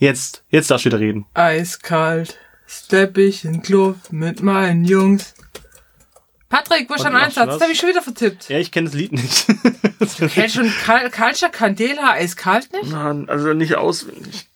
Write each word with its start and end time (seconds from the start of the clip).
Jetzt, 0.00 0.44
jetzt 0.48 0.70
darfst 0.70 0.86
du 0.86 0.88
wieder 0.88 0.98
reden. 0.98 1.26
Eiskalt 1.34 2.38
stepp 2.66 3.18
ich 3.18 3.44
in 3.44 3.52
den 3.52 3.62
Club 3.62 3.96
mit 4.10 4.42
meinen 4.42 4.86
Jungs. 4.86 5.34
Patrick, 6.48 6.88
wo 6.88 6.94
ist 6.94 7.04
dein 7.04 7.14
Einsatz? 7.14 7.50
Das 7.50 7.60
habe 7.60 7.72
ich 7.72 7.78
schon 7.78 7.90
wieder 7.90 8.00
vertippt. 8.00 8.48
Ja, 8.48 8.56
ich 8.58 8.72
kenne 8.72 8.86
das 8.86 8.94
Lied 8.94 9.12
nicht. 9.12 9.46
du 10.18 10.28
kennst 10.28 10.54
schon 10.54 10.72
Culture 10.84 11.50
Candela 11.52 12.12
eiskalt 12.12 12.72
nicht? 12.72 12.90
Nein, 12.90 13.28
also 13.28 13.52
nicht 13.52 13.74
auswendig. 13.74 14.48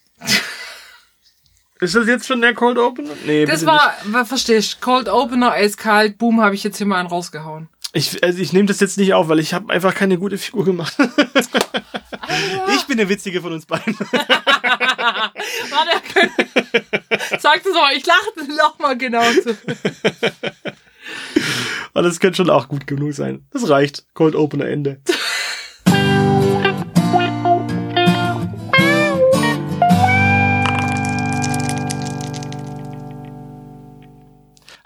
Ist 1.81 1.95
das 1.95 2.07
jetzt 2.07 2.27
schon 2.27 2.41
der 2.41 2.55
Cold 2.55 2.79
Opener? 2.79 3.11
Nee, 3.27 3.45
Das 3.45 3.67
war, 3.67 3.95
nicht. 4.07 4.27
verstehst 4.27 4.81
Cold 4.81 5.11
Opener, 5.11 5.53
eiskalt, 5.53 6.17
boom, 6.17 6.41
habe 6.41 6.55
ich 6.55 6.65
jetzt 6.65 6.79
hier 6.79 6.87
mal 6.87 7.01
einen 7.01 7.09
rausgehauen. 7.09 7.69
Ich, 7.93 8.25
also 8.25 8.39
ich 8.39 8.55
nehme 8.55 8.67
das 8.67 8.81
jetzt 8.81 8.97
nicht 8.97 9.13
auf, 9.13 9.29
weil 9.29 9.41
ich 9.41 9.53
habe 9.53 9.71
einfach 9.71 9.95
keine 9.95 10.17
gute 10.17 10.39
Figur 10.39 10.65
gemacht. 10.65 10.97
ich 12.75 12.87
bin 12.87 12.97
der 12.97 13.11
Witzige 13.11 13.43
von 13.43 13.53
uns 13.53 13.67
beiden. 13.67 13.97
Warte, 15.71 16.01
sag 17.39 17.63
das 17.63 17.75
mal, 17.75 17.93
ich 17.95 18.07
lache 18.07 18.31
noch 18.57 18.79
mal 18.79 18.97
genau 18.97 19.23
zu. 19.33 19.57
Aber 21.93 22.03
das 22.03 22.19
könnte 22.19 22.39
schon 22.39 22.49
auch 22.49 22.69
gut 22.69 22.87
genug 22.87 23.13
sein. 23.13 23.47
Das 23.53 23.69
reicht. 23.69 24.07
Cold 24.15 24.35
Opener 24.35 24.67
Ende. 24.67 25.03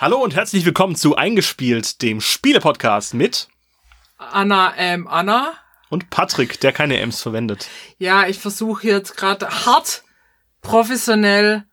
Hallo 0.00 0.18
und 0.18 0.34
herzlich 0.34 0.64
willkommen 0.64 0.96
zu 0.96 1.16
Eingespielt, 1.16 2.02
dem 2.02 2.20
Spiele-Podcast 2.20 3.14
mit 3.14 3.48
Anna, 4.16 4.74
ähm, 4.76 5.06
Anna. 5.06 5.54
Und 5.90 6.10
Patrick, 6.10 6.60
der 6.60 6.72
keine 6.72 6.98
M's 7.00 7.22
verwendet. 7.22 7.68
Ja, 7.98 8.26
ich 8.26 8.38
versuche 8.38 8.86
jetzt 8.86 9.16
gerade 9.16 9.48
hart 9.48 10.04
professionell 10.60 11.64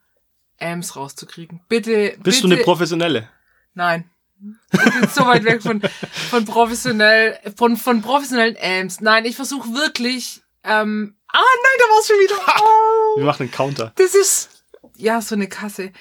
M's 0.57 0.95
rauszukriegen. 0.95 1.61
Bitte. 1.67 2.15
Bist 2.23 2.41
bitte. 2.41 2.47
du 2.47 2.53
eine 2.53 2.63
Professionelle? 2.63 3.29
Nein. 3.73 4.09
Ich 4.71 4.79
bin 4.79 5.09
so 5.09 5.25
weit 5.25 5.43
weg 5.43 5.61
von, 5.61 5.81
von 5.81 6.45
professionell, 6.45 7.39
von, 7.55 7.77
von 7.77 8.01
professionellen 8.01 8.57
Ams. 8.61 9.01
Nein, 9.01 9.25
ich 9.25 9.35
versuche 9.35 9.69
wirklich, 9.73 10.41
ähm, 10.63 11.15
ah, 11.27 11.37
nein, 11.37 11.79
da 11.79 11.85
war's 11.85 12.07
schon 12.07 12.17
wieder. 12.17 12.35
Oh. 12.59 13.19
Wir 13.19 13.25
machen 13.25 13.43
einen 13.43 13.51
Counter. 13.51 13.91
Das 13.95 14.13
ist, 14.13 14.63
ja, 14.97 15.21
so 15.21 15.35
eine 15.35 15.47
Kasse 15.47 15.91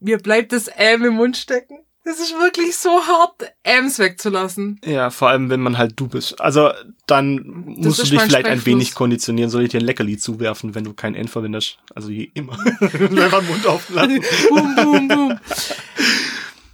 mir 0.00 0.18
bleibt 0.18 0.52
das 0.52 0.68
M 0.68 1.04
im 1.04 1.14
Mund 1.14 1.36
stecken. 1.36 1.84
Das 2.04 2.18
ist 2.18 2.32
wirklich 2.32 2.76
so 2.76 3.06
hart, 3.06 3.52
Ms 3.62 4.00
wegzulassen. 4.00 4.80
Ja, 4.84 5.10
vor 5.10 5.28
allem, 5.28 5.50
wenn 5.50 5.60
man 5.60 5.78
halt 5.78 5.92
du 5.96 6.08
bist. 6.08 6.40
Also, 6.40 6.72
dann 7.06 7.76
das 7.76 7.98
musst 7.98 7.98
du 8.00 8.10
dich 8.10 8.20
vielleicht 8.20 8.46
ein 8.46 8.66
wenig 8.66 8.94
konditionieren. 8.94 9.50
Soll 9.50 9.62
ich 9.62 9.70
dir 9.70 9.78
ein 9.78 9.86
Leckerli 9.86 10.18
zuwerfen, 10.18 10.74
wenn 10.74 10.82
du 10.82 10.94
kein 10.94 11.14
N 11.14 11.28
verwendest? 11.28 11.78
Also, 11.94 12.10
je 12.10 12.28
immer. 12.34 12.58
Einfach 12.80 13.38
den 13.38 13.48
Mund 13.48 13.66
offen 13.66 13.94
lassen. 13.94 14.24
boom, 14.48 14.74
boom, 14.74 15.08
boom. 15.08 15.38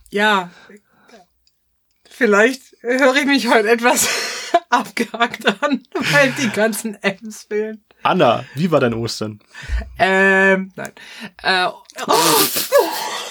Ja. 0.09 0.51
Vielleicht 2.09 2.63
höre 2.81 3.17
ich 3.17 3.27
mich 3.27 3.49
heute 3.49 3.69
etwas 3.69 4.09
abgehakt 4.71 5.47
an, 5.63 5.83
weil 5.93 6.33
die 6.33 6.49
ganzen 6.49 6.97
M's 7.03 7.45
fehlen. 7.45 7.85
Anna, 8.03 8.45
wie 8.55 8.71
war 8.71 8.81
dein 8.81 8.95
Ostern? 8.95 9.41
Ähm, 9.99 10.73
nein. 10.75 10.93
Äh, 11.43 11.67
oh. 11.67 11.83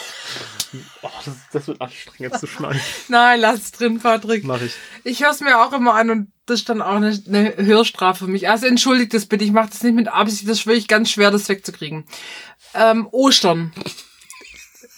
Oh, 1.02 1.10
das, 1.26 1.36
das, 1.52 1.68
wird 1.68 1.82
anstrengend 1.82 2.40
zu 2.40 2.48
schneiden. 2.48 2.82
Nein, 3.08 3.40
lass 3.40 3.60
es 3.60 3.72
drin, 3.72 4.00
Patrick. 4.00 4.44
Mach 4.44 4.62
ich. 4.62 4.74
Ich 5.04 5.24
höre 5.24 5.32
es 5.32 5.42
mir 5.42 5.60
auch 5.60 5.74
immer 5.74 5.94
an 5.94 6.10
und 6.10 6.32
das 6.46 6.60
ist 6.60 6.70
dann 6.70 6.82
auch 6.82 6.96
eine, 6.96 7.22
eine 7.28 7.56
Hörstrafe 7.58 8.26
für 8.26 8.32
mich. 8.32 8.50
Also 8.50 8.68
entschuldigt 8.68 9.14
das 9.14 9.26
bitte, 9.26 9.44
ich 9.44 9.52
mache 9.52 9.70
das 9.70 9.84
nicht 9.84 9.96
mit 9.96 10.08
Absicht, 10.08 10.48
das 10.48 10.60
ist 10.60 10.68
wirklich 10.68 10.88
ganz 10.88 11.10
schwer, 11.10 11.32
das 11.32 11.50
wegzukriegen. 11.50 12.06
Ähm, 12.74 13.08
Ostern. 13.12 13.74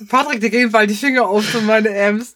Patrick, 0.08 0.42
der 0.42 0.50
gehen 0.50 0.72
bald 0.72 0.90
die 0.90 0.96
Finger 0.96 1.28
auf 1.28 1.46
für 1.46 1.62
meine 1.62 1.90
Ms. 1.90 2.36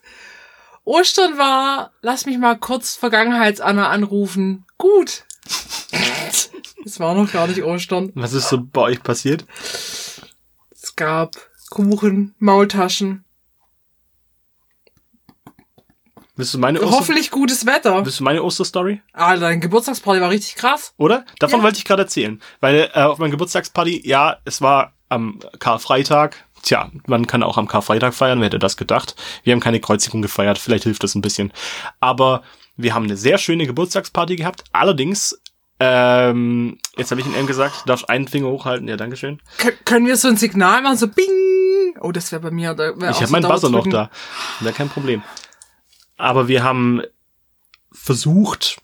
Ostern 0.85 1.37
war, 1.37 1.93
lass 2.01 2.25
mich 2.25 2.37
mal 2.37 2.57
kurz 2.57 2.95
Vergangenheitsanna 2.95 3.89
anrufen. 3.89 4.65
Gut. 4.77 5.23
Es 6.85 6.99
war 6.99 7.15
noch 7.15 7.31
gar 7.31 7.47
nicht 7.47 7.63
Ostern. 7.63 8.11
Was 8.15 8.33
ist 8.33 8.49
so 8.49 8.61
bei 8.61 8.81
euch 8.81 9.03
passiert? 9.03 9.45
Es 10.71 10.95
gab 10.95 11.35
Kuchen, 11.73 12.35
Maultaschen. 12.37 13.25
Willst 16.35 16.53
du 16.53 16.59
meine 16.59 16.79
Oster 16.79 16.91
Hoffentlich 16.91 17.31
gutes 17.31 17.65
Wetter. 17.65 18.05
Willst 18.05 18.19
du 18.19 18.23
meine 18.23 18.43
Osterstory? 18.43 19.01
Ah, 19.11 19.35
dein 19.37 19.59
Geburtstagsparty 19.59 20.21
war 20.21 20.29
richtig 20.29 20.53
krass. 20.53 20.93
Oder? 20.97 21.25
Davon 21.39 21.61
ja. 21.61 21.63
wollte 21.63 21.79
ich 21.79 21.85
gerade 21.85 22.03
erzählen. 22.03 22.39
Weil 22.59 22.91
äh, 22.93 23.01
auf 23.01 23.17
meinem 23.17 23.31
Geburtstagsparty, 23.31 24.07
ja, 24.07 24.37
es 24.45 24.61
war 24.61 24.93
am 25.09 25.39
Karfreitag. 25.57 26.45
Tja, 26.61 26.91
man 27.07 27.25
kann 27.25 27.41
auch 27.41 27.57
am 27.57 27.67
Karfreitag 27.67 28.13
feiern, 28.13 28.37
wer 28.39 28.45
hätte 28.45 28.59
das 28.59 28.77
gedacht? 28.77 29.15
Wir 29.41 29.53
haben 29.53 29.59
keine 29.59 29.79
Kreuzigung 29.79 30.21
gefeiert, 30.21 30.59
vielleicht 30.59 30.83
hilft 30.83 31.03
das 31.03 31.15
ein 31.15 31.21
bisschen. 31.21 31.51
Aber 31.99 32.43
wir 32.77 32.93
haben 32.93 33.05
eine 33.05 33.17
sehr 33.17 33.39
schöne 33.39 33.65
Geburtstagsparty 33.65 34.35
gehabt. 34.35 34.63
Allerdings 34.73 35.41
ähm, 35.85 36.77
jetzt 36.95 37.11
habe 37.11 37.19
ich 37.19 37.27
ihn 37.27 37.35
eben 37.35 37.47
gesagt, 37.47 37.81
du 37.81 37.87
darfst 37.87 38.09
einen 38.09 38.27
Finger 38.27 38.47
hochhalten. 38.47 38.87
Ja, 38.87 38.95
dankeschön. 38.95 39.41
K 39.57 39.71
können 39.83 40.05
wir 40.05 40.15
so 40.15 40.29
ein 40.29 40.37
Signal 40.37 40.81
machen, 40.81 40.97
so 40.97 41.07
bing? 41.07 41.95
Oh, 41.99 42.11
das 42.13 42.31
wäre 42.31 42.41
bei 42.41 42.51
mir. 42.51 42.73
Da 42.73 42.97
wär 42.99 43.09
ich 43.09 43.17
habe 43.17 43.27
so 43.27 43.31
meinen 43.33 43.47
Buzzer 43.47 43.69
noch 43.69 43.87
da. 43.87 44.09
Wäre 44.61 44.73
kein 44.73 44.89
Problem. 44.89 45.21
Aber 46.15 46.47
wir 46.47 46.63
haben 46.63 47.01
versucht, 47.91 48.81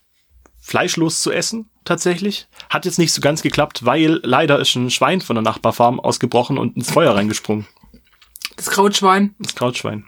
fleischlos 0.60 1.22
zu 1.22 1.32
essen, 1.32 1.70
tatsächlich. 1.84 2.48
Hat 2.68 2.84
jetzt 2.84 2.98
nicht 2.98 3.12
so 3.12 3.22
ganz 3.22 3.40
geklappt, 3.40 3.86
weil 3.86 4.20
leider 4.22 4.58
ist 4.58 4.74
ein 4.74 4.90
Schwein 4.90 5.22
von 5.22 5.36
der 5.36 5.42
Nachbarfarm 5.42 6.00
ausgebrochen 6.00 6.58
und 6.58 6.76
ins 6.76 6.90
Feuer 6.90 7.14
reingesprungen. 7.14 7.66
Das 8.56 8.70
Krautschwein. 8.70 9.34
Das 9.38 9.54
Krautschwein. 9.54 10.04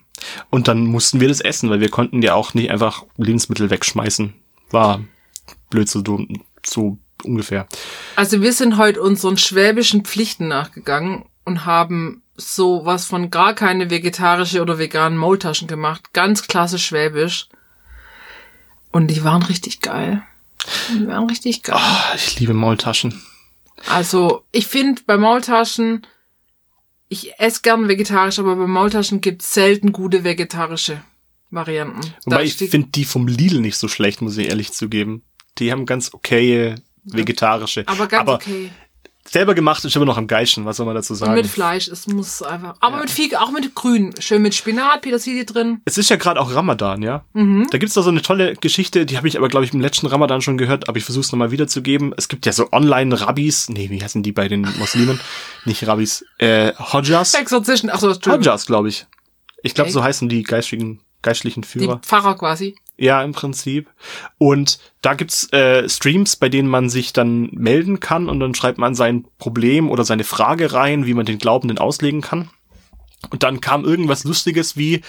Und 0.51 0.69
dann 0.69 0.85
mussten 0.87 1.21
wir 1.21 1.29
das 1.29 1.41
essen, 1.41 1.71
weil 1.71 1.81
wir 1.81 1.89
konnten 1.89 2.21
ja 2.21 2.35
auch 2.35 2.53
nicht 2.53 2.71
einfach 2.71 3.05
Lebensmittel 3.17 3.71
wegschmeißen. 3.71 4.35
War 4.71 5.01
blöd 5.71 5.89
so 5.89 6.03
dumm 6.03 6.43
so 6.67 6.99
ungefähr. 7.25 7.67
Also 8.17 8.43
wir 8.43 8.53
sind 8.53 8.77
heute 8.77 9.01
unseren 9.01 9.37
schwäbischen 9.37 10.05
Pflichten 10.05 10.49
nachgegangen 10.49 11.25
und 11.45 11.65
haben 11.65 12.23
so 12.37 12.85
was 12.85 13.07
von 13.07 13.31
gar 13.31 13.55
keine 13.55 13.91
vegetarische 13.91 14.63
oder 14.63 14.79
veganen 14.79 15.19
Maultaschen 15.19 15.69
gemacht. 15.69 16.13
Ganz 16.13 16.47
klasse 16.47 16.79
schwäbisch. 16.79 17.49
Und 18.91 19.09
die 19.09 19.25
waren 19.25 19.43
richtig 19.43 19.81
geil. 19.81 20.23
Die 20.91 21.07
waren 21.07 21.29
richtig 21.29 21.63
geil. 21.63 21.79
Oh, 21.79 22.15
ich 22.15 22.39
liebe 22.39 22.55
Maultaschen. 22.55 23.21
Also, 23.89 24.45
ich 24.53 24.67
finde 24.67 25.03
bei 25.07 25.17
Maultaschen, 25.17 26.07
ich 27.09 27.39
esse 27.41 27.63
gern 27.63 27.89
vegetarisch, 27.89 28.39
aber 28.39 28.55
bei 28.55 28.67
Maultaschen 28.67 29.21
gibt's 29.21 29.53
selten 29.55 29.93
gute 29.93 30.25
vegetarische 30.25 31.03
Varianten. 31.51 32.01
Wobei 32.25 32.45
ich 32.45 32.55
finde 32.55 32.89
die 32.89 33.05
vom 33.05 33.27
Lidl 33.27 33.61
nicht 33.61 33.77
so 33.77 33.89
schlecht, 33.89 34.23
muss 34.23 34.37
ich 34.37 34.49
ehrlich 34.49 34.73
zugeben 34.73 35.23
die 35.59 35.73
haben 35.73 35.87
ganz 35.87 36.13
okay 36.13 36.77
vegetarische. 37.05 37.85
Aber 37.87 38.07
ganz 38.07 38.21
aber 38.23 38.35
okay. 38.35 38.71
Selber 39.25 39.55
gemacht 39.55 39.85
ist 39.85 39.95
immer 39.95 40.05
noch 40.05 40.19
am 40.19 40.27
geilsten, 40.27 40.65
was 40.65 40.79
soll 40.79 40.87
man 40.87 40.97
dazu 40.97 41.15
sagen? 41.15 41.31
Und 41.31 41.37
mit 41.37 41.47
Fleisch, 41.47 41.87
es 41.87 42.09
muss 42.09 42.43
einfach. 42.43 42.75
Aber 42.81 42.97
ja. 42.97 43.03
mit 43.03 43.11
viel, 43.11 43.35
auch 43.37 43.53
mit 43.53 43.73
Grün. 43.75 44.13
Schön 44.19 44.43
mit 44.43 44.53
Spinat, 44.53 45.03
Petersilie 45.03 45.45
drin. 45.45 45.81
Es 45.85 45.97
ist 45.97 46.11
ja 46.11 46.17
gerade 46.17 46.41
auch 46.41 46.53
Ramadan, 46.53 47.03
ja? 47.03 47.25
Mhm. 47.33 47.69
Da 47.71 47.79
gibt's 47.79 47.95
da 47.95 48.03
so 48.03 48.11
eine 48.11 48.21
tolle 48.21 48.57
Geschichte, 48.57 49.07
die 49.07 49.17
habe 49.17 49.29
ich 49.29 49.39
aber, 49.39 49.49
glaube 49.49 49.65
ich, 49.65 49.73
im 49.73 49.81
letzten 49.81 50.07
Ramadan 50.07 50.43
schon 50.43 50.59
gehört, 50.59 50.89
aber 50.89 50.99
ich 50.99 51.05
versuche 51.05 51.25
es 51.25 51.31
nochmal 51.31 51.53
wiederzugeben. 51.53 52.13
Es 52.17 52.29
gibt 52.29 52.47
ja 52.47 52.53
so 52.53 52.73
Online-Rabbis, 52.73 53.69
nee, 53.69 53.91
wie 53.91 54.03
heißen 54.03 54.25
die 54.25 54.33
bei 54.33 54.49
den 54.49 54.63
Muslimen? 54.79 55.21
Nicht 55.65 55.87
Rabbis, 55.87 56.25
äh, 56.39 56.73
Hodjas. 56.77 57.35
Exorzisten, 57.35 57.91
ach 57.91 58.01
so, 58.01 58.13
Hodjas, 58.27 58.67
glaube 58.67 58.89
ich. 58.89 59.07
Ich 59.63 59.75
glaube, 59.75 59.91
so 59.91 60.03
heißen 60.03 60.29
die 60.29 60.43
geistigen, 60.43 61.01
geistlichen 61.23 61.63
Führer. 61.63 62.01
Die 62.03 62.07
Pfarrer 62.07 62.37
quasi. 62.37 62.75
Ja, 62.99 63.23
im 63.23 63.33
Prinzip. 63.33 63.89
Und 64.39 64.79
da 65.01 65.15
gibt's 65.15 65.53
äh, 65.53 65.89
Streams, 65.89 66.37
bei 66.37 66.49
denen 66.49 66.69
man 66.69 66.89
sich 66.89 67.13
dann 67.13 67.49
melden 67.53 68.01
kann 68.01 68.29
und 68.29 68.39
dann 68.39 68.55
schreibt 68.55 68.79
man 68.79 68.95
sein 68.95 69.25
Problem 69.39 69.91
oder 69.91 70.05
seine 70.05 70.25
Frage 70.25 70.73
rein, 70.73 71.07
wie 71.07 71.15
man 71.15 71.27
den 71.27 71.39
Glaubenden 71.39 71.79
auslegen 71.79 72.21
kann. 72.21 72.51
Und 73.31 73.43
dann 73.43 73.61
kam 73.61 73.85
irgendwas 73.85 74.25
Lustiges 74.25 74.77
wie, 74.77 75.01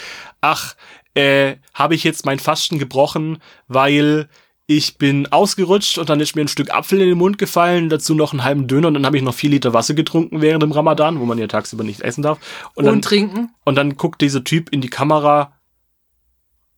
ach, 0.42 0.76
äh, 1.14 1.56
habe 1.74 1.96
ich 1.96 2.04
jetzt 2.04 2.26
mein 2.26 2.40
Fasten 2.40 2.80
gebrochen, 2.80 3.40
weil 3.68 4.30
ich 4.66 4.98
bin 4.98 5.28
ausgerutscht 5.28 5.98
und 5.98 6.10
dann 6.10 6.22
ist 6.22 6.36
mir 6.36 6.42
ein 6.44 6.48
Stück 6.48 6.74
Apfel 6.74 7.02
in 7.02 7.10
den 7.10 7.18
Mund 7.18 7.38
gefallen, 7.38 7.90
dazu 7.90 8.16
noch 8.16 8.32
einen 8.32 8.44
halben 8.44 8.68
Döner 8.68 8.88
und 8.88 8.94
dann 8.94 9.06
habe 9.06 9.18
ich 9.18 9.24
noch 9.24 9.36
vier 9.36 9.50
Liter 9.50 9.74
Wasser 9.74 9.94
getrunken 9.94 10.42
während 10.42 10.64
dem 10.64 10.72
Ramadan, 10.72 11.20
wo 11.20 11.26
man 11.26 11.38
ja 11.38 11.48
tagsüber 11.48 11.84
nicht 11.84 12.02
essen 12.02 12.22
darf. 12.22 12.40
Und, 12.76 12.86
und 12.86 12.86
dann, 12.86 13.02
trinken. 13.02 13.52
Und 13.66 13.76
dann 13.76 13.98
guckt 13.98 14.22
dieser 14.22 14.44
Typ 14.44 14.70
in 14.70 14.80
die 14.80 14.90
Kamera 14.90 15.54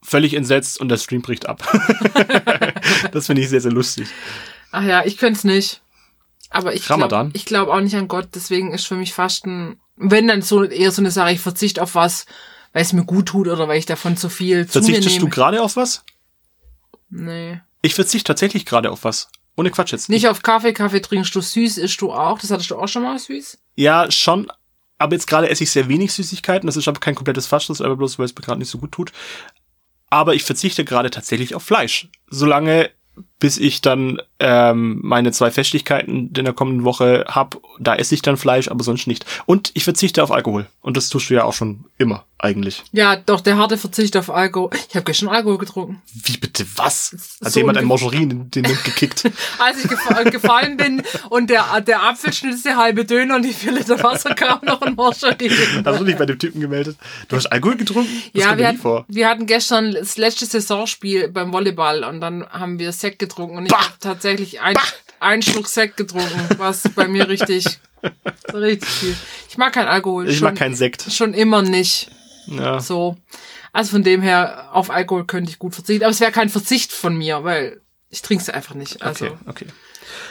völlig 0.05 0.33
entsetzt 0.33 0.79
und 0.79 0.89
der 0.89 0.97
Stream 0.97 1.21
bricht 1.21 1.47
ab. 1.47 1.63
das 3.11 3.27
finde 3.27 3.41
ich 3.41 3.49
sehr, 3.49 3.61
sehr 3.61 3.71
lustig. 3.71 4.07
Ach 4.71 4.83
ja, 4.83 5.05
ich 5.05 5.17
könnte 5.17 5.37
es 5.37 5.43
nicht. 5.43 5.81
Aber 6.49 6.73
ich 6.73 6.85
glaube 6.85 7.31
ich 7.33 7.45
glaub 7.45 7.69
auch 7.69 7.81
nicht 7.81 7.95
an 7.95 8.07
Gott, 8.07 8.29
deswegen 8.35 8.73
ist 8.73 8.85
für 8.85 8.95
mich 8.95 9.13
Fasten, 9.13 9.79
wenn 9.95 10.27
dann 10.27 10.41
so 10.41 10.63
eher 10.63 10.91
so 10.91 11.01
eine 11.01 11.11
Sache, 11.11 11.31
ich 11.31 11.39
verzichte 11.39 11.81
auf 11.81 11.95
was, 11.95 12.25
weil 12.71 12.83
es 12.83 12.93
mir 12.93 13.03
gut 13.03 13.27
tut 13.27 13.47
oder 13.47 13.67
weil 13.67 13.79
ich 13.79 13.85
davon 13.85 14.15
zu 14.15 14.29
viel 14.29 14.65
Verzichtest 14.65 15.03
zu 15.03 15.09
nehme. 15.09 15.21
du 15.21 15.29
gerade 15.29 15.61
auf 15.61 15.75
was? 15.75 16.03
Nee. 17.09 17.61
Ich 17.81 17.95
verzichte 17.95 18.27
tatsächlich 18.27 18.65
gerade 18.65 18.91
auf 18.91 19.03
was. 19.03 19.29
Ohne 19.57 19.71
Quatsch 19.71 19.91
jetzt. 19.91 20.09
Nicht 20.09 20.27
auf 20.27 20.41
Kaffee, 20.41 20.73
Kaffee 20.73 21.01
trinkst 21.01 21.33
du 21.33 21.41
süß, 21.41 21.77
isst 21.77 22.01
du 22.01 22.11
auch. 22.11 22.39
Das 22.39 22.51
hattest 22.51 22.71
du 22.71 22.77
auch 22.77 22.87
schon 22.87 23.03
mal 23.03 23.17
süß. 23.17 23.57
Ja, 23.75 24.11
schon. 24.11 24.51
Aber 24.97 25.13
jetzt 25.13 25.27
gerade 25.27 25.49
esse 25.49 25.63
ich 25.63 25.71
sehr 25.71 25.87
wenig 25.87 26.13
Süßigkeiten. 26.13 26.67
Das 26.67 26.77
ist 26.77 26.87
aber 26.87 26.99
kein 26.99 27.15
komplettes 27.15 27.51
ist 27.51 27.81
aber 27.81 27.95
bloß, 27.95 28.19
weil 28.19 28.25
es 28.25 28.35
mir 28.35 28.41
gerade 28.41 28.59
nicht 28.59 28.69
so 28.69 28.77
gut 28.77 28.91
tut. 28.91 29.11
Aber 30.15 30.33
ich 30.33 30.43
verzichte 30.43 30.85
gerade 30.85 31.09
tatsächlich 31.09 31.55
auf 31.55 31.63
Fleisch. 31.63 32.07
Solange 32.29 32.89
bis 33.39 33.57
ich 33.57 33.81
dann 33.81 34.21
ähm, 34.39 34.99
meine 35.01 35.31
zwei 35.31 35.51
Festlichkeiten 35.51 36.31
in 36.35 36.45
der 36.45 36.53
kommenden 36.53 36.83
Woche 36.83 37.25
hab, 37.27 37.61
da 37.79 37.95
esse 37.95 38.15
ich 38.15 38.21
dann 38.21 38.37
Fleisch, 38.37 38.67
aber 38.69 38.83
sonst 38.83 39.07
nicht. 39.07 39.25
Und 39.45 39.71
ich 39.75 39.83
verzichte 39.83 40.23
auf 40.23 40.31
Alkohol. 40.31 40.67
Und 40.81 40.97
das 40.97 41.09
tust 41.09 41.29
du 41.29 41.35
ja 41.35 41.43
auch 41.43 41.53
schon 41.53 41.85
immer, 41.97 42.25
eigentlich. 42.37 42.83
Ja, 42.91 43.15
doch, 43.15 43.41
der 43.41 43.57
harte 43.57 43.77
Verzicht 43.77 44.17
auf 44.17 44.29
Alkohol. 44.29 44.71
Ich 44.89 44.95
habe 44.95 45.05
gestern 45.05 45.29
Alkohol 45.29 45.57
getrunken. 45.57 46.01
Wie 46.13 46.37
bitte 46.37 46.65
was? 46.75 47.37
Hat 47.43 47.51
So 47.51 47.59
jemand 47.59 47.77
ein 47.77 47.85
Margarine 47.85 48.33
in 48.33 48.51
den 48.51 48.63
Mund 48.63 48.83
gekickt? 48.83 49.25
Als 49.59 49.83
ich 49.83 49.89
gefa 49.89 50.23
gefallen 50.23 50.77
bin 50.77 51.03
und 51.29 51.49
der, 51.49 51.81
der 51.81 52.03
Apfelschnitt 52.03 52.55
ist 52.55 52.65
der 52.65 52.77
halbe 52.77 53.05
Döner 53.05 53.37
und 53.37 53.43
die 53.43 53.53
vier 53.53 53.71
Liter 53.71 54.01
Wasser 54.03 54.33
kam 54.33 54.59
noch 54.63 54.81
ein 54.81 54.95
Margarine. 54.95 55.83
Hast 55.85 55.99
du 55.99 56.03
dich 56.03 56.17
bei 56.17 56.25
dem 56.25 56.39
Typen 56.39 56.59
gemeldet? 56.59 56.97
Du 57.29 57.35
hast 57.35 57.47
Alkohol 57.47 57.77
getrunken? 57.77 58.11
Das 58.33 58.43
Ja, 58.43 58.57
wir, 58.57 58.67
hat, 58.67 58.77
vor. 58.77 59.05
wir 59.07 59.29
hatten 59.29 59.45
gestern 59.45 59.93
das 59.93 60.17
letzte 60.17 60.45
Saisonspiel 60.45 61.29
beim 61.29 61.53
Volleyball 61.53 62.03
und 62.03 62.19
dann 62.21 62.45
haben 62.49 62.79
wir 62.79 62.91
Sekt 62.91 63.19
getrunken 63.19 63.34
und 63.43 63.65
ich 63.65 63.71
Bah! 63.71 63.83
habe 63.83 63.93
tatsächlich 63.99 64.61
ein, 64.61 64.75
einen 65.19 65.41
Schluck 65.41 65.67
Sekt 65.67 65.97
getrunken, 65.97 66.49
was 66.57 66.83
bei 66.95 67.07
mir 67.07 67.27
richtig, 67.29 67.79
richtig 68.53 68.89
viel. 68.89 69.15
Ich 69.49 69.57
mag 69.57 69.73
keinen 69.73 69.87
Alkohol. 69.87 70.29
Ich 70.29 70.37
schon, 70.37 70.45
mag 70.45 70.55
keinen 70.55 70.75
Sekt. 70.75 71.03
Schon 71.11 71.33
immer 71.33 71.61
nicht. 71.61 72.09
Ja. 72.47 72.79
So. 72.79 73.17
Also 73.73 73.91
von 73.91 74.03
dem 74.03 74.21
her, 74.21 74.69
auf 74.71 74.89
Alkohol 74.89 75.25
könnte 75.25 75.51
ich 75.51 75.59
gut 75.59 75.73
verzichten. 75.75 76.03
Aber 76.03 76.11
es 76.11 76.19
wäre 76.19 76.31
kein 76.31 76.49
Verzicht 76.49 76.91
von 76.91 77.17
mir, 77.17 77.43
weil 77.43 77.81
ich 78.09 78.21
trinke 78.21 78.41
es 78.41 78.49
einfach 78.49 78.75
nicht. 78.75 79.01
Also 79.01 79.25
Okay, 79.25 79.35
okay. 79.47 79.67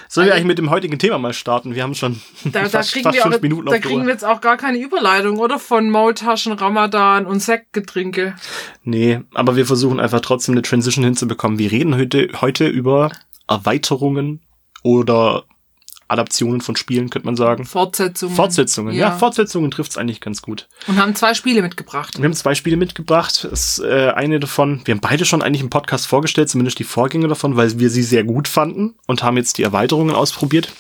Sollen 0.09 0.26
wir 0.26 0.32
Also- 0.32 0.41
eigentlich 0.43 0.49
mit 0.49 0.59
dem 0.59 0.71
heutigen 0.71 0.99
Thema 0.99 1.19
mal 1.19 1.32
starten? 1.32 1.75
Wir 1.75 1.82
haben 1.82 1.94
schon 1.94 2.21
da, 2.44 2.62
da 2.62 2.69
fast, 2.69 2.93
kriegen, 2.93 3.05
fast 3.05 3.17
wir, 3.17 3.23
fünf 3.23 3.37
auch, 3.37 3.41
Minuten 3.43 3.67
da 3.71 3.79
kriegen 3.79 4.05
wir 4.06 4.12
jetzt 4.12 4.25
auch 4.25 4.41
gar 4.41 4.56
keine 4.56 4.79
Überleitung, 4.79 5.38
oder? 5.38 5.59
Von 5.59 5.91
Maultaschen, 5.91 6.53
Ramadan 6.53 7.26
und 7.26 7.41
Sektgetrinke. 7.41 8.35
Nee, 8.82 9.21
aber 9.35 9.56
wir 9.56 9.67
versuchen 9.67 10.00
einfach 10.00 10.21
trotzdem 10.21 10.55
eine 10.55 10.62
Transition 10.62 11.05
hinzubekommen. 11.05 11.59
Wir 11.59 11.71
reden 11.73 11.97
heute, 11.97 12.29
heute 12.41 12.67
über 12.67 13.11
Erweiterungen 13.49 14.41
oder 14.82 15.44
Adaptionen 16.14 16.61
von 16.62 16.75
Spielen, 16.76 17.11
könnte 17.11 17.26
man 17.26 17.37
sagen. 17.37 17.64
Fortsetzungen. 17.66 18.34
Fortsetzungen, 18.34 18.94
ja, 18.94 19.12
Fortsetzungen 19.12 19.70
trifft's 19.70 19.99
eigentlich 19.99 20.20
ganz 20.20 20.40
gut. 20.43 20.69
Und 20.87 20.96
haben 20.99 21.14
zwei 21.14 21.34
Spiele 21.34 21.61
mitgebracht. 21.62 22.16
Wir 22.16 22.25
haben 22.25 22.32
zwei 22.34 22.55
Spiele 22.55 22.76
mitgebracht. 22.76 23.46
Das, 23.50 23.78
äh, 23.78 24.12
eine 24.14 24.40
davon, 24.40 24.81
wir 24.84 24.94
haben 24.94 25.00
beide 25.00 25.25
schon 25.26 25.43
eigentlich 25.43 25.62
im 25.62 25.70
Podcast 25.70 26.06
vorgestellt, 26.06 26.49
zumindest 26.49 26.78
die 26.78 26.84
Vorgänger 26.84 27.28
davon, 27.28 27.56
weil 27.56 27.78
wir 27.78 27.90
sie 27.90 28.02
sehr 28.02 28.25
gut 28.25 28.49
fanden 28.49 28.94
und 29.06 29.22
haben 29.22 29.37
jetzt 29.37 29.58
die 29.58 29.62
Erweiterungen 29.62 30.14
ausprobiert. 30.14 30.72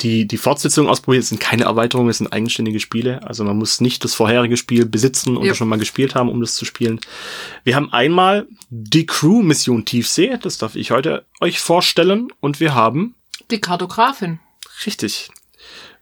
Die, 0.00 0.26
die 0.26 0.38
Fortsetzungen 0.38 0.90
ausprobiert 0.90 1.24
sind 1.24 1.40
keine 1.40 1.64
Erweiterungen, 1.64 2.10
es 2.10 2.18
sind 2.18 2.32
eigenständige 2.32 2.80
Spiele. 2.80 3.20
Also 3.24 3.44
man 3.44 3.56
muss 3.56 3.80
nicht 3.80 4.02
das 4.02 4.12
vorherige 4.12 4.56
Spiel 4.56 4.86
besitzen 4.86 5.36
oder 5.36 5.46
Ja. 5.48 5.54
schon 5.54 5.68
mal 5.68 5.78
gespielt 5.78 6.16
haben, 6.16 6.28
um 6.28 6.40
das 6.40 6.54
zu 6.56 6.64
spielen. 6.64 6.98
Wir 7.62 7.76
haben 7.76 7.92
einmal 7.92 8.48
die 8.70 9.06
Crew 9.06 9.42
Mission 9.42 9.84
Tiefsee, 9.84 10.36
das 10.42 10.58
darf 10.58 10.74
ich 10.74 10.90
heute 10.90 11.24
euch 11.40 11.60
vorstellen. 11.60 12.28
Und 12.40 12.58
wir 12.58 12.74
haben 12.74 13.14
Die 13.50 13.60
Kartografin. 13.60 14.40
Richtig. 14.86 15.30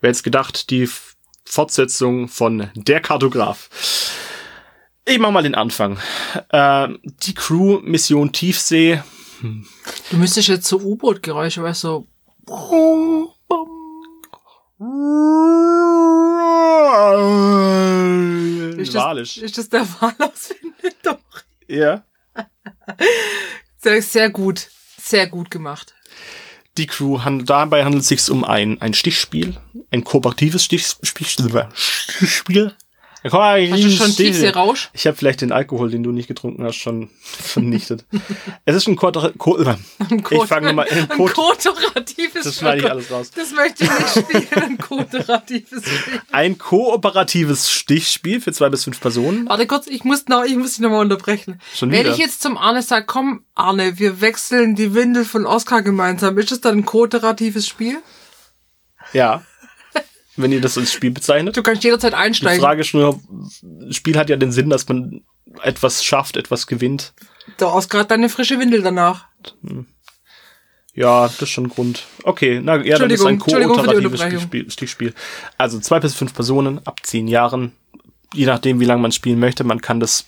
Wer 0.01 0.11
jetzt 0.11 0.23
gedacht, 0.23 0.71
die 0.71 0.89
Fortsetzung 1.45 2.29
von 2.29 2.71
Der 2.75 3.01
Kartograf. 3.01 3.69
Ich 5.05 5.19
mach 5.19 5.31
mal 5.31 5.43
den 5.43 5.55
Anfang. 5.55 5.99
Äh, 6.51 6.89
die 7.05 7.35
Crew 7.35 7.81
Mission 7.83 8.33
Tiefsee. 8.33 9.03
Du 10.11 10.17
müsstest 10.17 10.49
jetzt 10.49 10.69
so 10.69 10.79
U-Boot-Geräusche, 10.79 11.63
weißt 11.63 11.85
du, 11.85 12.07
ist 18.79 18.95
das, 18.95 19.03
Walisch. 19.03 19.37
ist 19.39 19.59
das 19.59 19.69
der 19.69 19.87
Wahlausfinde? 20.01 20.93
Doch. 21.03 21.19
Ja. 21.67 22.05
Sehr, 23.79 24.03
sehr 24.03 24.31
gut. 24.31 24.69
Sehr 24.97 25.27
gut 25.27 25.51
gemacht. 25.51 25.95
Die 26.79 26.87
Crew, 26.87 27.21
hand- 27.23 27.51
dabei 27.51 27.85
handelt 27.85 28.03
es 28.03 28.09
sich 28.09 28.31
um 28.31 28.45
ein, 28.45 28.81
ein 28.81 28.95
Stichspiel, 28.95 29.57
ein 29.91 30.05
kooperatives 30.05 30.65
Stichspiel. 30.65 31.27
Stichspiel. 31.75 32.75
Hast 33.25 33.85
du 33.85 33.91
schon. 33.91 34.11
Tiefseerausch? 34.11 34.91
Ich 34.93 35.07
habe 35.07 35.17
vielleicht 35.17 35.43
den 35.43 35.53
Alkohol, 35.53 35.91
den 35.91 36.03
du 36.03 36.11
nicht 36.11 36.27
getrunken 36.27 36.65
hast, 36.65 36.75
schon 36.77 37.09
vernichtet. 37.23 38.05
es 38.65 38.75
ist 38.75 38.89
ein 38.89 38.97
Quadra 38.97 39.31
Ko 39.39 39.59
Ich 40.31 40.45
fange 40.45 40.73
mal 40.73 40.87
Ein 40.91 41.09
Code. 41.09 41.33
kooperatives 41.33 42.45
Das 42.45 42.59
schneide 42.59 42.81
ich 42.81 42.91
alles 42.91 43.11
raus. 43.11 43.31
Das 43.31 43.53
möchte 43.53 43.85
ich 43.85 43.91
nicht 43.91 44.27
spielen, 44.27 44.63
ein 44.63 44.79
kooperatives 44.79 45.85
Spiel. 45.85 46.21
Ein 46.33 46.59
kooperatives 46.59 47.71
Stichspiel 47.71 48.41
für 48.41 48.53
zwei 48.53 48.69
bis 48.71 48.85
fünf 48.85 49.01
Personen. 49.01 49.49
Warte 49.49 49.67
kurz, 49.67 49.87
ich 49.87 50.03
muss 50.03 50.27
noch, 50.27 50.45
ich 50.45 50.57
muss 50.57 50.73
dich 50.73 50.81
nochmal 50.81 51.01
unterbrechen. 51.03 51.61
Schon 51.75 51.93
Wenn 51.93 52.01
wieder? 52.01 52.11
ich 52.11 52.19
jetzt 52.19 52.43
zum 52.43 52.59
Arne 52.59 52.83
sage, 52.83 53.07
komm, 53.07 53.45
Arne, 53.55 53.99
wir 53.99 54.21
wechseln 54.21 54.75
die 54.75 54.95
Windel 54.95 55.25
von 55.25 55.47
Oscar 55.47 55.83
gemeinsam, 55.83 56.37
ist 56.39 56.51
das 56.51 56.61
dann 56.61 56.79
ein 56.79 56.85
kooperatives 56.85 57.69
Spiel? 57.69 57.99
Ja. 59.13 59.43
Wenn 60.37 60.53
ihr 60.53 60.61
das 60.61 60.79
als 60.79 60.93
Spiel 60.93 61.11
bezeichnet. 61.11 61.57
Du 61.57 61.63
kannst 61.63 61.85
jederzeit 61.85 62.13
Die 62.13 62.17
einsteigen. 62.17 62.61
Frage 62.61 62.81
ist 62.81 62.95
nur, 62.95 63.21
Spiel 63.91 64.17
hat 64.17 64.31
ja 64.31 64.37
den 64.37 64.53
Sinn, 64.53 64.71
dass 64.71 64.89
man 64.89 65.23
etwas 65.63 66.05
schafft, 66.05 66.37
etwas 66.37 66.67
gewinnt. 66.67 67.13
Der 67.61 67.73
Oscar 67.73 68.01
hat 68.01 68.11
deine 68.11 68.29
frische 68.29 68.59
Windel 68.59 68.83
danach. 68.83 69.27
Ja, 70.95 71.25
das 71.25 71.43
ist 71.43 71.51
schon 71.51 71.65
ein 71.65 71.71
Grund. 71.71 72.05
Okay, 72.23 72.61
na 72.63 72.77
ja, 72.83 72.99
dann 72.99 73.11
ist 73.11 73.25
ein 73.25 73.39
die 73.39 73.41
kooperatives. 73.41 74.21
Stichspiel, 74.21 74.71
Stichspiel. 74.71 75.15
Also 75.59 75.81
zwei 75.81 76.01
bis 76.01 76.15
fünf 76.15 76.35
Personen 76.35 76.81
ab 76.87 77.01
zehn 77.03 77.29
Jahren, 77.29 77.73
je 78.35 78.47
nachdem, 78.47 78.81
wie 78.81 78.85
lange 78.85 79.03
man 79.03 79.13
spielen 79.13 79.39
möchte. 79.39 79.65
Man 79.65 79.81
kann 79.81 80.01
das 80.01 80.27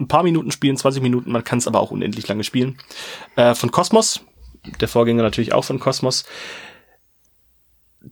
ein 0.00 0.08
paar 0.08 0.22
Minuten 0.22 0.50
spielen, 0.50 0.76
20 0.76 1.02
Minuten, 1.02 1.30
man 1.30 1.44
kann 1.44 1.58
es 1.58 1.68
aber 1.68 1.80
auch 1.80 1.90
unendlich 1.90 2.26
lange 2.26 2.44
spielen. 2.44 2.78
Äh, 3.36 3.54
von 3.54 3.70
Cosmos, 3.70 4.20
der 4.80 4.88
Vorgänger 4.88 5.22
natürlich 5.22 5.52
auch 5.52 5.64
von 5.64 5.78
Cosmos. 5.78 6.24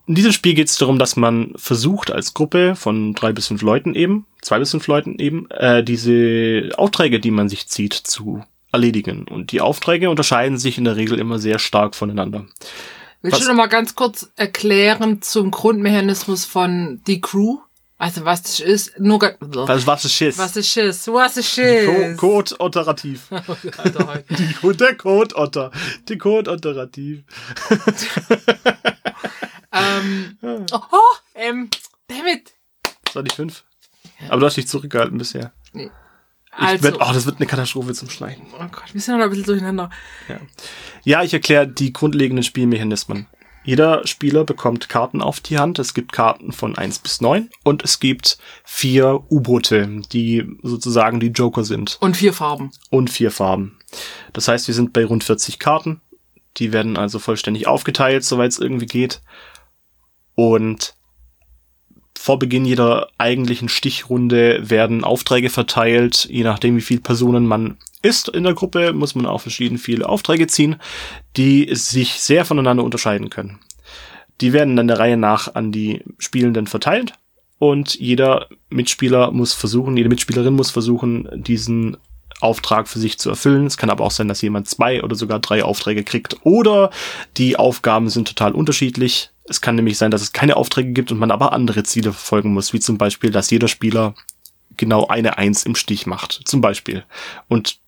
In 0.07 0.15
diesem 0.15 0.33
Spiel 0.33 0.55
geht 0.55 0.69
es 0.69 0.77
darum, 0.79 0.99
dass 0.99 1.17
man 1.17 1.53
versucht, 1.57 2.11
als 2.11 2.35
Gruppe 2.35 2.75
von 2.77 3.15
drei 3.15 3.33
bis 3.33 3.47
fünf 3.49 3.63
Leuten 3.63 3.95
eben, 3.95 4.27
zwei 4.41 4.59
bis 4.59 4.71
fünf 4.71 4.87
Leuten 4.87 5.19
eben, 5.19 5.51
äh, 5.51 5.83
diese 5.85 6.71
Aufträge, 6.77 7.21
die 7.21 7.31
man 7.31 7.49
sich 7.49 7.69
zieht, 7.69 7.93
zu 7.95 8.43
erledigen. 8.73 9.27
Und 9.29 9.53
die 9.53 9.61
Aufträge 9.61 10.09
unterscheiden 10.11 10.59
sich 10.59 10.79
in 10.79 10.85
der 10.85 10.97
Regel 10.97 11.19
immer 11.19 11.39
sehr 11.39 11.59
stark 11.59 11.95
voneinander. 11.95 12.47
Willst 13.21 13.37
Was- 13.39 13.43
du 13.45 13.49
noch 13.51 13.57
mal 13.57 13.67
ganz 13.69 13.95
kurz 13.95 14.31
erklären 14.37 15.23
zum 15.23 15.51
Grundmechanismus 15.51 16.45
von 16.45 17.01
die 17.07 17.21
Crew? 17.21 17.59
Also 17.99 18.25
was 18.25 18.43
das 18.43 18.59
ist? 18.59 18.99
Nur 18.99 19.21
Was, 19.39 19.87
was 19.87 20.05
ist 20.07 20.15
Schiss? 20.15 20.37
was 20.37 20.57
ist 20.57 20.69
Schiss? 20.69 21.07
Was 21.07 21.37
ist 21.37 21.55
Co 21.55 21.63
Schiss? 21.63 22.17
Code 22.17 22.55
operativ. 22.59 23.31
Alter, 23.31 24.07
heute. 24.13 24.35
Die, 24.35 24.53
Co- 24.55 24.73
der 24.73 24.97
Code 24.97 25.37
Otter. 25.37 25.71
Die 26.09 26.19
Code 26.19 26.51
operativ. 26.51 27.21
ähm, 29.73 30.39
oh, 30.43 30.81
oh, 30.93 31.17
ähm, 31.35 31.71
damit. 32.09 32.53
Das 33.05 33.17
war 33.17 33.23
die 33.23 33.35
fünf. 33.35 33.65
Aber 34.29 34.41
du 34.41 34.47
hast 34.47 34.57
dich 34.57 34.69
zurückgehalten 34.69 35.19
bisher. 35.19 35.53
Nee. 35.73 35.91
Ich 36.55 36.59
Also, 36.59 36.85
werd, 36.85 36.97
oh, 36.97 37.13
das 37.13 37.25
wird 37.25 37.37
eine 37.39 37.47
Katastrophe 37.47 37.95
zum 37.95 38.11
Schneiden. 38.11 38.45
oh 38.55 38.59
Gott, 38.71 38.93
wir 38.93 39.01
sind 39.01 39.17
noch 39.17 39.25
ein 39.25 39.31
bisschen 39.31 39.47
durcheinander. 39.47 39.91
Ja, 41.03 41.23
ich 41.23 41.33
erkläre 41.33 41.67
die 41.67 41.93
grundlegenden 41.93 42.43
Spielmechanismen. 42.45 43.27
Jeder 43.65 44.07
Spieler 44.07 44.45
bekommt 44.45 44.89
Karten 44.89 45.23
auf 45.23 45.41
die 45.41 45.57
Hand. 45.59 45.79
Es 45.79 45.95
gibt 45.95 46.13
Karten 46.13 46.53
von 46.53 46.77
1 46.77 46.99
bis 46.99 47.21
9 47.21 47.49
und 47.63 47.85
es 47.85 48.01
gibt 48.01 48.39
vier 48.65 49.23
U-Boote, 49.31 50.03
die 50.13 50.45
sozusagen 50.63 51.21
die 51.21 51.29
Joker 51.29 51.65
sind. 51.65 51.97
Und 52.01 52.17
vier 52.17 52.33
Farben. 52.33 52.73
und 52.91 53.09
vier 53.09 53.31
Farben. 53.31 53.79
Das 54.33 54.49
heißt, 54.49 54.67
wir 54.67 54.75
sind 54.75 54.93
bei 54.93 55.05
rund 55.05 55.23
40 55.25 55.59
Karten. 55.59 56.01
Die 56.59 56.73
werden 56.73 56.97
also 56.99 57.19
vollständig 57.19 57.67
aufgeteilt, 57.67 58.25
soweit 58.25 58.51
es 58.51 58.59
irgendwie 58.59 58.87
geht. 58.87 59.23
Und 60.35 60.95
vor 62.19 62.39
Beginn 62.39 62.65
jeder 62.65 63.09
eigentlichen 63.19 63.69
Stichrunde 63.69 64.71
werden 64.71 65.05
Aufträge 65.05 65.51
verteilt. 65.51 66.27
Je 66.31 66.45
nachdem, 66.45 66.77
wie 66.77 66.83
viele 66.83 67.01
Personen 67.01 67.47
man 67.47 67.79
ist 68.03 68.29
in 68.29 68.45
der 68.45 68.55
Gruppe, 68.55 68.93
muss 68.93 69.15
man 69.15 69.27
auch 69.27 69.41
verschieden 69.41 69.79
viele 69.79 70.09
Aufträge 70.09 70.47
ziehen, 70.47 70.77
die 71.37 71.69
sich 71.75 72.21
sehr 72.21 72.45
voneinander 72.45 72.85
unterscheiden 72.85 73.31
können. 73.31 73.61
Die 74.41 74.53
werden 74.53 74.77
dann 74.77 74.89
der 74.89 74.99
Reihe 74.99 75.17
nach 75.17 75.55
an 75.55 75.73
die 75.73 76.03
Spielenden 76.19 76.67
verteilt 76.67 77.15
und 77.59 77.95
jeder 77.95 78.49
Mitspieler 78.71 79.31
muss 79.31 79.53
versuchen, 79.53 79.97
jede 79.97 80.09
Mitspielerin 80.09 80.55
muss 80.55 80.71
versuchen, 80.71 81.29
diesen 81.45 81.97
Auftrag 82.43 82.89
für 82.89 82.99
sich 82.99 83.19
zu 83.19 83.31
erfüllen. 83.31 83.67
Es 83.67 83.77
kann 83.77 83.91
aber 83.91 84.05
auch 84.05 84.11
sein, 84.11 84.29
dass 84.29 84.43
jemand 84.43 84.69
zwei 84.69 85.03
oder 85.03 85.15
sogar 85.15 85.39
drei 85.39 85.65
Aufträge 85.65 86.05
kriegt. 86.05 86.37
Oder 86.45 86.91
die 87.37 87.57
Aufgaben 87.57 88.09
sind 88.09 88.29
total 88.29 88.53
unterschiedlich. 88.53 89.31
Es 89.45 89.61
kann 89.61 89.75
nämlich 89.75 89.99
sein, 89.99 90.11
dass 90.11 90.23
es 90.23 90.33
keine 90.33 90.57
Aufträge 90.57 90.93
gibt 90.93 91.13
und 91.13 91.19
man 91.19 91.31
aber 91.31 91.53
andere 91.53 91.83
Ziele 91.83 92.13
verfolgen 92.13 92.53
muss, 92.53 92.73
wie 92.73 92.81
zum 92.81 92.99
Beispiel, 92.99 93.31
dass 93.31 93.51
jeder 93.51 93.69
Spieler 93.69 94.15
genau 94.77 95.07
eine 95.07 95.39
Eins 95.39 95.65
im 95.65 95.75
Stich 95.75 96.07
macht, 96.07 96.41
zum 96.45 96.61
Beispiel. 96.61 97.05
Und 97.49 97.79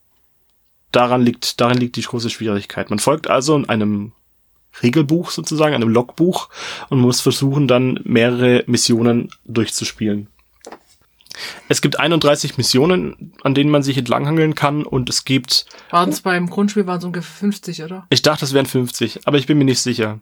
daran 0.92 1.22
liegt, 1.22 1.60
darin 1.60 1.78
liegt 1.78 1.96
die 1.96 2.02
große 2.02 2.30
Schwierigkeit. 2.30 2.90
Man 2.90 2.98
folgt 2.98 3.28
also 3.28 3.62
einem 3.66 4.12
Regelbuch 4.82 5.30
sozusagen, 5.30 5.74
einem 5.74 5.88
Logbuch 5.88 6.48
und 6.88 7.00
muss 7.00 7.20
versuchen, 7.20 7.68
dann 7.68 8.00
mehrere 8.04 8.64
Missionen 8.66 9.30
durchzuspielen. 9.44 10.28
Es 11.68 11.80
gibt 11.80 11.98
31 11.98 12.58
Missionen, 12.58 13.32
an 13.42 13.54
denen 13.54 13.70
man 13.70 13.82
sich 13.82 13.96
entlanghangeln 13.96 14.54
kann 14.54 14.84
und 14.84 15.08
es 15.08 15.24
gibt... 15.24 15.66
Waren 15.90 16.10
es 16.10 16.20
beim 16.20 16.50
Grundspiel 16.50 16.86
waren 16.86 16.98
es 16.98 17.04
ungefähr 17.04 17.38
50, 17.38 17.82
oder? 17.84 18.06
Ich 18.10 18.22
dachte, 18.22 18.44
es 18.44 18.52
wären 18.52 18.66
50, 18.66 19.26
aber 19.26 19.38
ich 19.38 19.46
bin 19.46 19.58
mir 19.58 19.64
nicht 19.64 19.80
sicher. 19.80 20.20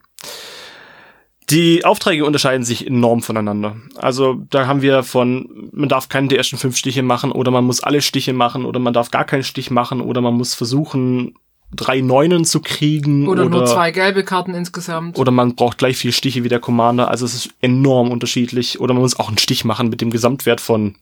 Die 1.50 1.84
Aufträge 1.84 2.24
unterscheiden 2.24 2.64
sich 2.64 2.86
enorm 2.86 3.22
voneinander. 3.22 3.76
Also 3.96 4.42
da 4.48 4.66
haben 4.66 4.80
wir 4.80 5.02
von, 5.02 5.68
man 5.72 5.88
darf 5.88 6.08
keinen 6.08 6.28
der 6.28 6.38
ersten 6.38 6.56
fünf 6.56 6.76
Stiche 6.76 7.02
machen 7.02 7.32
oder 7.32 7.50
man 7.50 7.64
muss 7.64 7.82
alle 7.82 8.00
Stiche 8.00 8.32
machen 8.32 8.64
oder 8.64 8.78
man 8.78 8.94
darf 8.94 9.10
gar 9.10 9.24
keinen 9.24 9.42
Stich 9.42 9.70
machen 9.70 10.00
oder 10.00 10.20
man 10.20 10.34
muss 10.34 10.54
versuchen, 10.54 11.34
drei 11.74 12.00
Neunen 12.00 12.44
zu 12.44 12.60
kriegen. 12.60 13.28
Oder, 13.28 13.42
oder 13.42 13.50
nur 13.50 13.66
zwei 13.66 13.90
gelbe 13.90 14.24
Karten 14.24 14.54
insgesamt. 14.54 15.18
Oder 15.18 15.32
man 15.32 15.56
braucht 15.56 15.78
gleich 15.78 15.96
vier 15.96 16.12
Stiche 16.12 16.44
wie 16.44 16.48
der 16.48 16.60
Commander. 16.60 17.08
Also 17.08 17.26
es 17.26 17.34
ist 17.34 17.50
enorm 17.60 18.10
unterschiedlich. 18.10 18.80
Oder 18.80 18.94
man 18.94 19.02
muss 19.02 19.18
auch 19.18 19.28
einen 19.28 19.38
Stich 19.38 19.64
machen 19.64 19.88
mit 19.88 20.00
dem 20.00 20.10
Gesamtwert 20.10 20.60
von 20.60 20.94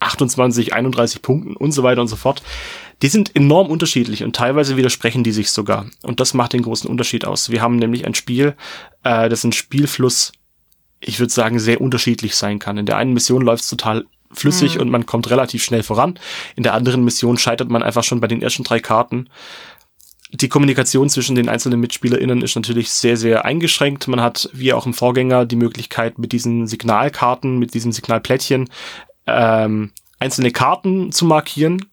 28, 0.00 0.74
31 0.74 1.22
Punkten 1.22 1.56
und 1.56 1.72
so 1.72 1.82
weiter 1.82 2.00
und 2.00 2.08
so 2.08 2.16
fort. 2.16 2.42
Die 3.02 3.08
sind 3.08 3.34
enorm 3.36 3.68
unterschiedlich 3.68 4.24
und 4.24 4.36
teilweise 4.36 4.76
widersprechen 4.76 5.22
die 5.22 5.32
sich 5.32 5.50
sogar. 5.50 5.86
Und 6.02 6.20
das 6.20 6.34
macht 6.34 6.52
den 6.52 6.62
großen 6.62 6.88
Unterschied 6.88 7.24
aus. 7.24 7.50
Wir 7.50 7.60
haben 7.60 7.76
nämlich 7.76 8.06
ein 8.06 8.14
Spiel, 8.14 8.54
äh, 9.04 9.28
das 9.28 9.44
ein 9.44 9.52
Spielfluss, 9.52 10.32
ich 11.00 11.18
würde 11.18 11.32
sagen, 11.32 11.58
sehr 11.58 11.80
unterschiedlich 11.80 12.36
sein 12.36 12.58
kann. 12.58 12.78
In 12.78 12.86
der 12.86 12.96
einen 12.96 13.12
Mission 13.12 13.42
läuft 13.42 13.64
es 13.64 13.70
total 13.70 14.06
flüssig 14.32 14.76
mhm. 14.76 14.82
und 14.82 14.90
man 14.90 15.06
kommt 15.06 15.30
relativ 15.30 15.62
schnell 15.62 15.82
voran. 15.82 16.18
In 16.56 16.62
der 16.62 16.74
anderen 16.74 17.04
Mission 17.04 17.38
scheitert 17.38 17.68
man 17.68 17.82
einfach 17.82 18.04
schon 18.04 18.20
bei 18.20 18.28
den 18.28 18.42
ersten 18.42 18.64
drei 18.64 18.80
Karten. 18.80 19.28
Die 20.32 20.48
Kommunikation 20.48 21.08
zwischen 21.08 21.36
den 21.36 21.48
einzelnen 21.48 21.80
MitspielerInnen 21.80 22.42
ist 22.42 22.56
natürlich 22.56 22.90
sehr, 22.90 23.16
sehr 23.16 23.44
eingeschränkt. 23.44 24.08
Man 24.08 24.20
hat, 24.20 24.50
wie 24.52 24.72
auch 24.72 24.84
im 24.84 24.94
Vorgänger, 24.94 25.46
die 25.46 25.56
Möglichkeit, 25.56 26.18
mit 26.18 26.32
diesen 26.32 26.66
Signalkarten, 26.66 27.58
mit 27.58 27.74
diesem 27.74 27.92
Signalplättchen 27.92 28.68
ähm, 29.26 29.92
einzelne 30.18 30.50
Karten 30.50 31.12
zu 31.12 31.24
markieren. 31.24 31.86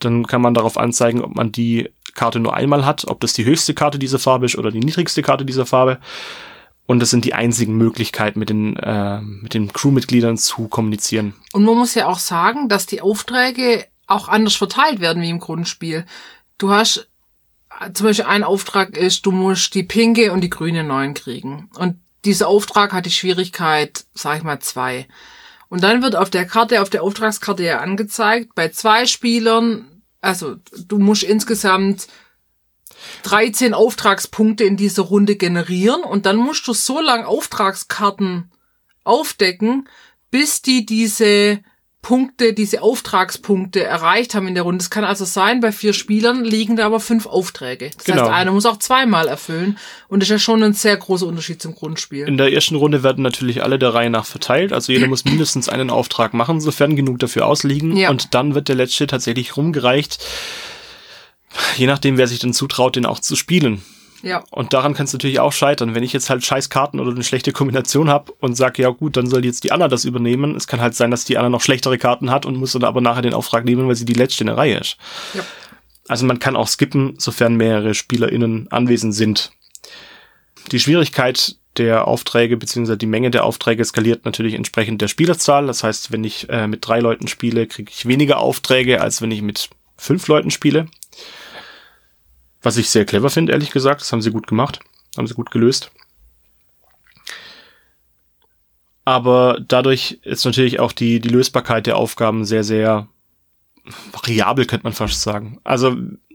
Dann 0.00 0.26
kann 0.26 0.42
man 0.42 0.54
darauf 0.54 0.76
anzeigen, 0.76 1.22
ob 1.22 1.34
man 1.34 1.52
die 1.52 1.90
Karte 2.14 2.40
nur 2.40 2.54
einmal 2.54 2.84
hat, 2.84 3.06
ob 3.06 3.20
das 3.20 3.32
die 3.32 3.44
höchste 3.44 3.74
Karte 3.74 3.98
dieser 3.98 4.18
Farbe 4.18 4.46
ist 4.46 4.56
oder 4.56 4.70
die 4.70 4.80
niedrigste 4.80 5.22
Karte 5.22 5.44
dieser 5.44 5.66
Farbe. 5.66 5.98
Und 6.86 7.00
das 7.00 7.10
sind 7.10 7.24
die 7.24 7.34
einzigen 7.34 7.76
Möglichkeiten, 7.76 8.38
mit 8.38 8.50
den, 8.50 8.76
äh, 8.76 9.20
mit 9.20 9.54
den 9.54 9.72
Crewmitgliedern 9.72 10.36
zu 10.36 10.68
kommunizieren. 10.68 11.34
Und 11.52 11.64
man 11.64 11.76
muss 11.76 11.94
ja 11.94 12.06
auch 12.06 12.18
sagen, 12.18 12.68
dass 12.68 12.86
die 12.86 13.00
Aufträge 13.00 13.86
auch 14.06 14.28
anders 14.28 14.54
verteilt 14.54 15.00
werden 15.00 15.22
wie 15.22 15.30
im 15.30 15.40
Grundspiel. 15.40 16.04
Du 16.58 16.70
hast 16.70 17.08
zum 17.94 18.06
Beispiel 18.06 18.26
ein 18.26 18.44
Auftrag 18.44 18.96
ist, 18.96 19.26
du 19.26 19.32
musst 19.32 19.74
die 19.74 19.82
pinke 19.82 20.32
und 20.32 20.42
die 20.42 20.50
grüne 20.50 20.84
neun 20.84 21.14
kriegen. 21.14 21.70
Und 21.76 21.96
dieser 22.24 22.48
Auftrag 22.48 22.92
hat 22.92 23.06
die 23.06 23.10
Schwierigkeit, 23.10 24.04
sag 24.14 24.38
ich 24.38 24.44
mal, 24.44 24.60
zwei. 24.60 25.06
Und 25.74 25.82
dann 25.82 26.02
wird 26.02 26.14
auf 26.14 26.30
der 26.30 26.46
Karte, 26.46 26.80
auf 26.82 26.88
der 26.88 27.02
Auftragskarte 27.02 27.64
ja 27.64 27.80
angezeigt, 27.80 28.54
bei 28.54 28.68
zwei 28.68 29.06
Spielern, 29.06 30.02
also 30.20 30.54
du 30.86 31.00
musst 31.00 31.24
insgesamt 31.24 32.06
13 33.24 33.74
Auftragspunkte 33.74 34.62
in 34.62 34.76
dieser 34.76 35.02
Runde 35.02 35.34
generieren 35.34 36.04
und 36.04 36.26
dann 36.26 36.36
musst 36.36 36.68
du 36.68 36.74
so 36.74 37.00
lang 37.00 37.24
Auftragskarten 37.24 38.52
aufdecken, 39.02 39.88
bis 40.30 40.62
die 40.62 40.86
diese 40.86 41.58
Punkte, 42.04 42.52
diese 42.52 42.82
Auftragspunkte 42.82 43.82
erreicht 43.82 44.34
haben 44.34 44.46
in 44.46 44.54
der 44.54 44.64
Runde. 44.64 44.82
Es 44.82 44.90
kann 44.90 45.04
also 45.04 45.24
sein, 45.24 45.60
bei 45.60 45.72
vier 45.72 45.94
Spielern 45.94 46.44
liegen 46.44 46.76
da 46.76 46.84
aber 46.84 47.00
fünf 47.00 47.24
Aufträge. 47.24 47.90
Das 47.96 48.04
genau. 48.04 48.22
heißt, 48.24 48.30
einer 48.30 48.52
muss 48.52 48.66
auch 48.66 48.76
zweimal 48.76 49.26
erfüllen. 49.26 49.78
Und 50.08 50.20
das 50.20 50.28
ist 50.28 50.32
ja 50.32 50.38
schon 50.38 50.62
ein 50.62 50.74
sehr 50.74 50.98
großer 50.98 51.26
Unterschied 51.26 51.62
zum 51.62 51.74
Grundspiel. 51.74 52.28
In 52.28 52.36
der 52.36 52.52
ersten 52.52 52.76
Runde 52.76 53.02
werden 53.02 53.22
natürlich 53.22 53.62
alle 53.62 53.78
der 53.78 53.94
Reihe 53.94 54.10
nach 54.10 54.26
verteilt. 54.26 54.74
Also 54.74 54.92
jeder 54.92 55.06
muss 55.06 55.24
mindestens 55.24 55.70
einen 55.70 55.88
Auftrag 55.88 56.34
machen, 56.34 56.60
sofern 56.60 56.94
genug 56.94 57.20
dafür 57.20 57.46
ausliegen. 57.46 57.96
Ja. 57.96 58.10
Und 58.10 58.34
dann 58.34 58.54
wird 58.54 58.68
der 58.68 58.76
letzte 58.76 59.06
tatsächlich 59.06 59.56
rumgereicht. 59.56 60.22
Je 61.76 61.86
nachdem, 61.86 62.18
wer 62.18 62.28
sich 62.28 62.38
denn 62.38 62.52
zutraut, 62.52 62.96
den 62.96 63.06
auch 63.06 63.18
zu 63.18 63.34
spielen. 63.34 63.82
Ja. 64.24 64.42
Und 64.50 64.72
daran 64.72 64.94
kann 64.94 65.04
es 65.04 65.12
natürlich 65.12 65.38
auch 65.38 65.52
scheitern. 65.52 65.94
Wenn 65.94 66.02
ich 66.02 66.12
jetzt 66.12 66.30
halt 66.30 66.44
scheiß 66.44 66.70
Karten 66.70 66.98
oder 66.98 67.10
eine 67.10 67.22
schlechte 67.22 67.52
Kombination 67.52 68.08
habe 68.08 68.32
und 68.40 68.56
sage, 68.56 68.82
ja 68.82 68.88
gut, 68.88 69.16
dann 69.16 69.26
soll 69.26 69.44
jetzt 69.44 69.64
die 69.64 69.72
Anna 69.72 69.88
das 69.88 70.04
übernehmen. 70.04 70.56
Es 70.56 70.66
kann 70.66 70.80
halt 70.80 70.94
sein, 70.94 71.10
dass 71.10 71.24
die 71.24 71.36
Anna 71.36 71.50
noch 71.50 71.60
schlechtere 71.60 71.98
Karten 71.98 72.30
hat 72.30 72.46
und 72.46 72.56
muss 72.56 72.72
dann 72.72 72.84
aber 72.84 73.00
nachher 73.00 73.22
den 73.22 73.34
Auftrag 73.34 73.64
nehmen, 73.64 73.86
weil 73.86 73.96
sie 73.96 74.06
die 74.06 74.14
letzte 74.14 74.42
in 74.42 74.46
der 74.46 74.56
Reihe 74.56 74.78
ist. 74.78 74.96
Ja. 75.34 75.42
Also 76.08 76.26
man 76.26 76.38
kann 76.38 76.56
auch 76.56 76.68
skippen, 76.68 77.14
sofern 77.18 77.56
mehrere 77.56 77.94
SpielerInnen 77.94 78.68
anwesend 78.70 79.14
sind. 79.14 79.52
Die 80.72 80.80
Schwierigkeit 80.80 81.56
der 81.76 82.06
Aufträge 82.06 82.56
beziehungsweise 82.56 82.98
die 82.98 83.06
Menge 83.06 83.30
der 83.30 83.44
Aufträge 83.44 83.84
skaliert 83.84 84.24
natürlich 84.24 84.54
entsprechend 84.54 85.02
der 85.02 85.08
Spielerzahl. 85.08 85.66
Das 85.66 85.82
heißt, 85.82 86.12
wenn 86.12 86.24
ich 86.24 86.48
äh, 86.48 86.66
mit 86.66 86.86
drei 86.86 87.00
Leuten 87.00 87.26
spiele, 87.26 87.66
kriege 87.66 87.90
ich 87.94 88.06
weniger 88.06 88.38
Aufträge, 88.38 89.00
als 89.00 89.22
wenn 89.22 89.30
ich 89.30 89.42
mit 89.42 89.70
fünf 89.96 90.26
Leuten 90.28 90.50
spiele. 90.50 90.86
Was 92.64 92.78
ich 92.78 92.88
sehr 92.88 93.04
clever 93.04 93.28
finde, 93.30 93.52
ehrlich 93.52 93.70
gesagt. 93.70 94.00
Das 94.00 94.10
haben 94.10 94.22
sie 94.22 94.30
gut 94.30 94.46
gemacht. 94.46 94.80
Haben 95.16 95.26
sie 95.26 95.34
gut 95.34 95.50
gelöst. 95.50 95.92
Aber 99.04 99.60
dadurch 99.68 100.18
ist 100.22 100.46
natürlich 100.46 100.80
auch 100.80 100.92
die, 100.92 101.20
die 101.20 101.28
Lösbarkeit 101.28 101.86
der 101.86 101.98
Aufgaben 101.98 102.46
sehr, 102.46 102.64
sehr 102.64 103.06
variabel, 104.12 104.64
könnte 104.64 104.84
man 104.84 104.94
fast 104.94 105.20
sagen. 105.20 105.60
Also 105.62 105.94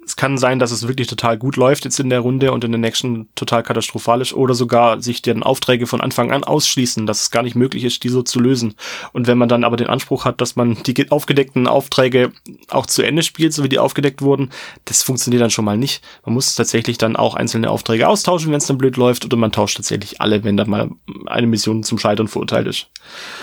es 0.10 0.16
kann 0.16 0.40
sein, 0.40 0.58
dass 0.58 0.72
es 0.72 0.88
wirklich 0.88 1.06
total 1.06 1.38
gut 1.38 1.56
läuft 1.56 1.86
jetzt 1.86 2.00
in 2.00 2.10
der 2.10 2.22
Runde 2.22 2.52
und 2.52 2.64
in 2.64 2.72
der 2.72 2.80
nächsten 2.80 3.30
total 3.36 3.62
katastrophal 3.62 4.22
ist 4.22 4.34
oder 4.34 4.56
sogar 4.56 5.04
sich 5.04 5.22
deren 5.22 5.44
Aufträge 5.44 5.86
von 5.86 6.02
Anfang 6.02 6.32
an 6.32 6.44
ausschließen, 6.44 7.06
dass 7.06 7.22
es 7.22 7.30
gar 7.30 7.44
nicht 7.44 7.56
möglich 7.56 7.84
ist, 7.84 8.04
die 8.04 8.10
so 8.10 8.24
zu 8.24 8.40
lösen. 8.40 8.74
Und 9.14 9.28
wenn 9.28 9.38
man 9.38 9.50
dann 9.50 9.64
aber 9.64 9.78
den 9.78 9.86
Anspruch 9.86 10.26
hat, 10.26 10.42
dass 10.42 10.56
man 10.56 10.82
die 10.82 11.12
aufgedeckten 11.12 11.68
Aufträge 11.68 12.32
auch 12.70 12.88
zu 12.88 13.04
Ende 13.04 13.22
spielt, 13.22 13.54
so 13.54 13.64
wie 13.64 13.70
die 13.70 13.78
aufgedeckt 13.78 14.24
wurden, 14.24 14.50
das 14.86 15.04
funktioniert 15.04 15.44
dann 15.44 15.52
schon 15.52 15.66
mal 15.66 15.78
nicht. 15.78 16.04
Man 16.26 16.34
muss 16.34 16.56
tatsächlich 16.56 16.98
dann 16.98 17.16
auch 17.16 17.36
einzelne 17.36 17.70
Aufträge 17.70 18.08
austauschen, 18.08 18.50
wenn 18.50 18.58
es 18.58 18.66
dann 18.66 18.80
blöd 18.80 18.98
läuft, 18.98 19.26
oder 19.26 19.38
man 19.38 19.52
tauscht 19.52 19.78
tatsächlich 19.78 20.22
alle, 20.22 20.44
wenn 20.44 20.58
dann 20.58 20.72
mal 20.72 20.90
eine 21.28 21.46
Mission 21.46 21.84
zum 21.84 22.00
Scheitern 22.00 22.28
verurteilt 22.28 22.66
ist. 22.66 22.88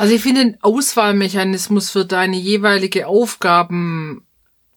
Also 0.00 0.12
ich 0.12 0.20
finde 0.20 0.40
den 0.40 0.56
Auswahlmechanismus 0.62 1.90
für 1.90 2.04
deine 2.04 2.36
jeweilige 2.36 3.06
Aufgaben 3.06 4.25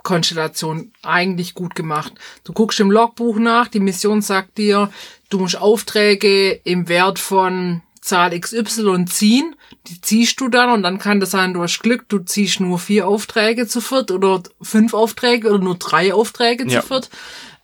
Konstellation 0.09 0.91
eigentlich 1.03 1.53
gut 1.53 1.75
gemacht. 1.75 2.13
Du 2.43 2.51
guckst 2.51 2.79
im 2.79 2.89
Logbuch 2.89 3.37
nach, 3.37 3.67
die 3.67 3.79
Mission 3.79 4.23
sagt 4.23 4.57
dir, 4.57 4.89
du 5.29 5.37
musst 5.37 5.61
Aufträge 5.61 6.53
im 6.63 6.89
Wert 6.89 7.19
von 7.19 7.83
Zahl 8.01 8.31
XY 8.39 9.05
ziehen. 9.05 9.55
Die 9.85 10.01
ziehst 10.01 10.41
du 10.41 10.49
dann 10.49 10.71
und 10.71 10.81
dann 10.81 10.97
kann 10.97 11.19
das 11.19 11.29
sein, 11.29 11.53
du 11.53 11.61
hast 11.61 11.81
Glück, 11.81 12.09
du 12.09 12.17
ziehst 12.17 12.59
nur 12.59 12.79
vier 12.79 13.07
Aufträge 13.07 13.67
zu 13.67 13.81
viert 13.81 14.09
oder 14.09 14.41
fünf 14.59 14.95
Aufträge 14.95 15.49
oder 15.49 15.63
nur 15.63 15.75
drei 15.75 16.11
Aufträge 16.11 16.67
ja. 16.67 16.81
zu 16.81 16.87
viert. 16.87 17.11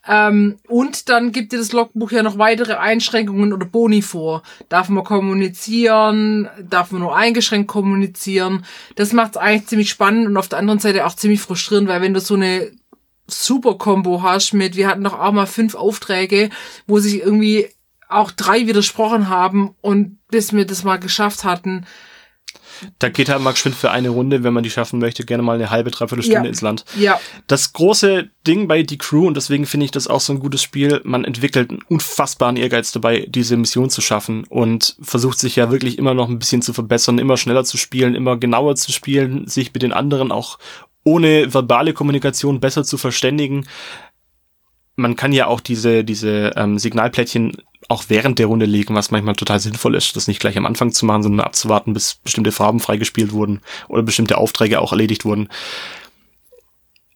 Ähm, 0.08 0.58
und 0.68 1.10
dann 1.10 1.32
gibt 1.32 1.52
dir 1.52 1.58
das 1.58 1.72
Logbuch 1.72 2.12
ja 2.12 2.24
noch 2.24 2.38
weitere 2.38 2.76
Einschränkungen 2.76 3.54
oder 3.54 3.66
Boni 3.66 4.02
vor. 4.02 4.44
Darf 4.70 4.90
man 4.90 5.04
kommunizieren? 5.04 6.48
Darf 6.62 6.92
man 6.92 7.02
nur 7.02 7.16
eingeschränkt 7.16 7.68
kommunizieren? 7.68 8.66
Das 8.96 9.14
macht 9.14 9.32
es 9.32 9.38
eigentlich 9.38 9.68
ziemlich 9.68 9.90
spannend 9.90 10.28
und 10.28 10.38
auf 10.38 10.48
der 10.48 10.60
anderen 10.60 10.80
Seite 10.80 11.06
auch 11.06 11.16
ziemlich 11.16 11.42
frustrierend, 11.42 11.88
weil 11.88 12.02
wenn 12.02 12.14
du 12.14 12.20
so 12.20 12.36
eine 12.36 12.72
super 13.28 13.76
Combo 13.76 14.22
hast 14.22 14.54
mit, 14.54 14.76
wir 14.76 14.88
hatten 14.88 15.04
doch 15.04 15.20
auch 15.20 15.32
mal 15.32 15.48
fünf 15.48 15.74
Aufträge, 15.74 16.50
wo 16.86 17.00
sich 17.00 17.22
irgendwie 17.22 17.70
auch 18.08 18.32
drei 18.32 18.68
widersprochen 18.68 19.30
haben 19.30 19.74
und 19.82 20.20
bis 20.30 20.54
wir 20.54 20.66
das 20.66 20.84
mal 20.84 21.00
geschafft 21.00 21.44
hatten, 21.44 21.86
da 23.00 23.10
geht 23.10 23.30
halt 23.30 23.42
mal 23.42 23.52
geschwind 23.52 23.76
für 23.76 23.92
eine 23.92 24.10
Runde, 24.10 24.44
wenn 24.44 24.54
man 24.54 24.64
die 24.64 24.70
schaffen 24.70 25.00
möchte, 25.00 25.26
gerne 25.26 25.44
mal 25.44 25.56
eine 25.56 25.70
halbe, 25.70 25.92
dreiviertel 25.92 26.24
Stunde 26.24 26.44
ja. 26.44 26.50
ins 26.50 26.62
Land. 26.62 26.86
Ja. 26.98 27.20
Das 27.48 27.74
große 27.74 28.30
Ding 28.46 28.68
bei 28.68 28.84
Die 28.84 28.98
Crew, 28.98 29.28
und 29.28 29.38
deswegen 29.38 29.66
finde 29.66 29.86
ich 29.86 29.92
das 29.92 30.08
auch 30.08 30.22
so 30.22 30.34
ein 30.34 30.40
gutes 30.40 30.62
Spiel, 30.62 31.02
man 31.04 31.26
entwickelt 31.26 31.70
einen 31.70 31.82
unfassbaren 31.88 32.58
Ehrgeiz 32.58 32.92
dabei, 32.92 33.26
diese 33.28 33.58
Mission 33.58 33.90
zu 33.90 34.02
schaffen 34.02 34.46
und 34.46 34.96
versucht 35.02 35.40
sich 35.40 35.56
ja 35.56 35.72
wirklich 35.72 35.98
immer 35.98 36.14
noch 36.14 36.30
ein 36.30 36.40
bisschen 36.40 36.62
zu 36.62 36.74
verbessern, 36.74 37.20
immer 37.20 37.38
schneller 37.38 37.64
zu 37.64 37.78
spielen, 37.78 38.16
immer 38.16 38.38
genauer 38.38 38.76
zu 38.76 38.92
spielen, 38.92 39.48
sich 39.48 39.74
mit 39.74 39.84
den 39.84 39.94
anderen 39.94 40.32
auch 40.32 40.60
ohne 41.04 41.54
verbale 41.54 41.94
Kommunikation 41.94 42.60
besser 42.60 42.84
zu 42.84 42.98
verständigen 42.98 43.66
man 44.96 45.16
kann 45.16 45.34
ja 45.34 45.48
auch 45.48 45.60
diese, 45.60 46.04
diese 46.04 46.54
ähm, 46.56 46.80
Signalplättchen 46.80 47.58
auch 47.88 48.06
während 48.08 48.40
der 48.40 48.48
Runde 48.48 48.66
legen, 48.66 48.96
was 48.96 49.12
manchmal 49.12 49.36
total 49.36 49.60
sinnvoll 49.60 49.96
ist, 49.96 50.16
das 50.16 50.28
nicht 50.28 50.40
gleich 50.40 50.58
am 50.58 50.66
Anfang 50.66 50.92
zu 50.92 51.06
machen, 51.06 51.24
sondern 51.24 51.46
abzuwarten, 51.46 51.94
bis 51.94 52.16
bestimmte 52.16 52.52
Farben 52.52 52.80
freigespielt 52.80 53.32
wurden 53.32 53.62
oder 53.88 54.02
bestimmte 54.02 54.38
Aufträge 54.38 54.80
auch 54.80 54.92
erledigt 54.92 55.26
wurden. 55.26 55.50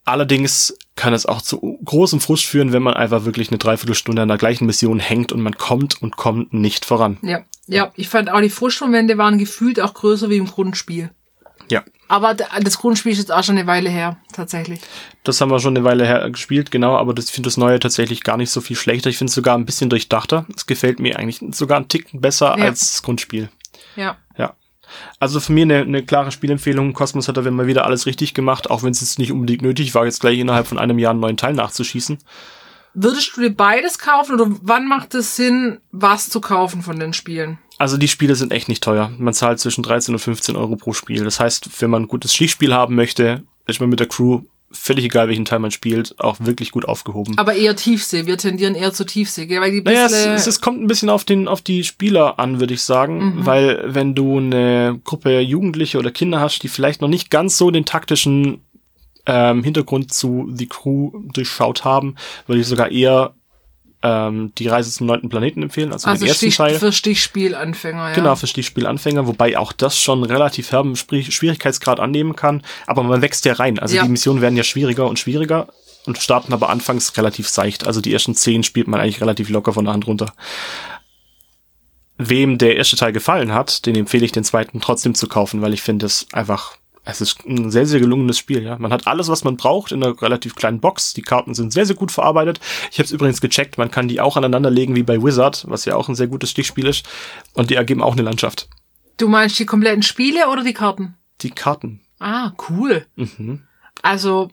Allerdings 0.05 0.75
kann 0.95 1.13
es 1.13 1.25
auch 1.25 1.41
zu 1.41 1.79
großem 1.83 2.19
Frust 2.19 2.45
führen, 2.45 2.73
wenn 2.73 2.81
man 2.81 2.95
einfach 2.95 3.25
wirklich 3.25 3.49
eine 3.49 3.57
Dreiviertelstunde 3.57 4.21
an 4.21 4.27
der 4.27 4.37
gleichen 4.37 4.65
Mission 4.65 4.99
hängt 4.99 5.31
und 5.31 5.41
man 5.41 5.57
kommt 5.57 6.01
und 6.01 6.17
kommt 6.17 6.53
nicht 6.53 6.85
voran. 6.85 7.17
Ja, 7.21 7.45
ja, 7.67 7.91
ich 7.95 8.09
fand 8.09 8.31
auch 8.31 8.41
die 8.41 8.49
Frustmomente 8.49 9.17
waren 9.17 9.37
gefühlt 9.37 9.79
auch 9.79 9.93
größer 9.93 10.29
wie 10.29 10.37
im 10.37 10.47
Grundspiel. 10.47 11.11
Ja. 11.69 11.83
Aber 12.09 12.33
das 12.33 12.77
Grundspiel 12.79 13.11
ist 13.13 13.19
jetzt 13.19 13.31
auch 13.31 13.43
schon 13.43 13.57
eine 13.57 13.67
Weile 13.67 13.89
her, 13.89 14.17
tatsächlich. 14.33 14.81
Das 15.23 15.39
haben 15.39 15.51
wir 15.51 15.59
schon 15.59 15.77
eine 15.77 15.85
Weile 15.85 16.05
her 16.05 16.29
gespielt, 16.31 16.71
genau, 16.71 16.97
aber 16.97 17.13
das- 17.13 17.25
ich 17.25 17.31
finde 17.31 17.47
das 17.47 17.55
Neue 17.55 17.79
tatsächlich 17.79 18.23
gar 18.23 18.35
nicht 18.35 18.49
so 18.49 18.61
viel 18.61 18.75
schlechter. 18.75 19.09
Ich 19.11 19.17
finde 19.19 19.29
es 19.29 19.35
sogar 19.35 19.55
ein 19.55 19.65
bisschen 19.65 19.89
durchdachter. 19.91 20.45
Es 20.55 20.65
gefällt 20.65 20.99
mir 20.99 21.17
eigentlich 21.19 21.39
sogar 21.55 21.77
einen 21.77 21.87
Ticken 21.87 22.19
besser 22.19 22.55
Ja. 22.57 22.65
als 22.65 22.79
das 22.91 23.03
Grundspiel. 23.03 23.49
Ja. 23.95 24.17
Ja. 24.37 24.55
Also 25.19 25.39
für 25.39 25.51
mich 25.53 25.61
eine, 25.63 25.81
eine 25.81 26.03
klare 26.03 26.31
Spielempfehlung. 26.31 26.93
Cosmos 26.93 27.27
hat 27.27 27.37
da 27.37 27.41
mal 27.51 27.67
wieder 27.67 27.85
alles 27.85 28.07
richtig 28.07 28.33
gemacht, 28.33 28.71
auch 28.71 28.81
wenn 28.81 28.89
es 28.91 29.01
jetzt 29.01 29.19
nicht 29.19 29.31
unbedingt 29.31 29.61
nötig 29.61 29.93
war, 29.93 30.05
jetzt 30.05 30.19
gleich 30.19 30.39
innerhalb 30.39 30.65
von 30.65 30.79
einem 30.79 30.97
Jahr 30.97 31.11
einen 31.11 31.19
neuen 31.19 31.37
Teil 31.37 31.53
nachzuschießen. 31.53 32.17
Würdest 32.93 33.35
du 33.35 33.41
dir 33.41 33.55
beides 33.55 33.99
kaufen 33.99 34.39
oder 34.39 34.47
wann 34.61 34.87
macht 34.87 35.13
es 35.13 35.35
Sinn, 35.35 35.79
was 35.91 36.29
zu 36.29 36.41
kaufen 36.41 36.81
von 36.81 36.99
den 36.99 37.13
Spielen? 37.13 37.59
Also 37.77 37.97
die 37.97 38.07
Spiele 38.07 38.35
sind 38.35 38.51
echt 38.51 38.67
nicht 38.67 38.83
teuer. 38.83 39.11
Man 39.17 39.33
zahlt 39.33 39.59
zwischen 39.59 39.83
13 39.83 40.15
und 40.15 40.19
15 40.19 40.55
Euro 40.55 40.75
pro 40.75 40.93
Spiel. 40.93 41.23
Das 41.23 41.39
heißt, 41.39 41.81
wenn 41.81 41.89
man 41.89 42.03
ein 42.03 42.07
gutes 42.07 42.33
Stichspiel 42.33 42.73
haben 42.73 42.95
möchte, 42.95 43.43
ist 43.67 43.79
man 43.79 43.89
mit 43.89 43.99
der 43.99 44.07
Crew 44.07 44.41
völlig 44.71 45.05
egal, 45.05 45.27
welchen 45.27 45.45
Teil 45.45 45.59
man 45.59 45.71
spielt, 45.71 46.19
auch 46.19 46.37
wirklich 46.39 46.71
gut 46.71 46.85
aufgehoben. 46.85 47.37
Aber 47.37 47.53
eher 47.53 47.75
Tiefsee. 47.75 48.25
Wir 48.25 48.37
tendieren 48.37 48.75
eher 48.75 48.93
zu 48.93 49.05
Tiefsee, 49.05 49.47
gell? 49.47 49.61
Weil 49.61 49.71
die 49.71 49.81
Naja, 49.81 50.05
es, 50.05 50.13
es, 50.13 50.47
es 50.47 50.61
kommt 50.61 50.81
ein 50.81 50.87
bisschen 50.87 51.09
auf 51.09 51.23
den 51.23 51.47
auf 51.47 51.61
die 51.61 51.83
Spieler 51.83 52.39
an, 52.39 52.59
würde 52.59 52.73
ich 52.73 52.83
sagen, 52.83 53.45
weil 53.45 53.83
wenn 53.87 54.13
du 54.15 54.37
eine 54.37 54.99
Gruppe 55.03 55.39
Jugendliche 55.39 55.97
oder 55.97 56.11
Kinder 56.11 56.39
hast, 56.39 56.59
die 56.59 56.67
vielleicht 56.67 57.01
noch 57.01 57.07
nicht 57.07 57.29
ganz 57.29 57.57
so 57.57 57.71
den 57.71 57.85
taktischen 57.85 58.61
ähm, 59.31 59.63
Hintergrund 59.63 60.11
zu 60.11 60.49
The 60.51 60.65
Crew 60.65 61.11
durchschaut 61.33 61.83
haben, 61.85 62.15
würde 62.47 62.61
ich 62.61 62.67
sogar 62.67 62.89
eher 62.89 63.35
ähm, 64.01 64.53
die 64.57 64.67
Reise 64.67 64.89
zum 64.91 65.07
neunten 65.07 65.29
Planeten 65.29 65.61
empfehlen, 65.61 65.91
also, 65.91 66.07
also 66.07 66.21
den 66.23 66.29
ersten 66.29 66.45
Stich, 66.45 66.57
Teil. 66.57 66.79
für 66.79 66.91
Stichspielanfänger, 66.91 68.09
ja. 68.09 68.15
Genau, 68.15 68.35
für 68.35 68.47
Stichspielanfänger, 68.47 69.27
wobei 69.27 69.57
auch 69.57 69.71
das 69.73 69.99
schon 70.01 70.23
relativ 70.23 70.71
herben 70.71 70.93
Spri- 70.95 71.29
Schwierigkeitsgrad 71.29 71.99
annehmen 71.99 72.35
kann. 72.35 72.63
Aber 72.87 73.03
man 73.03 73.21
wächst 73.21 73.45
ja 73.45 73.53
rein. 73.53 73.77
Also 73.77 73.95
Ja. 73.97 74.03
die 74.03 74.09
Missionen 74.09 74.41
werden 74.41 74.55
ja 74.57 74.63
schwieriger 74.63 75.07
und 75.07 75.19
schwieriger 75.19 75.67
und 76.05 76.17
starten 76.17 76.53
aber 76.53 76.69
anfangs 76.69 77.17
relativ 77.17 77.49
seicht. 77.49 77.85
Also 77.85 77.99
die 77.99 78.13
ersten 78.13 78.35
zehn 78.35 78.63
spielt 78.63 78.87
man 78.87 79.01
eigentlich 79.01 79.19
relativ 79.21 79.49
locker 79.49 79.73
von 79.73 79.83
der 79.85 79.93
Hand 79.93 80.07
runter. 80.07 80.33
Wem 82.17 82.57
der 82.57 82.77
erste 82.77 82.95
Teil 82.95 83.11
gefallen 83.11 83.53
hat, 83.53 83.85
den 83.85 83.95
empfehle 83.95 84.25
ich 84.25 84.31
den 84.31 84.43
zweiten 84.45 84.79
trotzdem 84.81 85.13
zu 85.13 85.27
kaufen, 85.27 85.61
weil 85.61 85.73
ich 85.73 85.81
finde 85.81 86.05
es 86.05 86.25
einfach, 86.33 86.75
es 87.03 87.21
ist 87.21 87.45
ein 87.45 87.71
sehr, 87.71 87.85
sehr 87.85 87.99
gelungenes 87.99 88.37
Spiel, 88.37 88.63
ja. 88.63 88.77
Man 88.77 88.91
hat 88.91 89.07
alles, 89.07 89.29
was 89.29 89.43
man 89.43 89.57
braucht 89.57 89.91
in 89.91 90.03
einer 90.03 90.21
relativ 90.21 90.55
kleinen 90.55 90.79
Box. 90.79 91.13
Die 91.13 91.21
Karten 91.21 91.53
sind 91.53 91.73
sehr, 91.73 91.85
sehr 91.85 91.95
gut 91.95 92.11
verarbeitet. 92.11 92.59
Ich 92.91 92.99
habe 92.99 93.05
es 93.05 93.11
übrigens 93.11 93.41
gecheckt, 93.41 93.77
man 93.77 93.91
kann 93.91 94.07
die 94.07 94.21
auch 94.21 94.37
aneinanderlegen 94.37 94.95
wie 94.95 95.03
bei 95.03 95.21
Wizard, 95.21 95.65
was 95.67 95.85
ja 95.85 95.95
auch 95.95 96.09
ein 96.09 96.15
sehr 96.15 96.27
gutes 96.27 96.51
Stichspiel 96.51 96.87
ist. 96.87 97.07
Und 97.53 97.69
die 97.69 97.75
ergeben 97.75 98.03
auch 98.03 98.13
eine 98.13 98.21
Landschaft. 98.21 98.69
Du 99.17 99.27
meinst 99.27 99.59
die 99.59 99.65
kompletten 99.65 100.03
Spiele 100.03 100.49
oder 100.49 100.63
die 100.63 100.73
Karten? 100.73 101.15
Die 101.41 101.51
Karten. 101.51 102.01
Ah, 102.19 102.51
cool. 102.69 103.05
Mhm. 103.15 103.63
Also, 104.01 104.49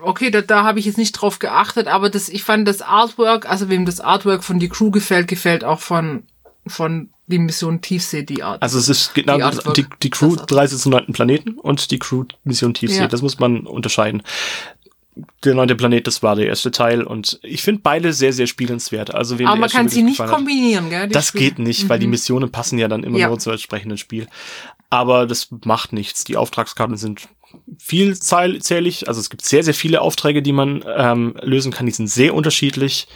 okay, 0.00 0.30
da, 0.30 0.40
da 0.40 0.64
habe 0.64 0.78
ich 0.78 0.84
jetzt 0.84 0.98
nicht 0.98 1.12
drauf 1.12 1.38
geachtet, 1.38 1.86
aber 1.88 2.10
das, 2.10 2.28
ich 2.28 2.44
fand 2.44 2.66
das 2.66 2.82
Artwork, 2.82 3.48
also 3.48 3.68
wem 3.68 3.84
das 3.84 4.00
Artwork 4.00 4.44
von 4.44 4.58
die 4.58 4.68
Crew 4.68 4.90
gefällt, 4.90 5.28
gefällt 5.28 5.64
auch 5.64 5.80
von, 5.80 6.24
von 6.66 7.11
die 7.26 7.38
Mission 7.38 7.80
Tiefsee 7.80 8.22
die 8.24 8.42
Art. 8.42 8.62
Also 8.62 8.78
es 8.78 8.88
ist 8.88 9.14
genau 9.14 9.36
Die 9.36 9.42
Artwork. 9.42 9.74
die, 9.74 9.86
die 10.02 10.10
Crew 10.10 10.30
Das 10.32 10.40
Artwork. 10.42 10.48
30 10.60 10.78
zum 10.78 10.92
neunten 10.92 11.12
Planeten 11.12 11.52
und 11.58 11.90
die 11.90 11.98
Crew 11.98 12.24
Mission 12.44 12.74
Tiefsee. 12.74 13.00
Ja. 13.00 13.08
Das 13.08 13.22
muss 13.22 13.38
man 13.38 13.66
unterscheiden. 13.66 14.22
Der 15.44 15.54
neunte 15.54 15.74
Planet, 15.76 16.06
das 16.06 16.22
war 16.22 16.36
der 16.36 16.46
erste 16.46 16.70
Teil 16.70 17.02
und 17.02 17.38
ich 17.42 17.62
finde 17.62 17.82
beide 17.82 18.12
sehr, 18.14 18.32
sehr 18.32 18.46
spielenswert. 18.46 19.14
Also 19.14 19.34
aber 19.34 19.56
man 19.56 19.68
kann 19.68 19.88
sie 19.88 20.02
nicht 20.02 20.18
kombinieren, 20.18 20.88
gell? 20.88 21.08
Das 21.08 21.28
Spiele. 21.28 21.44
geht 21.44 21.58
nicht, 21.58 21.88
weil 21.90 21.98
die 21.98 22.06
Mhm. 22.06 22.12
Missionen 22.12 22.50
passen 22.50 22.78
ja 22.78 22.88
dann 22.88 23.04
immer 23.04 23.18
Ja. 23.18 23.28
nur 23.28 23.38
zum 23.38 23.52
entsprechenden 23.52 23.98
Spiel. 23.98 24.26
Aber 24.88 25.26
das 25.26 25.48
macht 25.64 25.92
nichts. 25.92 26.24
Die 26.24 26.36
Auftragskarten 26.38 26.96
sind 26.96 27.28
vielzählig. 27.78 29.08
Also 29.08 29.20
es 29.20 29.30
gibt 29.30 29.44
sehr, 29.44 29.62
sehr 29.62 29.74
viele 29.74 30.00
Aufträge, 30.00 30.42
die 30.42 30.52
man 30.52 30.84
ähm, 30.96 31.34
lösen 31.42 31.72
kann. 31.72 31.86
Die 31.86 31.92
sind 31.92 32.08
sehr 32.08 32.34
unterschiedlich. 32.34 33.06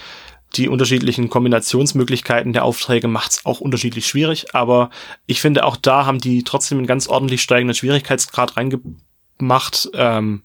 Die 0.54 0.68
unterschiedlichen 0.68 1.28
Kombinationsmöglichkeiten 1.28 2.52
der 2.52 2.64
Aufträge 2.64 3.08
macht's 3.08 3.44
auch 3.44 3.60
unterschiedlich 3.60 4.06
schwierig. 4.06 4.54
Aber 4.54 4.90
ich 5.26 5.40
finde, 5.40 5.64
auch 5.64 5.76
da 5.76 6.06
haben 6.06 6.18
die 6.18 6.44
trotzdem 6.44 6.78
einen 6.78 6.86
ganz 6.86 7.08
ordentlich 7.08 7.42
steigenden 7.42 7.74
Schwierigkeitsgrad 7.74 8.56
reingemacht. 8.56 9.90
Ähm, 9.94 10.42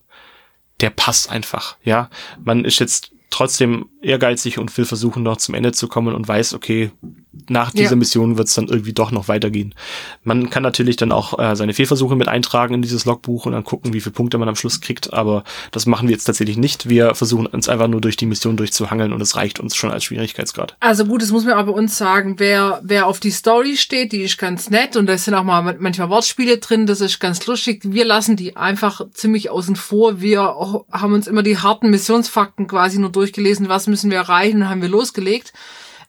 der 0.82 0.90
passt 0.90 1.30
einfach, 1.30 1.78
ja. 1.84 2.10
Man 2.44 2.66
ist 2.66 2.80
jetzt 2.80 3.12
trotzdem 3.30 3.90
ehrgeizig 4.02 4.58
und 4.58 4.76
will 4.78 4.86
versuchen, 4.86 5.24
noch 5.24 5.38
zum 5.38 5.56
Ende 5.56 5.72
zu 5.72 5.88
kommen 5.88 6.14
und 6.14 6.28
weiß, 6.28 6.54
okay, 6.54 6.92
nach 7.48 7.72
dieser 7.72 7.92
Ja. 7.92 7.96
Mission 7.96 8.38
wird 8.38 8.50
es 8.50 8.56
dann 8.56 8.68
irgendwie 8.68 8.94
doch 8.94 9.12
noch 9.12 9.28
weitergehen. 9.28 9.74
Man 10.24 10.50
kann 10.50 10.64
natürlich 10.64 10.98
dann 10.98 11.12
auch 11.12 11.40
äh, 11.40 11.56
seine 11.56 11.74
Fehlversuche 11.74 12.16
mit 12.16 12.28
eintragen 12.28 12.74
in 12.74 12.82
dieses 12.82 13.06
Logbuch 13.06 13.46
und 13.46 13.54
dann 13.54 13.64
gucken, 13.64 13.94
wie 13.94 14.02
viele 14.02 14.14
Punkte 14.14 14.38
man 14.38 14.50
am 14.50 14.56
Schluss 14.56 14.82
kriegt, 14.82 15.14
aber 15.14 15.44
das 15.72 15.86
machen 15.86 16.10
wir 16.10 16.14
jetzt 16.14 16.26
tatsächlich 16.26 16.58
nicht. 16.58 16.90
Wir 16.90 17.16
versuchen 17.16 17.46
uns 17.46 17.70
einfach 17.70 17.88
nur 17.88 18.02
durch 18.02 18.18
die 18.18 18.26
Mission 18.26 18.58
durchzuhangeln 18.58 19.14
und 19.14 19.22
es 19.22 19.36
reicht 19.36 19.60
uns 19.60 19.76
schon 19.76 19.92
als 19.92 20.04
Schwierigkeitsgrad. 20.04 20.76
Also 20.82 21.06
gut, 21.06 21.22
das 21.22 21.32
muss 21.32 21.46
man 21.46 21.54
aber 21.54 21.74
uns 21.74 21.98
sagen, 21.98 22.36
wer, 22.38 22.82
wer 22.84 23.08
auf 23.08 23.20
die 23.22 23.32
Story 23.32 23.78
steht, 23.78 24.12
die 24.12 24.24
ist 24.24 24.38
ganz 24.38 24.70
nett 24.70 24.98
und 24.98 25.06
da 25.06 25.18
sind 25.18 25.34
auch 25.34 25.44
mal 25.44 25.78
manchmal 25.80 26.10
Wortspiele 26.10 26.58
drin, 26.58 26.86
das 26.86 27.00
ist 27.00 27.20
ganz 27.20 27.46
lustig. 27.48 27.82
Wir 27.86 28.04
lassen 28.06 28.36
die 28.36 28.58
einfach 28.58 29.02
ziemlich 29.14 29.50
außen 29.50 29.78
vor. 29.78 30.20
Wir 30.20 30.42
haben 30.92 31.14
uns 31.14 31.28
immer 31.28 31.44
die 31.44 31.58
harten 31.58 31.90
Missionsfakten 31.90 32.68
quasi 32.68 33.00
nur 33.00 33.12
durchgelesen, 33.12 33.70
was 33.70 33.88
müssen 33.88 34.12
wir 34.12 34.18
erreichen 34.18 34.64
und 34.64 34.70
haben 34.70 34.82
wir 34.82 34.90
losgelegt. 34.90 35.54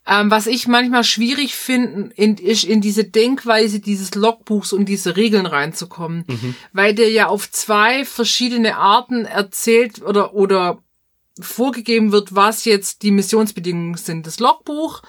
Ähm, 0.05 0.31
was 0.33 0.49
ich 0.49 0.67
manchmal 0.67 1.05
schwierig 1.05 1.55
finde, 1.55 2.13
in, 2.17 2.37
ist 2.37 2.65
in 2.65 2.81
diese 2.81 3.05
Denkweise 3.05 3.79
dieses 3.79 4.17
Logbuchs 4.17 4.73
und 4.73 4.87
diese 4.87 5.17
Regeln 5.17 5.47
reinzukommen, 5.47 6.25
weil 6.73 6.95
der 6.95 7.11
ja 7.11 7.29
auf 7.29 7.51
zwei 7.51 8.05
verschiedene 8.05 8.77
Arten 8.77 9.25
erzählt 9.27 10.03
oder, 10.03 10.35
oder 10.35 10.83
vorgegeben 11.41 12.11
wird, 12.13 12.35
was 12.35 12.65
jetzt 12.65 13.03
die 13.03 13.13
Missionsbedingungen 13.13 13.97
sind. 13.97 14.27
Das 14.27 14.41
Logbuch, 14.41 15.03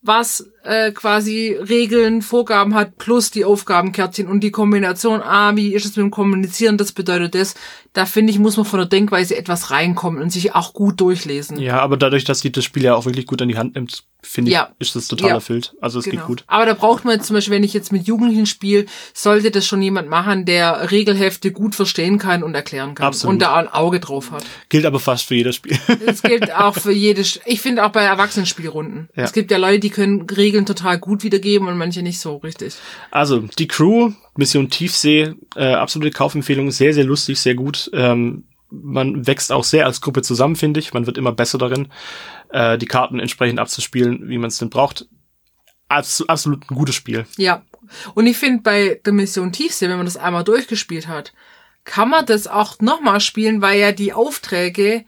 was 0.00 0.50
äh, 0.64 0.92
quasi 0.92 1.56
Regeln, 1.58 2.22
Vorgaben 2.22 2.74
hat, 2.74 2.98
plus 2.98 3.30
die 3.30 3.44
Aufgabenkärtchen 3.44 4.28
und 4.28 4.40
die 4.40 4.50
Kombination, 4.50 5.22
ah, 5.22 5.56
wie 5.56 5.74
ist 5.74 5.84
es 5.84 5.96
mit 5.96 6.04
dem 6.04 6.10
Kommunizieren, 6.10 6.76
das 6.76 6.92
bedeutet 6.92 7.34
das. 7.34 7.54
Da 7.94 8.06
finde 8.06 8.32
ich, 8.32 8.38
muss 8.38 8.56
man 8.56 8.66
von 8.66 8.78
der 8.78 8.88
Denkweise 8.88 9.36
etwas 9.36 9.70
reinkommen 9.70 10.22
und 10.22 10.30
sich 10.30 10.54
auch 10.54 10.72
gut 10.74 11.00
durchlesen. 11.00 11.58
Ja, 11.58 11.80
aber 11.80 11.96
dadurch, 11.96 12.24
dass 12.24 12.40
die 12.40 12.52
das 12.52 12.64
Spiel 12.64 12.84
ja 12.84 12.94
auch 12.94 13.06
wirklich 13.06 13.26
gut 13.26 13.40
an 13.42 13.48
die 13.48 13.56
Hand 13.56 13.74
nimmt, 13.74 14.04
finde 14.22 14.50
ich, 14.50 14.54
Ja. 14.54 14.70
ist 14.78 14.94
das 14.94 15.08
total 15.08 15.28
Ja. 15.30 15.34
erfüllt. 15.36 15.74
Also 15.80 15.98
es 16.00 16.04
Genau. 16.04 16.16
geht 16.18 16.26
gut. 16.26 16.44
Aber 16.48 16.66
da 16.66 16.74
braucht 16.74 17.04
man 17.04 17.14
jetzt 17.14 17.26
zum 17.26 17.34
Beispiel, 17.34 17.54
wenn 17.54 17.64
ich 17.64 17.72
jetzt 17.72 17.90
mit 17.92 18.06
Jugendlichen 18.06 18.46
spiele, 18.46 18.86
sollte 19.14 19.50
das 19.50 19.66
schon 19.66 19.80
jemand 19.80 20.08
machen, 20.08 20.44
der 20.44 20.90
Regelhefte 20.90 21.50
gut 21.52 21.74
verstehen 21.74 22.18
kann 22.18 22.42
und 22.42 22.54
erklären 22.54 22.94
kann. 22.94 23.06
Absolut. 23.06 23.34
Und 23.34 23.38
da 23.42 23.54
ein 23.56 23.68
Auge 23.68 24.00
drauf 24.00 24.30
hat. 24.32 24.44
Gilt 24.68 24.84
aber 24.86 25.00
fast 25.00 25.24
für 25.26 25.34
jedes 25.36 25.56
Spiel. 25.56 25.78
Das 26.04 26.22
gilt 26.22 26.52
auch 26.54 26.74
für 26.74 26.92
jedes, 26.92 27.40
ich 27.46 27.60
finde 27.60 27.84
auch 27.86 27.90
bei 27.92 28.02
Erwachsenenspielrunden. 28.02 29.08
Ja. 29.16 29.24
Es 29.24 29.32
gibt 29.32 29.50
ja 29.50 29.56
Leute, 29.56 29.80
die 29.80 29.90
können 29.90 30.22
Regeln 30.28 30.66
total 30.66 30.98
gut 30.98 31.22
wiedergeben 31.24 31.68
und 31.68 31.78
manche 31.78 32.02
nicht 32.02 32.20
so 32.20 32.36
richtig. 32.36 32.74
Also, 33.10 33.40
die 33.58 33.68
Crew, 33.68 34.12
Mission 34.38 34.70
Tiefsee, 34.70 35.34
äh, 35.56 35.74
absolute 35.74 36.12
Kaufempfehlung, 36.12 36.70
sehr, 36.70 36.94
sehr 36.94 37.02
lustig, 37.02 37.40
sehr 37.40 37.56
gut. 37.56 37.90
Ähm, 37.92 38.44
man 38.70 39.26
wächst 39.26 39.50
auch 39.50 39.64
sehr 39.64 39.84
als 39.84 40.00
Gruppe 40.00 40.22
zusammen, 40.22 40.54
finde 40.54 40.78
ich. 40.78 40.94
Man 40.94 41.06
wird 41.06 41.18
immer 41.18 41.32
besser 41.32 41.58
darin, 41.58 41.88
äh, 42.50 42.78
die 42.78 42.86
Karten 42.86 43.18
entsprechend 43.18 43.58
abzuspielen, 43.58 44.28
wie 44.28 44.38
man 44.38 44.48
es 44.48 44.58
denn 44.58 44.70
braucht. 44.70 45.08
Abs 45.88 46.22
absolut 46.28 46.70
ein 46.70 46.76
gutes 46.76 46.94
Spiel. 46.94 47.26
Ja. 47.36 47.64
Und 48.14 48.26
ich 48.26 48.36
finde 48.36 48.62
bei 48.62 49.00
der 49.04 49.12
Mission 49.12 49.50
Tiefsee, 49.50 49.88
wenn 49.88 49.96
man 49.96 50.06
das 50.06 50.16
einmal 50.16 50.44
durchgespielt 50.44 51.08
hat, 51.08 51.32
kann 51.84 52.08
man 52.10 52.24
das 52.24 52.46
auch 52.46 52.78
nochmal 52.80 53.20
spielen, 53.20 53.60
weil 53.60 53.80
ja 53.80 53.90
die 53.90 54.12
Aufträge 54.12 55.04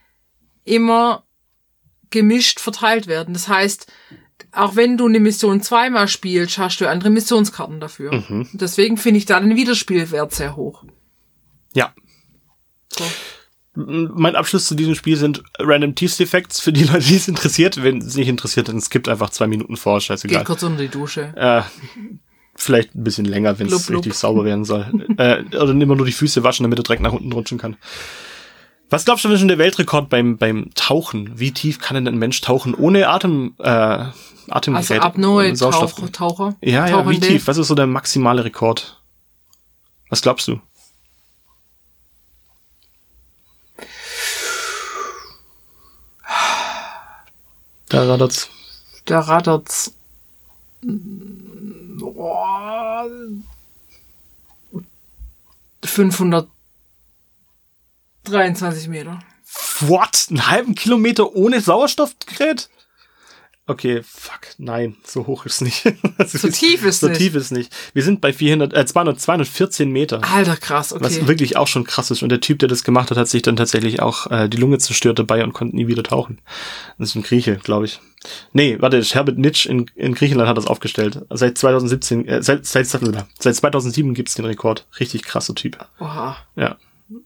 immer 0.64 1.24
gemischt 2.10 2.58
verteilt 2.58 3.06
werden. 3.06 3.34
Das 3.34 3.46
heißt, 3.46 3.92
auch 4.52 4.76
wenn 4.76 4.96
du 4.96 5.06
eine 5.06 5.20
Mission 5.20 5.62
zweimal 5.62 6.08
spielst, 6.08 6.58
hast 6.58 6.80
du 6.80 6.88
andere 6.88 7.10
Missionskarten 7.10 7.80
dafür. 7.80 8.14
Mhm. 8.14 8.48
Deswegen 8.52 8.96
finde 8.96 9.18
ich 9.18 9.26
da 9.26 9.40
den 9.40 9.56
Wiederspielwert 9.56 10.32
sehr 10.32 10.56
hoch. 10.56 10.84
Ja. 11.74 11.94
So. 12.92 13.04
Mein 13.74 14.34
Abschluss 14.34 14.66
zu 14.66 14.74
diesem 14.74 14.94
Spiel 14.94 15.16
sind 15.16 15.42
Random 15.58 15.94
Tiefsee 15.94 16.26
Facts 16.26 16.60
für 16.60 16.72
die 16.72 16.84
Leute, 16.84 17.06
die 17.06 17.16
es 17.16 17.28
interessiert. 17.28 17.82
Wenn 17.82 17.98
es 17.98 18.16
nicht 18.16 18.28
interessiert, 18.28 18.68
dann 18.68 18.80
skippt 18.80 19.08
einfach 19.08 19.30
zwei 19.30 19.46
Minuten 19.46 19.76
vor, 19.76 20.00
scheißegal. 20.00 20.38
Geht 20.38 20.46
kurz 20.46 20.62
unter 20.62 20.82
die 20.82 20.88
Dusche. 20.88 21.32
Äh, 21.36 21.62
vielleicht 22.56 22.94
ein 22.94 23.04
bisschen 23.04 23.26
länger, 23.26 23.58
wenn 23.58 23.68
es 23.68 23.90
richtig 23.90 24.14
sauber 24.14 24.44
werden 24.44 24.64
soll. 24.64 24.86
äh, 25.18 25.44
oder 25.56 25.70
immer 25.70 25.96
nur 25.96 26.06
die 26.06 26.12
Füße 26.12 26.42
waschen, 26.42 26.64
damit 26.64 26.78
er 26.78 26.82
direkt 26.82 27.02
nach 27.02 27.12
unten 27.12 27.32
rutschen 27.32 27.58
kann. 27.58 27.76
Was 28.90 29.04
glaubst 29.04 29.24
du, 29.24 29.30
ist 29.30 29.38
denn 29.38 29.48
der 29.48 29.58
Weltrekord 29.58 30.08
beim, 30.08 30.36
beim 30.36 30.70
Tauchen? 30.74 31.38
Wie 31.38 31.52
tief 31.52 31.78
kann 31.78 31.94
denn 31.94 32.08
ein 32.08 32.18
Mensch 32.18 32.40
tauchen 32.40 32.74
ohne 32.74 33.08
Atem, 33.08 33.54
äh, 33.58 34.06
Atemgerät? 34.48 34.90
Also 34.90 34.94
Apnoe, 34.94 35.54
Sauerstoff? 35.54 35.94
Taucher, 35.94 36.12
Taucher. 36.12 36.56
Ja, 36.60 36.88
ja, 36.88 37.08
wie 37.08 37.20
tief? 37.20 37.46
Was 37.46 37.56
ist 37.56 37.68
so 37.68 37.76
der 37.76 37.86
maximale 37.86 38.44
Rekord? 38.44 39.00
Was 40.08 40.22
glaubst 40.22 40.48
du? 40.48 40.60
Da 47.88 48.04
rattert's. 48.04 48.48
Da 49.04 49.20
rattert's. 49.20 49.94
Boah. 50.82 53.06
523 58.24 58.88
Meter. 58.88 59.18
What? 59.80 60.26
Einen 60.30 60.46
halben 60.46 60.74
Kilometer 60.74 61.34
ohne 61.34 61.60
Sauerstoffgerät? 61.60 62.68
Okay, 63.70 64.02
fuck, 64.02 64.40
nein, 64.58 64.96
so 65.04 65.28
hoch 65.28 65.46
ist 65.46 65.60
nicht. 65.62 65.84
Also 66.18 66.38
so 66.38 66.48
tief 66.48 66.84
ist 66.84 67.00
so 67.00 67.06
nicht. 67.06 67.18
So 67.18 67.24
tief 67.24 67.34
ist 67.36 67.52
nicht. 67.52 67.72
Wir 67.94 68.02
sind 68.02 68.20
bei 68.20 68.32
400, 68.32 68.74
äh, 68.74 68.84
200, 68.84 69.20
214 69.20 69.90
Meter. 69.90 70.20
Alter, 70.24 70.56
krass, 70.56 70.92
okay. 70.92 71.04
Was 71.04 71.26
wirklich 71.28 71.56
auch 71.56 71.68
schon 71.68 71.84
krass 71.84 72.10
ist. 72.10 72.22
Und 72.22 72.30
der 72.30 72.40
Typ, 72.40 72.58
der 72.58 72.68
das 72.68 72.82
gemacht 72.82 73.10
hat, 73.10 73.16
hat 73.16 73.28
sich 73.28 73.42
dann 73.42 73.54
tatsächlich 73.54 74.02
auch 74.02 74.28
äh, 74.30 74.48
die 74.48 74.56
Lunge 74.56 74.78
zerstört 74.78 75.20
dabei 75.20 75.44
und 75.44 75.52
konnte 75.52 75.76
nie 75.76 75.86
wieder 75.86 76.02
tauchen. 76.02 76.40
Das 76.98 77.10
ist 77.10 77.14
ein 77.14 77.22
Grieche, 77.22 77.56
glaube 77.56 77.84
ich. 77.86 78.00
Nee, 78.52 78.76
warte, 78.80 79.00
Herbert 79.00 79.38
Nitsch 79.38 79.66
in, 79.66 79.86
in 79.94 80.14
Griechenland 80.14 80.48
hat 80.48 80.58
das 80.58 80.66
aufgestellt. 80.66 81.24
Seit 81.30 81.56
2017, 81.56 82.26
äh, 82.26 82.42
seit, 82.42 82.66
seit, 82.66 82.88
seit 82.88 83.56
2007 83.56 84.14
gibt's 84.14 84.34
den 84.34 84.46
Rekord. 84.46 84.88
Richtig 84.98 85.22
krasser 85.22 85.54
Typ. 85.54 85.78
Oha. 86.00 86.36
Ja. 86.56 86.76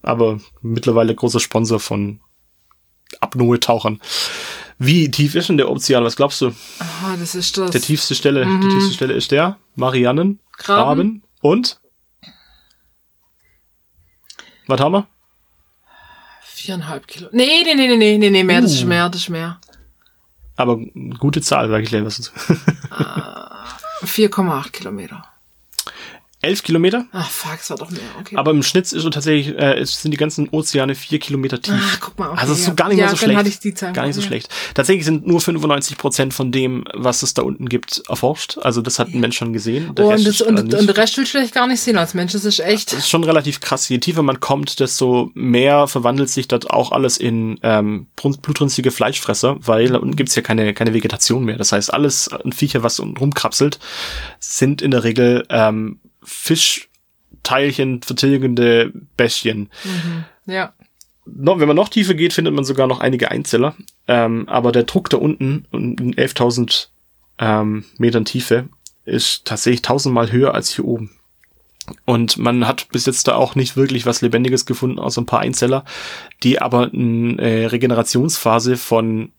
Aber 0.03 0.41
mittlerweile 0.63 1.15
großer 1.15 1.41
Sponsor 1.41 1.81
von 1.81 2.21
Apnoe-Tauchern. 3.21 4.01
Wie 4.79 5.11
tief 5.11 5.35
ist 5.35 5.49
denn 5.49 5.57
der 5.57 5.71
Ozean? 5.71 6.05
Was 6.05 6.17
glaubst 6.17 6.41
du? 6.41 6.53
Aha, 6.79 7.17
das 7.19 7.35
ist 7.35 7.57
das. 7.57 7.71
Der 7.71 7.81
tiefste 7.81 8.15
Stelle, 8.15 8.45
mhm. 8.45 8.61
die 8.61 8.69
tiefste 8.69 8.95
Stelle 8.95 9.15
ist 9.15 9.31
der 9.31 9.59
Mariannen 9.77 10.41
Graben 10.57 11.23
und 11.41 11.81
was 14.67 14.81
haben 14.81 14.93
wir? 14.93 15.07
Viereinhalb 16.43 17.07
Kilo. 17.07 17.29
Nee, 17.33 17.63
nee, 17.65 17.75
nee, 17.75 17.97
nee, 17.97 18.19
nee, 18.19 18.31
nee, 18.31 18.45
mehr, 18.45 18.59
uh. 18.59 18.63
das 18.63 18.73
ist 18.73 18.85
uh. 18.85 18.87
mehr, 18.87 19.09
das 19.11 19.23
ist 19.23 19.29
mehr. 19.29 19.61
Aber 20.57 20.79
gute 21.19 21.43
Zahl, 21.43 21.69
sag 21.69 21.83
ich 21.83 21.89
gleich 21.89 22.05
was 22.05 22.17
dazu. 22.17 22.33
4,8 24.05 24.71
Kilometer. 24.71 25.25
11 26.45 26.63
Kilometer. 26.63 27.07
Ach, 27.13 27.31
fuck, 27.31 27.59
es 27.61 27.71
war 27.71 27.77
doch 27.77 27.91
mehr. 27.91 28.01
Okay. 28.21 28.37
Aber 28.37 28.51
im 28.51 28.63
Schnitt 28.63 28.93
ist 28.93 29.03
tatsächlich, 29.11 29.59
äh, 29.59 29.85
sind 29.85 30.11
die 30.11 30.17
ganzen 30.17 30.49
Ozeane 30.51 30.95
vier 30.95 31.19
Kilometer 31.19 31.61
tief. 31.61 31.75
Ach, 31.77 32.01
guck 32.01 32.19
mal. 32.19 32.31
Okay, 32.31 32.41
also 32.41 32.53
es 32.53 32.61
ist 32.61 32.67
so 32.67 32.75
gar 32.75 32.89
nicht 32.89 32.99
ja, 32.99 33.07
mal 33.07 33.11
so 33.11 33.17
schlecht. 33.17 33.39
Hatte 33.39 33.49
ich 33.49 33.59
die 33.59 33.75
Zahl 33.75 33.93
gar 33.93 34.07
nicht 34.07 34.15
so 34.15 34.21
ja. 34.21 34.27
schlecht. 34.27 34.49
Tatsächlich 34.75 35.05
sind 35.05 35.27
nur 35.27 35.41
95 35.41 35.99
Prozent 35.99 36.35
von 36.35 36.53
dem, 36.53 36.85
was 36.95 37.23
es 37.23 37.35
da 37.35 37.43
unten 37.43 37.69
gibt, 37.69 38.03
erforscht. 38.09 38.59
Also 38.59 38.83
das 38.83 38.99
hat 38.99 39.09
ein 39.09 39.21
Mensch 39.21 39.37
schon 39.37 39.53
gesehen. 39.53 39.95
Der 39.95 40.07
oh, 40.07 40.13
und, 40.13 40.27
das, 40.27 40.41
und, 40.41 40.59
und, 40.59 40.71
der 40.71 40.97
Rest 40.97 41.17
will 41.17 41.27
vielleicht 41.27 41.55
gar 41.55 41.67
nicht 41.67 41.81
sehen 41.81 41.99
als 41.99 42.15
Mensch. 42.15 42.33
Das 42.33 42.45
ist 42.45 42.61
echt. 42.61 42.93
Das 42.93 43.01
ist 43.01 43.09
schon 43.09 43.25
relativ 43.25 43.61
krass. 43.61 43.89
Je 43.89 43.99
tiefer 43.99 44.23
man 44.23 44.41
kommt, 44.41 44.81
desto 44.81 45.31
mehr 45.35 45.87
verwandelt 45.87 46.31
sich 46.31 46.49
das 46.49 46.67
auch 46.67 46.93
alles 46.93 47.17
in 47.17 47.59
ähm, 47.63 48.07
blutrünstige 48.15 48.91
Fleischfresser, 48.91 49.57
weil 49.61 49.89
da 49.89 49.99
unten 49.99 50.17
gibt's 50.17 50.35
ja 50.35 50.43
keine, 50.43 50.75
keine 50.75 50.95
Vegetation 50.95 51.45
mehr. 51.45 51.57
Das 51.57 51.73
heißt, 51.73 51.93
alles 51.93 52.29
an 52.29 52.53
Viecher, 52.53 52.83
was 52.83 53.01
unten 53.01 53.17
rumkrapselt, 53.17 53.79
sind 54.39 54.83
in 54.83 54.91
der 54.91 55.05
Regel 55.05 55.45
ähm, 55.51 56.01
Fisch 56.25 56.89
Teilchen 57.43 58.03
vertilgende 58.03 58.93
Bestien. 59.17 59.71
Mhm. 59.85 60.25
Ja. 60.53 60.73
No, 61.27 61.59
wenn 61.59 61.69
man 61.69 61.77
noch 61.77 61.89
tiefer 61.89 62.15
geht, 62.15 62.33
findet 62.33 62.55
man 62.55 62.65
sogar 62.65 62.87
noch 62.87 63.01
einige 63.01 63.31
Einzeller. 63.31 63.75
Ähm, 64.09 64.49
aber 64.49 64.73
der 64.73 64.85
Druck 64.85 65.09
da 65.11 65.17
unten, 65.17 65.67
in 65.73 66.15
11.000 66.15 66.89
ähm, 67.39 67.85
Metern 67.99 68.25
Tiefe, 68.25 68.69
ist 69.05 69.45
tatsächlich 69.45 69.83
tausendmal 69.83 70.33
höher 70.33 70.55
als 70.55 70.75
hier 70.75 70.85
oben. 70.85 71.11
Und 72.07 72.39
man 72.39 72.67
hat 72.67 72.89
bis 72.91 73.07
jetzt 73.07 73.29
da 73.29 73.35
auch 73.35 73.55
nicht 73.55 73.77
wirklich 73.77 74.07
was 74.07 74.23
Lebendiges 74.23 74.65
gefunden, 74.67 74.99
außer 74.99 75.21
ein 75.21 75.27
paar 75.27 75.41
Einzeller, 75.41 75.85
die 76.43 76.61
aber 76.61 76.91
eine 76.93 77.39
äh, 77.39 77.67
Regenerationsphase 77.67 78.77
von 78.77 79.33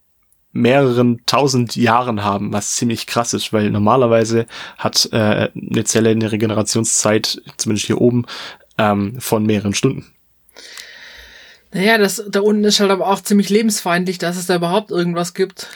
mehreren 0.55 1.21
tausend 1.25 1.75
Jahren 1.75 2.23
haben, 2.23 2.53
was 2.53 2.75
ziemlich 2.75 3.07
krass 3.07 3.33
ist, 3.33 3.51
weil 3.51 3.69
normalerweise 3.69 4.45
hat 4.77 5.09
äh, 5.11 5.49
eine 5.53 5.83
Zelle 5.83 6.11
eine 6.11 6.31
Regenerationszeit, 6.31 7.41
zumindest 7.57 7.87
hier 7.87 7.99
oben, 7.99 8.25
ähm, 8.77 9.19
von 9.19 9.45
mehreren 9.45 9.73
Stunden. 9.73 10.14
Naja, 11.75 11.97
das 11.97 12.23
da 12.29 12.39
unten 12.39 12.63
ist 12.63 12.79
halt 12.79 12.89
aber 12.89 13.05
auch 13.05 13.19
ziemlich 13.19 13.49
lebensfeindlich, 13.49 14.17
dass 14.17 14.37
es 14.37 14.45
da 14.45 14.55
überhaupt 14.55 14.91
irgendwas 14.91 15.33
gibt. 15.33 15.67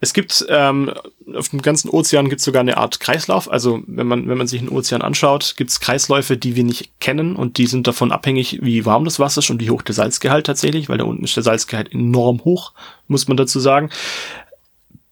Es 0.00 0.12
gibt 0.12 0.44
ähm, 0.48 0.92
auf 1.32 1.48
dem 1.50 1.62
ganzen 1.62 1.90
Ozean 1.90 2.28
gibt 2.28 2.40
es 2.40 2.44
sogar 2.44 2.58
eine 2.58 2.76
Art 2.76 2.98
Kreislauf. 2.98 3.48
Also 3.48 3.80
wenn 3.86 4.08
man 4.08 4.28
wenn 4.28 4.36
man 4.36 4.48
sich 4.48 4.60
einen 4.60 4.68
Ozean 4.68 5.00
anschaut, 5.00 5.54
gibt 5.56 5.70
es 5.70 5.78
Kreisläufe, 5.78 6.36
die 6.36 6.56
wir 6.56 6.64
nicht 6.64 6.98
kennen 6.98 7.36
und 7.36 7.56
die 7.56 7.68
sind 7.68 7.86
davon 7.86 8.10
abhängig, 8.10 8.58
wie 8.62 8.84
warm 8.84 9.04
das 9.04 9.20
Wasser 9.20 9.38
ist 9.38 9.50
und 9.50 9.60
wie 9.60 9.70
hoch 9.70 9.82
der 9.82 9.94
Salzgehalt 9.94 10.44
tatsächlich, 10.44 10.88
weil 10.88 10.98
da 10.98 11.04
unten 11.04 11.22
ist 11.22 11.36
der 11.36 11.44
Salzgehalt 11.44 11.92
enorm 11.92 12.42
hoch, 12.44 12.72
muss 13.06 13.28
man 13.28 13.36
dazu 13.36 13.60
sagen. 13.60 13.90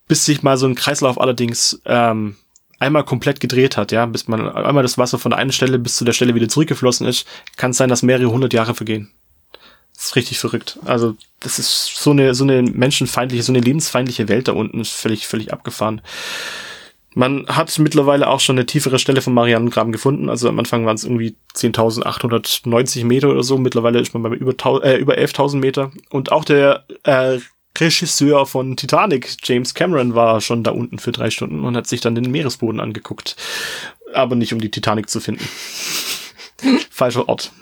Bis 0.09 0.25
sich 0.25 0.43
mal 0.43 0.57
so 0.57 0.67
ein 0.67 0.75
Kreislauf 0.75 1.21
allerdings 1.21 1.81
ähm, 1.85 2.35
einmal 2.81 3.05
komplett 3.05 3.39
gedreht 3.39 3.77
hat, 3.77 3.93
ja, 3.93 4.07
bis 4.07 4.27
man 4.27 4.49
einmal 4.49 4.83
das 4.83 4.99
Wasser 4.99 5.21
von 5.21 5.31
der 5.31 5.39
einen 5.39 5.53
Stelle 5.53 5.79
bis 5.79 5.95
zu 5.95 6.05
der 6.05 6.15
Stelle 6.15 6.35
wieder 6.35 6.49
zurückgeflossen 6.49 7.07
ist, 7.07 7.29
kann 7.57 7.71
es 7.71 7.77
sein, 7.77 7.89
dass 7.89 8.03
mehrere 8.03 8.33
hundert 8.33 8.53
Jahre 8.53 8.75
vergehen. 8.75 9.13
Das 10.03 10.09
ist 10.09 10.17
richtig 10.17 10.41
verrückt. 10.41 10.81
Also, 10.85 11.15
das 11.38 11.61
ist 11.61 11.95
so 11.95 12.11
eine, 12.11 12.35
so 12.35 12.43
eine 12.43 12.61
menschenfeindliche, 12.62 13.45
so 13.45 13.53
eine 13.53 13.61
lebensfeindliche 13.61 14.27
Welt 14.27 14.49
da 14.49 14.53
unten, 14.53 14.81
ist 14.81 14.91
völlig, 14.91 15.29
völlig 15.29 15.53
abgefahren. 15.53 16.01
Man 17.15 17.47
hat 17.47 17.79
mittlerweile 17.79 18.27
auch 18.27 18.41
schon 18.41 18.57
eine 18.57 18.67
tiefere 18.67 18.99
Stelle 18.99 19.23
vom 19.23 19.35
Marianengraben 19.35 19.93
gefunden. 19.93 20.29
Also 20.29 20.49
am 20.49 20.59
Anfang 20.59 20.85
waren 20.87 20.97
es 20.97 21.05
irgendwie 21.05 21.37
10.890 21.55 23.05
Meter 23.05 23.29
oder 23.29 23.45
so. 23.45 23.59
Mittlerweile 23.59 24.01
ist 24.01 24.12
man 24.12 24.25
bei 24.25 24.31
über, 24.31 24.83
äh, 24.83 24.97
über 24.97 25.15
11.000 25.15 25.59
Meter. 25.59 25.93
Und 26.11 26.33
auch 26.33 26.45
der 26.45 26.85
äh, 27.05 27.38
Regisseur 27.79 28.45
von 28.45 28.77
Titanic, 28.77 29.37
James 29.45 29.73
Cameron, 29.73 30.17
war 30.17 30.41
schon 30.41 30.65
da 30.65 30.73
unten 30.73 30.99
für 30.99 31.12
drei 31.12 31.31
Stunden 31.31 31.62
und 31.65 31.77
hat 31.77 31.87
sich 31.87 32.01
dann 32.01 32.17
den 32.17 32.29
Meeresboden 32.29 32.81
angeguckt. 32.81 33.37
Aber 34.12 34.35
nicht 34.35 34.53
um 34.53 34.61
die 34.61 34.73
Titanic 34.73 35.09
zu 35.09 35.21
finden. 35.21 35.47
Falscher 36.91 37.29
Ort. 37.29 37.53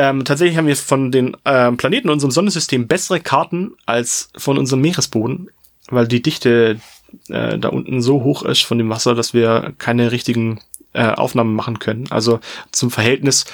Ähm, 0.00 0.24
tatsächlich 0.24 0.56
haben 0.56 0.66
wir 0.66 0.76
von 0.76 1.12
den 1.12 1.36
ähm, 1.44 1.76
Planeten 1.76 2.08
in 2.08 2.14
unserem 2.14 2.30
Sonnensystem 2.30 2.86
bessere 2.86 3.20
Karten 3.20 3.72
als 3.84 4.30
von 4.34 4.56
unserem 4.56 4.80
Meeresboden, 4.80 5.50
weil 5.90 6.08
die 6.08 6.22
Dichte 6.22 6.80
äh, 7.28 7.58
da 7.58 7.68
unten 7.68 8.00
so 8.00 8.22
hoch 8.22 8.42
ist 8.42 8.62
von 8.62 8.78
dem 8.78 8.88
Wasser, 8.88 9.14
dass 9.14 9.34
wir 9.34 9.74
keine 9.76 10.10
richtigen 10.10 10.58
äh, 10.94 11.08
Aufnahmen 11.08 11.54
machen 11.54 11.80
können. 11.80 12.06
Also 12.08 12.40
zum 12.72 12.90
Verhältnis, 12.90 13.44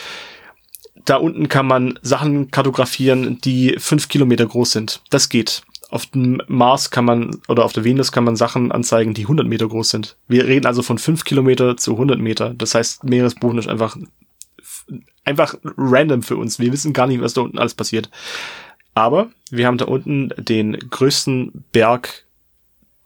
da 1.04 1.16
unten 1.16 1.48
kann 1.48 1.66
man 1.66 1.98
Sachen 2.02 2.52
kartografieren, 2.52 3.40
die 3.40 3.74
fünf 3.80 4.06
Kilometer 4.06 4.46
groß 4.46 4.70
sind. 4.70 5.02
Das 5.10 5.28
geht. 5.28 5.62
Auf 5.90 6.06
dem 6.06 6.40
Mars 6.46 6.92
kann 6.92 7.04
man, 7.04 7.40
oder 7.48 7.64
auf 7.64 7.72
der 7.72 7.82
Venus 7.82 8.12
kann 8.12 8.22
man 8.22 8.36
Sachen 8.36 8.70
anzeigen, 8.70 9.14
die 9.14 9.22
100 9.22 9.48
Meter 9.48 9.66
groß 9.66 9.90
sind. 9.90 10.16
Wir 10.28 10.46
reden 10.46 10.66
also 10.66 10.82
von 10.82 10.98
fünf 10.98 11.24
Kilometer 11.24 11.76
zu 11.76 11.94
100 11.94 12.20
Meter. 12.20 12.54
Das 12.54 12.76
heißt, 12.76 13.02
Meeresboden 13.02 13.58
ist 13.58 13.68
einfach 13.68 13.96
einfach 15.26 15.56
random 15.76 16.22
für 16.22 16.36
uns. 16.36 16.58
Wir 16.58 16.72
wissen 16.72 16.94
gar 16.94 17.06
nicht, 17.06 17.20
was 17.20 17.34
da 17.34 17.42
unten 17.42 17.58
alles 17.58 17.74
passiert. 17.74 18.08
Aber 18.94 19.28
wir 19.50 19.66
haben 19.66 19.76
da 19.76 19.84
unten 19.84 20.30
den 20.38 20.72
größten 20.78 21.64
Berg 21.72 22.24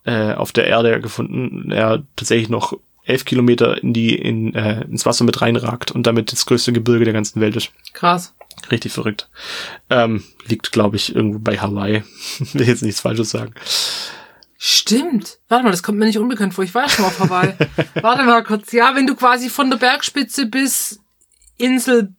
äh, 0.05 0.35
auf 0.35 0.53
der 0.53 0.67
Erde 0.67 1.01
gefunden, 1.01 1.71
der 1.71 2.05
tatsächlich 2.15 2.49
noch 2.49 2.79
elf 3.05 3.25
Kilometer 3.25 3.83
in 3.83 3.93
die 3.93 4.15
in, 4.15 4.55
äh, 4.55 4.83
ins 4.83 5.05
Wasser 5.05 5.25
mit 5.25 5.41
reinragt 5.43 5.91
und 5.91 6.07
damit 6.07 6.31
das 6.31 6.47
größte 6.47 6.73
Gebirge 6.73 7.05
der 7.05 7.15
ganzen 7.15 7.41
Welt 7.41 7.57
ist. 7.57 7.73
Krass. 7.93 8.35
Richtig 8.71 8.93
verrückt. 8.93 9.29
Ähm, 9.89 10.23
liegt, 10.47 10.71
glaube 10.71 10.97
ich, 10.97 11.15
irgendwo 11.15 11.39
bei 11.39 11.59
Hawaii. 11.59 12.05
Will 12.53 12.69
jetzt 12.69 12.83
nichts 12.83 13.01
Falsches 13.01 13.31
sagen. 13.31 13.55
Stimmt. 14.59 15.39
Warte 15.49 15.65
mal, 15.65 15.71
das 15.71 15.83
kommt 15.83 15.99
mir 15.99 16.05
nicht 16.05 16.19
unbekannt 16.19 16.53
vor. 16.53 16.63
Ich 16.63 16.75
war 16.75 16.89
schon 16.89 17.03
mal 17.05 17.09
auf 17.09 17.21
Hawaii. 17.21 17.55
Warte 18.03 18.25
mal 18.25 18.45
kurz. 18.45 18.73
Ja, 18.73 18.95
wenn 18.95 19.07
du 19.07 19.17
quasi 19.17 19.49
von 19.49 19.71
der 19.71 19.79
Bergspitze 19.79 20.47
bis 20.47 21.01
Insel 21.61 22.15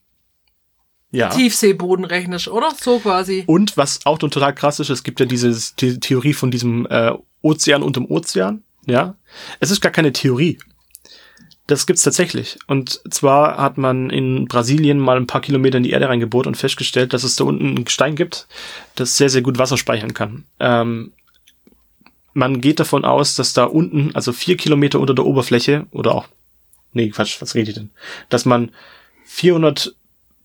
ja. 1.11 1.29
Tiefseeboden 1.29 2.05
rechnest, 2.05 2.47
oder? 2.47 2.71
So 2.79 2.99
quasi. 2.99 3.43
Und 3.45 3.77
was 3.77 4.05
auch 4.05 4.17
total 4.17 4.55
krass 4.55 4.79
ist, 4.79 4.89
es 4.89 5.03
gibt 5.03 5.19
ja 5.19 5.25
diese 5.25 5.73
die 5.79 5.99
Theorie 5.99 6.33
von 6.33 6.51
diesem 6.51 6.85
äh, 6.87 7.11
Ozean 7.41 7.83
unterm 7.83 8.05
Ozean. 8.05 8.63
Ja, 8.85 9.15
es 9.59 9.71
ist 9.71 9.81
gar 9.81 9.91
keine 9.91 10.13
Theorie. 10.13 10.57
Das 11.67 11.85
gibt's 11.85 12.03
tatsächlich. 12.03 12.57
Und 12.67 13.01
zwar 13.13 13.57
hat 13.57 13.77
man 13.77 14.09
in 14.09 14.47
Brasilien 14.47 14.99
mal 14.99 15.17
ein 15.17 15.27
paar 15.27 15.41
Kilometer 15.41 15.77
in 15.77 15.83
die 15.83 15.91
Erde 15.91 16.09
reingebohrt 16.09 16.47
und 16.47 16.57
festgestellt, 16.57 17.13
dass 17.13 17.23
es 17.23 17.35
da 17.35 17.43
unten 17.43 17.75
ein 17.75 17.85
Gestein 17.85 18.15
gibt, 18.15 18.47
das 18.95 19.15
sehr, 19.15 19.29
sehr 19.29 19.41
gut 19.41 19.57
Wasser 19.57 19.77
speichern 19.77 20.13
kann. 20.13 20.45
Ähm, 20.59 21.13
man 22.33 22.61
geht 22.61 22.79
davon 22.79 23.05
aus, 23.05 23.35
dass 23.35 23.53
da 23.53 23.65
unten, 23.65 24.15
also 24.15 24.33
vier 24.33 24.57
Kilometer 24.57 24.99
unter 24.99 25.13
der 25.13 25.25
Oberfläche, 25.25 25.85
oder 25.91 26.15
auch, 26.15 26.27
nee, 26.93 27.09
Quatsch, 27.09 27.41
was 27.41 27.55
rede 27.55 27.69
ich 27.69 27.75
denn? 27.75 27.91
Dass 28.29 28.45
man 28.45 28.71
400 29.31 29.95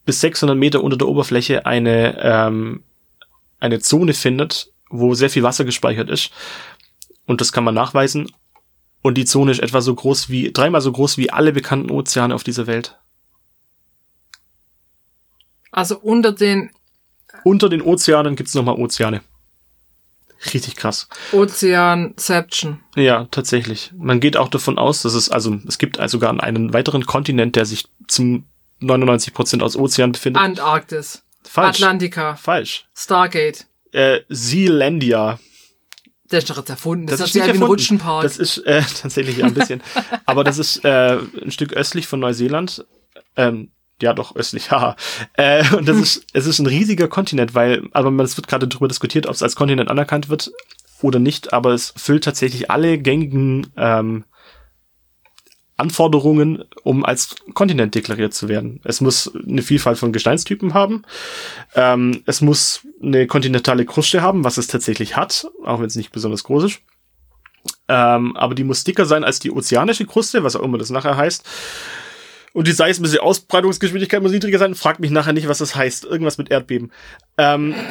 bis 0.05 0.21
600 0.21 0.57
Meter 0.57 0.83
unter 0.83 0.97
der 0.97 1.09
Oberfläche 1.09 1.67
eine, 1.67 2.17
ähm, 2.23 2.85
eine 3.59 3.81
Zone 3.81 4.15
findet, 4.15 4.73
wo 4.89 5.15
sehr 5.15 5.29
viel 5.29 5.43
Wasser 5.43 5.65
gespeichert 5.65 6.09
ist. 6.09 6.31
Und 7.27 7.41
das 7.41 7.53
kann 7.53 7.65
man 7.65 7.75
nachweisen. 7.75 8.31
Und 9.03 9.19
die 9.19 9.25
Zone 9.25 9.51
ist 9.51 9.59
etwa 9.59 9.81
so 9.81 9.93
groß 9.93 10.31
wie, 10.31 10.53
dreimal 10.53 10.81
so 10.81 10.93
groß 10.93 11.19
wie 11.19 11.31
alle 11.31 11.53
bekannten 11.53 11.91
Ozeane 11.91 12.33
auf 12.33 12.45
dieser 12.45 12.69
Welt. 12.69 12.97
Also 15.73 15.99
unter 15.99 16.31
den... 16.31 16.71
Unter 17.43 17.69
den 17.69 17.83
Ozeanen 17.83 18.37
gibt's 18.37 18.55
nochmal 18.55 18.77
Ozeane. 18.77 19.21
Richtig 20.55 20.77
krass. 20.77 21.09
Ozeanception. 21.33 22.81
Ja, 22.95 23.27
tatsächlich. 23.33 23.93
Man 23.97 24.21
geht 24.21 24.37
auch 24.37 24.49
davon 24.49 24.79
aus, 24.79 25.03
dass 25.03 25.15
es, 25.15 25.29
also, 25.29 25.59
es 25.67 25.79
gibt 25.79 25.99
also 25.99 26.19
sogar 26.19 26.41
einen 26.41 26.73
weiteren 26.73 27.05
Kontinent, 27.05 27.57
der 27.57 27.67
sich 27.67 27.87
zum 28.07 28.47
99% 28.81 29.63
aus 29.63 29.77
Ozean 29.77 30.13
befindet. 30.13 30.43
Antarktis. 30.43 31.23
Falsch. 31.45 31.77
Atlantika. 31.83 32.35
Falsch. 32.37 32.87
Stargate. 32.95 33.67
Äh, 33.93 34.21
Sealandia. 34.29 35.39
Der 36.31 36.41
ist 36.41 36.51
doch 36.51 36.57
jetzt 36.59 36.71
erfunden. 36.71 37.07
Das, 37.07 37.21
Das 37.21 37.29
ist 37.29 37.37
ja 37.37 37.47
wie 37.47 37.51
ein. 37.51 37.63
Rutschenpark. 37.63 38.23
Das 38.25 38.37
ist 38.39 38.59
äh, 38.59 38.83
tatsächlich 39.01 39.45
ein 39.45 39.55
bisschen. 39.55 39.81
Aber 40.25 40.43
das 40.45 40.59
ist 40.59 40.85
äh, 40.85 41.19
ein 41.43 41.51
Stück 41.53 41.73
östlich 41.73 42.07
von 42.09 42.19
Neuseeland. 42.21 42.85
Ähm, 43.37 43.71
ja, 44.03 44.13
doch 44.13 44.35
östlich, 44.35 44.71
haha. 44.73 44.97
Äh, 45.35 45.65
und 45.75 45.87
das 45.89 45.97
ist, 46.01 46.27
es 46.33 46.47
ist 46.47 46.59
ein 46.59 46.67
riesiger 46.67 47.07
Kontinent, 47.09 47.55
weil, 47.55 47.89
aber 47.93 48.11
man- 48.11 48.27
es 48.27 48.37
wird 48.37 48.49
gerade 48.49 48.67
darüber 48.67 48.89
diskutiert, 48.89 49.27
ob 49.27 49.35
es 49.35 49.43
als 49.43 49.55
Kontinent 49.57 49.89
anerkannt 49.89 50.29
wird 50.29 50.51
oder 51.01 51.19
nicht, 51.21 51.53
aber 51.53 51.71
es 51.73 51.93
füllt 51.97 52.25
tatsächlich 52.25 52.71
alle 52.71 52.99
gängigen 52.99 53.69
ähm, 53.77 54.25
Anforderungen, 55.77 56.65
um 56.85 57.05
als 57.05 57.37
Kontinent 57.53 57.95
deklariert 57.95 58.33
zu 58.33 58.49
werden. 58.49 58.81
Es 58.85 59.01
muss 59.01 59.31
eine 59.35 59.63
Vielfalt 59.63 59.99
von 59.99 60.13
Gesteinstypen 60.13 60.75
haben. 60.75 61.03
Ähm, 61.75 62.23
es 62.27 62.41
muss 62.41 62.87
eine 63.03 63.27
kontinentale 63.27 63.85
Kruste 63.85 64.23
haben, 64.23 64.45
was 64.45 64.57
es 64.57 64.69
tatsächlich 64.69 65.17
hat, 65.17 65.47
auch 65.65 65.81
wenn 65.81 65.87
es 65.87 65.97
nicht 65.97 66.13
besonders 66.13 66.45
groß 66.45 66.65
ist. 66.65 66.81
Ähm, 67.89 68.37
aber 68.37 68.55
die 68.55 68.65
muss 68.65 68.85
dicker 68.85 69.05
sein 69.05 69.25
als 69.25 69.39
die 69.39 69.51
ozeanische 69.51 70.07
Kruste, 70.07 70.43
was 70.43 70.57
auch 70.57 70.63
immer 70.63 70.79
das 70.79 70.91
nachher 70.91 71.17
heißt. 71.17 71.45
Und 72.55 72.67
die 72.67 72.73
seismische 72.73 73.23
Ausbreitungsgeschwindigkeit 73.23 74.23
muss 74.23 74.33
niedriger 74.33 74.59
sein. 74.59 74.75
Fragt 74.75 75.01
mich 75.01 75.11
nachher 75.11 75.35
nicht, 75.35 75.47
was 75.47 75.59
das 75.59 75.77
heißt. 75.77 76.07
Irgendwas 76.07 76.39
mit 76.39 76.51
Erdbeben. 76.51 76.91
Ähm 77.37 77.75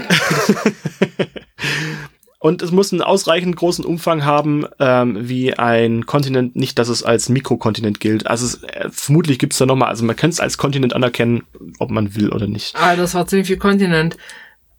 Und 2.45 2.61
es 2.61 2.69
muss 2.69 2.91
einen 2.93 3.01
ausreichend 3.01 3.55
großen 3.55 3.83
Umfang 3.83 4.23
haben, 4.23 4.67
ähm, 4.79 5.27
wie 5.27 5.55
ein 5.55 6.05
Kontinent, 6.05 6.55
nicht, 6.55 6.77
dass 6.77 6.89
es 6.89 7.01
als 7.01 7.27
Mikrokontinent 7.27 7.99
gilt. 7.99 8.27
Also 8.27 8.45
es, 8.45 8.63
äh, 8.65 8.87
vermutlich 8.91 9.39
gibt's 9.39 9.57
da 9.57 9.65
nochmal, 9.65 9.89
also 9.89 10.05
man 10.05 10.15
kann 10.15 10.29
es 10.29 10.39
als 10.39 10.59
Kontinent 10.59 10.93
anerkennen, 10.93 11.41
ob 11.79 11.89
man 11.89 12.13
will 12.15 12.29
oder 12.31 12.45
nicht. 12.45 12.75
ah, 12.75 12.95
das 12.95 13.15
war 13.15 13.25
ziemlich 13.25 13.47
viel 13.47 13.57
Kontinent. 13.57 14.15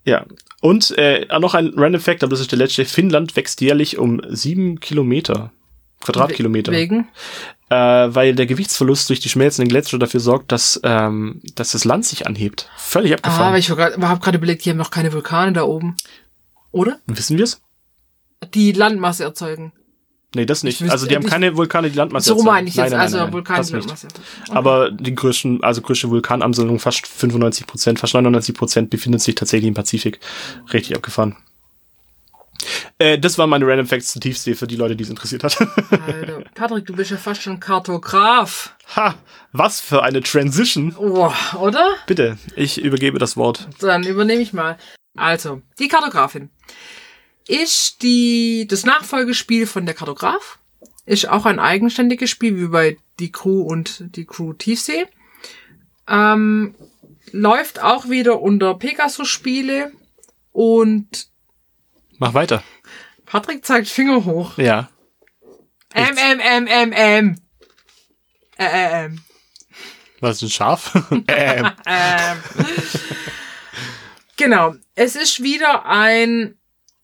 Ja. 0.05 0.25
Und 0.61 0.97
äh, 0.97 1.25
noch 1.39 1.55
ein 1.55 1.73
Random 1.75 1.99
Fact, 1.99 2.23
aber 2.23 2.29
das 2.31 2.39
ist 2.39 2.51
der 2.53 2.57
letzte. 2.59 2.85
Finnland 2.85 3.35
wächst 3.35 3.59
jährlich 3.59 3.97
um 3.97 4.21
sieben 4.29 4.79
Kilometer. 4.79 5.51
Quadratkilometer. 5.99 6.71
Wegen? 6.71 7.09
Äh, 7.69 7.75
weil 7.75 8.33
der 8.33 8.45
Gewichtsverlust 8.45 9.09
durch 9.09 9.19
die 9.19 9.27
schmelzenden 9.29 9.67
Gletscher 9.67 9.99
dafür 9.99 10.21
sorgt, 10.21 10.53
dass, 10.53 10.79
ähm, 10.85 11.41
dass 11.55 11.71
das 11.71 11.83
Land 11.83 12.05
sich 12.05 12.27
anhebt. 12.27 12.69
Völlig 12.77 13.11
Ah, 13.11 13.15
abgefahren. 13.15 13.47
aber 13.49 13.57
ich 13.57 13.69
habe 13.69 14.19
gerade 14.21 14.37
überlegt, 14.37 14.63
die 14.63 14.69
haben 14.69 14.77
noch 14.77 14.91
keine 14.91 15.11
Vulkane 15.11 15.51
da 15.51 15.63
oben. 15.63 15.97
Oder? 16.77 16.99
Wissen 17.07 17.37
wir's? 17.37 17.61
Die 18.53 18.71
Landmasse 18.71 19.23
erzeugen. 19.23 19.73
Nee, 20.35 20.45
das 20.45 20.61
nicht. 20.63 20.75
Ich 20.75 20.81
wüsste- 20.81 20.91
also 20.91 21.07
die 21.07 21.15
haben 21.15 21.23
ich- 21.23 21.29
keine 21.31 21.55
Vulkane, 21.57 21.89
die 21.89 21.97
Landmasse 21.97 22.25
So 22.25 22.33
erzeugen. 22.33 22.45
meine 22.47 22.67
ich 22.67 22.75
jetzt, 22.75 22.83
Nein, 22.83 22.91
nein, 22.91 22.99
also 22.99 23.17
nein, 23.17 23.25
nein, 23.27 23.33
Vulkane, 23.33 23.65
die. 23.65 23.71
Landmasse. 23.73 24.07
Aber 24.49 24.91
die 24.91 25.15
größten, 25.15 25.63
also 25.63 25.81
größte 25.81 26.09
Vulkanansammlung, 26.09 26.79
fast 26.79 27.07
95 27.07 27.65
Prozent, 27.65 27.99
fast 27.99 28.13
99 28.13 28.53
Prozent 28.55 28.89
befindet 28.89 29.21
sich 29.21 29.35
tatsächlich 29.35 29.67
im 29.69 29.73
Pazifik. 29.73 30.19
Richtig 30.71 30.95
abgefahren. 30.95 31.35
Äh, 32.99 33.19
das 33.19 33.37
waren 33.37 33.49
meine 33.51 33.65
Random 33.67 33.85
Facts 33.85 34.11
zur 34.11 34.21
Tiefsee 34.21 34.55
für 34.55 34.65
die 34.67 34.75
Leute, 34.75 34.95
die 34.95 35.03
es 35.03 35.09
interessiert 35.09 35.43
hat. 35.43 35.57
Alter, 35.61 36.43
Patrick, 36.55 36.85
du 36.87 36.93
bist 36.95 37.11
ja 37.11 37.17
fast 37.17 37.41
schon 37.43 37.59
Kartograf. 37.59 38.75
ha, 38.95 39.13
was 39.53 39.79
für 39.79 40.01
eine 40.03 40.21
Transition. 40.21 40.95
Oh, 40.97 41.31
oder? 41.59 41.95
Bitte, 42.07 42.37
ich 42.55 42.81
übergebe 42.81 43.19
das 43.19 43.37
Wort. 43.37 43.67
Dann 43.79 44.03
übernehme 44.03 44.41
ich 44.41 44.53
mal. 44.53 44.77
Also, 45.17 45.61
die 45.79 45.87
Kartografin 45.87 46.49
ist 47.47 48.01
die, 48.01 48.67
das 48.69 48.85
Nachfolgespiel 48.85 49.67
von 49.67 49.85
der 49.85 49.95
Kartograf. 49.95 50.59
Ist 51.05 51.29
auch 51.29 51.45
ein 51.45 51.59
eigenständiges 51.59 52.29
Spiel, 52.29 52.57
wie 52.57 52.67
bei 52.67 52.97
die 53.19 53.31
Crew 53.31 53.61
und 53.61 54.15
die 54.15 54.25
Crew 54.25 54.53
Tiefsee. 54.53 55.05
Ähm, 56.07 56.75
läuft 57.31 57.81
auch 57.81 58.09
wieder 58.09 58.41
unter 58.41 58.75
Pegasus 58.75 59.27
Spiele 59.27 59.91
und 60.51 61.29
Mach 62.19 62.33
weiter. 62.33 62.63
Patrick 63.25 63.65
zeigt 63.65 63.87
Finger 63.87 64.25
hoch. 64.25 64.57
Ja. 64.57 64.89
M, 65.93 66.17
M, 66.17 66.39
M, 66.39 66.67
M, 66.67 66.91
M. 66.91 67.41
Äh, 68.57 68.65
äh, 68.65 69.05
ähm. 69.05 69.21
Was 70.19 70.37
ist 70.37 70.43
ein 70.43 70.49
Schaf? 70.49 70.95
ähm. 71.27 71.71
Ähm. 71.85 72.37
genau. 74.37 74.75
Es 74.95 75.15
ist 75.15 75.43
wieder 75.43 75.85
ein 75.85 76.55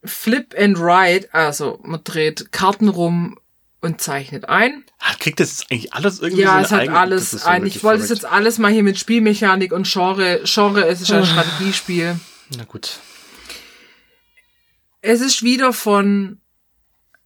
Flip 0.04 0.54
and 0.58 0.78
Ride. 0.78 1.28
Also 1.32 1.78
man 1.82 2.00
dreht 2.04 2.50
Karten 2.52 2.88
rum 2.88 3.38
und 3.80 4.00
zeichnet 4.00 4.48
ein. 4.48 4.84
Ah, 4.98 5.14
Kriegt 5.18 5.40
das 5.40 5.58
jetzt 5.58 5.70
eigentlich 5.70 5.92
alles 5.92 6.20
irgendwie 6.20 6.42
Ja, 6.42 6.58
so 6.60 6.64
es 6.64 6.72
hat 6.72 6.80
eigene- 6.80 6.98
alles 6.98 7.30
so 7.32 7.46
ein. 7.46 7.66
Ich 7.66 7.82
wollte 7.84 8.02
es 8.02 8.08
jetzt 8.10 8.24
alles 8.24 8.58
mal 8.58 8.72
hier 8.72 8.82
mit 8.82 8.98
Spielmechanik 8.98 9.72
und 9.72 9.86
Genre. 9.90 10.40
Genre, 10.44 10.86
es 10.86 11.00
ist 11.02 11.10
Ah. 11.12 11.18
ein 11.18 11.26
Strategiespiel. 11.26 12.18
Na 12.56 12.64
gut. 12.64 12.98
Es 15.02 15.20
ist 15.20 15.42
wieder 15.42 15.72
von, 15.74 16.40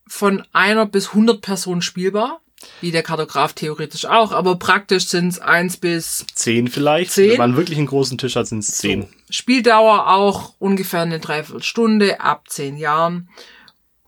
von 0.09 0.44
einer 0.53 0.87
bis 0.87 1.09
100 1.14 1.40
Personen 1.40 1.83
spielbar. 1.83 2.40
Wie 2.81 2.90
der 2.90 3.03
Kartograf 3.03 3.53
theoretisch 3.53 4.05
auch, 4.05 4.33
aber 4.33 4.57
praktisch 4.57 5.07
sind 5.07 5.29
es 5.29 5.38
eins 5.38 5.77
bis 5.77 6.27
Zehn 6.35 6.68
vielleicht. 6.68 7.12
Zehn? 7.12 7.33
Wenn 7.33 7.38
man 7.38 7.57
wirklich 7.57 7.79
einen 7.79 7.87
großen 7.87 8.18
Tisch 8.18 8.37
hat, 8.37 8.47
sind 8.49 8.61
es 8.61 8.79
zehn. 8.79 9.07
Spieldauer 9.31 10.09
auch 10.09 10.55
ungefähr 10.59 11.03
eine 11.03 11.21
Dreiviertelstunde 11.21 12.21
ab 12.21 12.49
zehn 12.49 12.77
Jahren. 12.77 13.29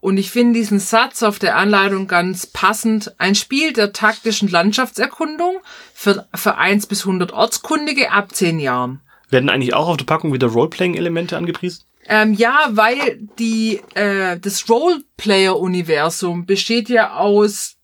Und 0.00 0.16
ich 0.16 0.30
finde 0.30 0.58
diesen 0.58 0.78
Satz 0.78 1.22
auf 1.22 1.38
der 1.38 1.56
Anleitung 1.56 2.06
ganz 2.06 2.46
passend. 2.46 3.14
Ein 3.18 3.34
Spiel 3.34 3.72
der 3.72 3.92
taktischen 3.92 4.48
Landschaftserkundung 4.48 5.58
für, 5.92 6.26
für 6.34 6.56
1 6.56 6.86
bis 6.86 7.02
100 7.02 7.32
Ortskundige 7.32 8.10
ab 8.10 8.34
zehn 8.34 8.58
Jahren. 8.58 9.00
Werden 9.28 9.50
eigentlich 9.50 9.74
auch 9.74 9.88
auf 9.88 9.98
der 9.98 10.06
Packung 10.06 10.32
wieder 10.32 10.48
Roleplaying-Elemente 10.48 11.36
angepriesen? 11.36 11.84
Ähm, 12.06 12.32
ja, 12.32 12.70
weil 12.70 13.20
die, 13.38 13.80
äh, 13.94 14.38
das 14.40 14.68
Roleplayer-Universum 14.68 16.46
besteht 16.46 16.88
ja 16.88 17.14
aus 17.14 17.76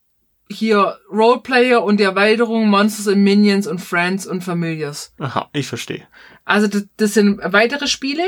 hier 0.49 0.99
Roleplayer 1.11 1.83
und 1.83 1.99
die 1.99 2.05
Erweiterung 2.05 2.69
Monsters 2.69 3.09
and 3.09 3.19
Minions 3.19 3.67
und 3.67 3.81
Friends 3.81 4.27
und 4.27 4.45
Familiars. 4.45 5.13
Aha, 5.19 5.49
ich 5.53 5.67
verstehe. 5.67 6.07
Also 6.45 6.67
das, 6.69 6.85
das 6.97 7.15
sind 7.15 7.41
weitere 7.43 7.87
Spiele. 7.89 8.23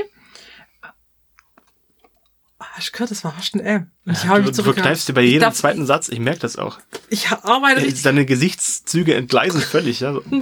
Ah, 2.60 2.66
Hast 2.74 2.88
du 2.88 2.92
gehört, 2.92 3.10
das 3.12 3.22
war 3.22 3.32
fast 3.32 3.54
ein 3.54 3.60
M. 3.60 3.90
Ich 4.04 4.26
habe 4.26 4.42
Du, 4.42 4.46
du 4.48 4.52
zurück. 4.52 4.74
vergreifst 4.74 5.08
dir 5.08 5.12
bei 5.12 5.20
jedem 5.22 5.42
darf- 5.42 5.54
zweiten 5.54 5.86
Satz, 5.86 6.08
ich 6.08 6.18
merke 6.18 6.40
das 6.40 6.56
auch. 6.56 6.80
Ich 7.08 7.28
arbeite 7.30 7.82
richtig. 7.82 8.02
Deine 8.02 8.26
Gesichtszüge 8.26 9.14
entgleisen 9.14 9.60
völlig. 9.60 10.00
Ja? 10.00 10.14
so. 10.14 10.22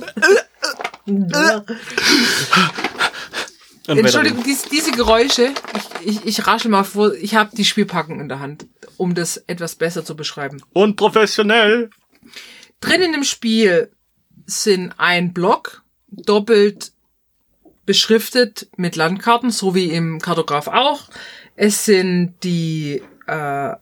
Und 3.88 3.98
Entschuldigung, 3.98 4.42
dies, 4.42 4.62
diese 4.62 4.90
Geräusche, 4.90 5.52
ich, 6.02 6.16
ich, 6.16 6.26
ich 6.26 6.46
rasche 6.46 6.68
mal 6.68 6.84
vor, 6.84 7.14
ich 7.14 7.34
habe 7.34 7.54
die 7.56 7.64
Spielpackung 7.64 8.20
in 8.20 8.28
der 8.28 8.40
Hand, 8.40 8.66
um 8.96 9.14
das 9.14 9.36
etwas 9.46 9.76
besser 9.76 10.04
zu 10.04 10.16
beschreiben. 10.16 10.62
Und 10.72 10.96
professionell. 10.96 11.90
Drin 12.80 13.02
in 13.02 13.12
dem 13.12 13.24
Spiel 13.24 13.92
sind 14.46 14.94
ein 14.98 15.32
Block, 15.32 15.82
doppelt 16.08 16.92
beschriftet 17.84 18.68
mit 18.76 18.96
Landkarten, 18.96 19.50
so 19.50 19.74
wie 19.74 19.90
im 19.90 20.20
Kartograf 20.20 20.66
auch. 20.66 21.02
Es 21.54 21.84
sind 21.84 22.34
die, 22.42 23.02
äh, 23.26 23.30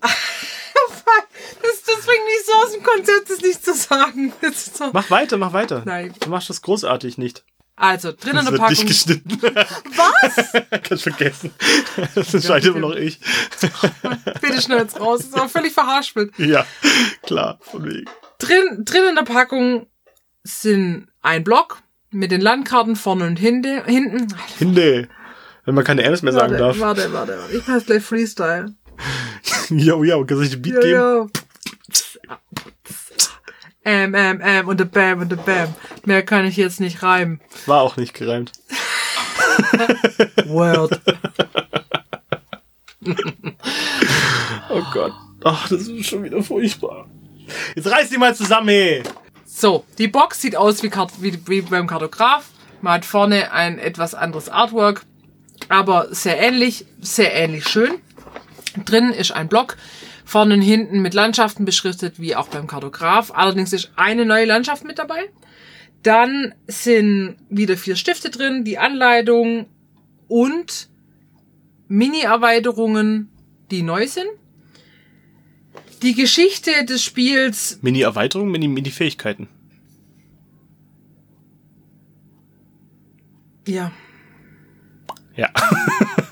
das, 0.00 0.12
das 1.62 2.06
bringt 2.06 2.24
mich 2.26 2.44
so 2.44 2.52
aus 2.52 2.72
dem 2.72 2.82
Konzept, 2.82 3.30
das 3.30 3.40
nicht 3.40 3.64
zu 3.64 3.74
sagen. 3.74 4.32
So. 4.52 4.90
Mach 4.92 5.10
weiter, 5.10 5.36
mach 5.38 5.52
weiter. 5.52 5.82
Nein. 5.86 6.12
Du 6.20 6.30
machst 6.30 6.50
das 6.50 6.62
großartig 6.62 7.16
nicht. 7.16 7.44
Also, 7.82 8.12
drin 8.12 8.36
in 8.36 8.36
Das 8.36 8.44
der 8.44 8.52
wird 8.52 8.70
nicht 8.70 8.80
Packung. 8.80 8.86
geschnitten. 8.86 9.42
Was? 9.96 10.82
Kannst 10.82 11.02
vergessen. 11.04 11.50
Das 12.14 12.34
entscheidet 12.34 12.66
immer 12.76 12.80
noch 12.90 12.94
ich. 12.94 13.18
Bitte 14.42 14.60
schnell 14.60 14.80
jetzt 14.80 15.00
raus. 15.00 15.20
Das 15.20 15.28
ist 15.28 15.34
auch 15.40 15.48
völlig 15.48 15.72
verhaspelt. 15.72 16.38
Ja, 16.38 16.66
klar, 17.22 17.58
von 17.62 17.84
wegen. 17.86 18.04
Drin, 18.38 18.84
drin 18.84 19.04
in 19.08 19.14
der 19.16 19.22
Packung 19.22 19.86
sind 20.44 21.08
ein 21.22 21.42
Block 21.42 21.78
mit 22.10 22.30
den 22.32 22.42
Landkarten 22.42 22.96
vorne 22.96 23.26
und 23.26 23.38
hinde, 23.38 23.82
hinten. 23.86 24.26
Hinde. 24.58 25.08
Wenn 25.64 25.74
man 25.74 25.84
keine 25.84 26.02
M's 26.02 26.20
mehr 26.22 26.32
sagen 26.34 26.52
Warte, 26.52 26.64
darf. 26.64 26.80
warte, 26.80 27.12
warte, 27.14 27.38
warte. 27.38 27.56
Ich 27.56 27.66
mach 27.66 27.84
gleich 27.86 28.02
Freestyle. 28.02 28.74
Jo, 29.70 30.04
jo, 30.04 30.18
kannst 30.26 30.30
du 30.30 30.40
nicht 30.40 30.54
den 30.54 30.62
Beat 30.62 30.74
Ja, 30.74 30.80
geben? 30.80 31.30
ja. 32.28 32.38
Ähm, 33.84 34.14
ähm, 34.14 34.40
ähm 34.44 34.68
und 34.68 34.78
der 34.78 34.84
Bam 34.84 35.20
und 35.20 35.30
der 35.30 35.36
Bam. 35.36 35.74
Mehr 36.04 36.22
kann 36.22 36.44
ich 36.44 36.56
jetzt 36.56 36.80
nicht 36.80 37.02
reimen. 37.02 37.40
War 37.66 37.80
auch 37.80 37.96
nicht 37.96 38.14
gereimt. 38.14 38.52
Word. 40.46 41.00
Oh 44.72 44.82
Gott. 44.92 45.12
Ach, 45.42 45.68
das 45.68 45.88
ist 45.88 46.06
schon 46.06 46.22
wieder 46.22 46.42
furchtbar. 46.42 47.08
Jetzt 47.74 47.90
reiß 47.90 48.08
die 48.08 48.18
mal 48.18 48.34
zusammen, 48.36 48.68
hey. 48.68 49.02
So, 49.44 49.84
die 49.98 50.06
Box 50.06 50.40
sieht 50.40 50.54
aus 50.54 50.82
wie, 50.82 50.90
Kart 50.90 51.10
wie, 51.20 51.36
wie 51.48 51.62
beim 51.62 51.88
Kartograf. 51.88 52.44
Man 52.80 52.94
hat 52.94 53.04
vorne 53.04 53.52
ein 53.52 53.78
etwas 53.78 54.14
anderes 54.14 54.48
Artwork, 54.48 55.02
aber 55.68 56.06
sehr 56.14 56.38
ähnlich, 56.38 56.86
sehr 57.00 57.34
ähnlich 57.34 57.68
schön. 57.68 57.96
Drin 58.84 59.10
ist 59.10 59.32
ein 59.32 59.48
Block 59.48 59.76
Vorne 60.30 60.54
und 60.54 60.62
hinten 60.62 61.02
mit 61.02 61.12
Landschaften 61.12 61.64
beschriftet, 61.64 62.20
wie 62.20 62.36
auch 62.36 62.46
beim 62.46 62.68
Kartograf. 62.68 63.32
Allerdings 63.34 63.72
ist 63.72 63.90
eine 63.96 64.24
neue 64.24 64.44
Landschaft 64.44 64.84
mit 64.84 64.96
dabei. 65.00 65.28
Dann 66.04 66.54
sind 66.68 67.34
wieder 67.48 67.76
vier 67.76 67.96
Stifte 67.96 68.30
drin, 68.30 68.62
die 68.62 68.78
Anleitung 68.78 69.66
und 70.28 70.88
Mini-Erweiterungen, 71.88 73.28
die 73.72 73.82
neu 73.82 74.06
sind. 74.06 74.28
Die 76.02 76.14
Geschichte 76.14 76.84
des 76.84 77.02
Spiels, 77.02 77.80
Mini-Erweiterung, 77.82 78.52
Mini- 78.52 78.68
Mini-Fähigkeiten. 78.68 79.48
ja, 83.66 83.90
Ja. 85.36 85.48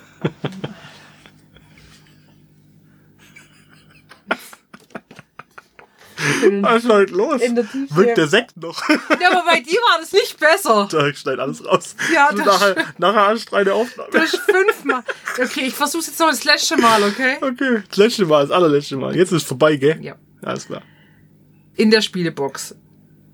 Was 6.62 6.85
ist 6.85 6.90
heute 6.90 7.12
los? 7.14 7.40
In 7.42 7.55
der 7.55 7.70
Tiefe. 7.70 7.96
Wirkt 7.96 8.16
der 8.18 8.29
Sekt 8.29 8.57
noch? 8.57 8.81
ja, 8.88 9.31
aber 9.31 9.44
bei 9.44 9.61
dir 9.61 9.79
war 9.90 10.01
das 10.01 10.12
nicht 10.12 10.38
besser. 10.38 10.88
da 10.90 11.14
schneid 11.14 11.38
alles 11.38 11.64
raus. 11.64 11.96
Ja, 12.14 12.31
das- 12.33 12.44
nachher, 12.46 12.77
nachher 12.98 13.29
anstrengende 13.29 13.74
Aufnahme. 13.74 14.11
Du 14.12 14.18
hast 14.18 14.37
fünfmal. 14.37 15.03
Okay, 15.42 15.66
ich 15.66 15.74
versuch's 15.74 16.07
jetzt 16.07 16.18
noch 16.20 16.29
das 16.31 16.44
letzte 16.44 16.77
Mal, 16.77 17.03
okay? 17.03 17.37
Okay, 17.40 17.83
das 17.88 17.96
letzte 17.98 18.27
Mal, 18.27 18.42
das 18.42 18.51
allerletzte 18.51 18.96
Mal. 18.96 19.16
Jetzt 19.16 19.33
ist 19.33 19.46
vorbei, 19.46 19.77
gell? 19.77 19.98
Ja. 20.03 20.16
Alles 20.42 20.66
klar. 20.66 20.83
In 21.77 21.90
der 21.90 22.01
Spielebox. 22.03 22.74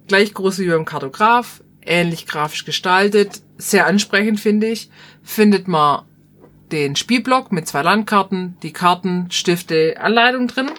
Gleich 0.06 0.34
groß 0.34 0.58
wie 0.58 0.68
beim 0.68 0.84
Kartograf, 0.84 1.62
ähnlich 1.82 2.26
grafisch 2.26 2.64
gestaltet, 2.64 3.40
sehr 3.56 3.86
ansprechend 3.86 4.38
finde 4.40 4.66
ich. 4.68 4.90
Findet 5.22 5.66
man 5.68 6.04
den 6.72 6.96
Spielblock 6.96 7.52
mit 7.52 7.66
zwei 7.68 7.82
Landkarten, 7.82 8.56
die 8.62 8.72
Karten, 8.72 9.30
Stifte, 9.30 9.96
Anleitung 10.00 10.48
drin. 10.48 10.70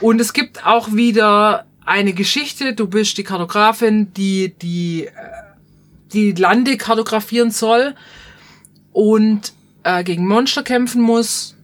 Und 0.00 0.20
es 0.20 0.32
gibt 0.32 0.66
auch 0.66 0.92
wieder 0.92 1.66
eine 1.84 2.12
Geschichte. 2.12 2.74
Du 2.74 2.86
bist 2.86 3.16
die 3.18 3.24
Kartografin, 3.24 4.12
die 4.14 4.54
die, 4.60 5.06
äh, 5.06 5.10
die 6.12 6.32
Lande 6.32 6.76
kartografieren 6.76 7.50
soll 7.50 7.94
und 8.92 9.52
äh, 9.82 10.02
gegen 10.04 10.26
Monster 10.26 10.62
kämpfen 10.62 11.02
muss. 11.02 11.56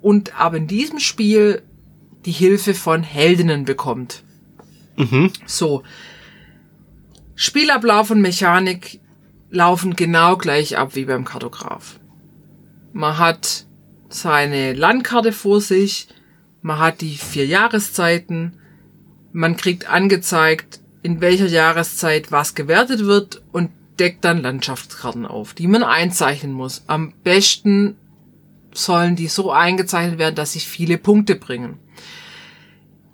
Und 0.00 0.38
aber 0.38 0.58
in 0.58 0.66
diesem 0.66 1.00
Spiel 1.00 1.62
die 2.24 2.32
Hilfe 2.32 2.74
von 2.74 3.02
Heldinnen 3.02 3.64
bekommt. 3.64 4.22
Mhm. 4.96 5.32
So. 5.46 5.82
Spielablauf 7.34 8.10
und 8.10 8.20
Mechanik 8.20 9.00
laufen 9.50 9.96
genau 9.96 10.36
gleich 10.36 10.76
ab 10.76 10.94
wie 10.94 11.04
beim 11.04 11.24
Kartograf. 11.24 12.00
Man 12.92 13.18
hat 13.18 13.66
seine 14.08 14.72
Landkarte 14.72 15.32
vor 15.32 15.60
sich, 15.60 16.08
man 16.62 16.78
hat 16.78 17.00
die 17.00 17.16
vier 17.16 17.46
Jahreszeiten, 17.46 18.54
man 19.32 19.56
kriegt 19.56 19.88
angezeigt, 19.88 20.80
in 21.02 21.20
welcher 21.20 21.46
Jahreszeit 21.46 22.32
was 22.32 22.54
gewertet 22.54 23.04
wird 23.04 23.42
und 23.52 23.70
deckt 23.98 24.24
dann 24.24 24.42
Landschaftskarten 24.42 25.26
auf, 25.26 25.54
die 25.54 25.66
man 25.66 25.82
einzeichnen 25.82 26.52
muss. 26.52 26.84
Am 26.86 27.12
besten 27.24 27.96
sollen 28.72 29.16
die 29.16 29.28
so 29.28 29.50
eingezeichnet 29.50 30.18
werden, 30.18 30.34
dass 30.34 30.52
sie 30.52 30.60
viele 30.60 30.98
Punkte 30.98 31.34
bringen. 31.34 31.78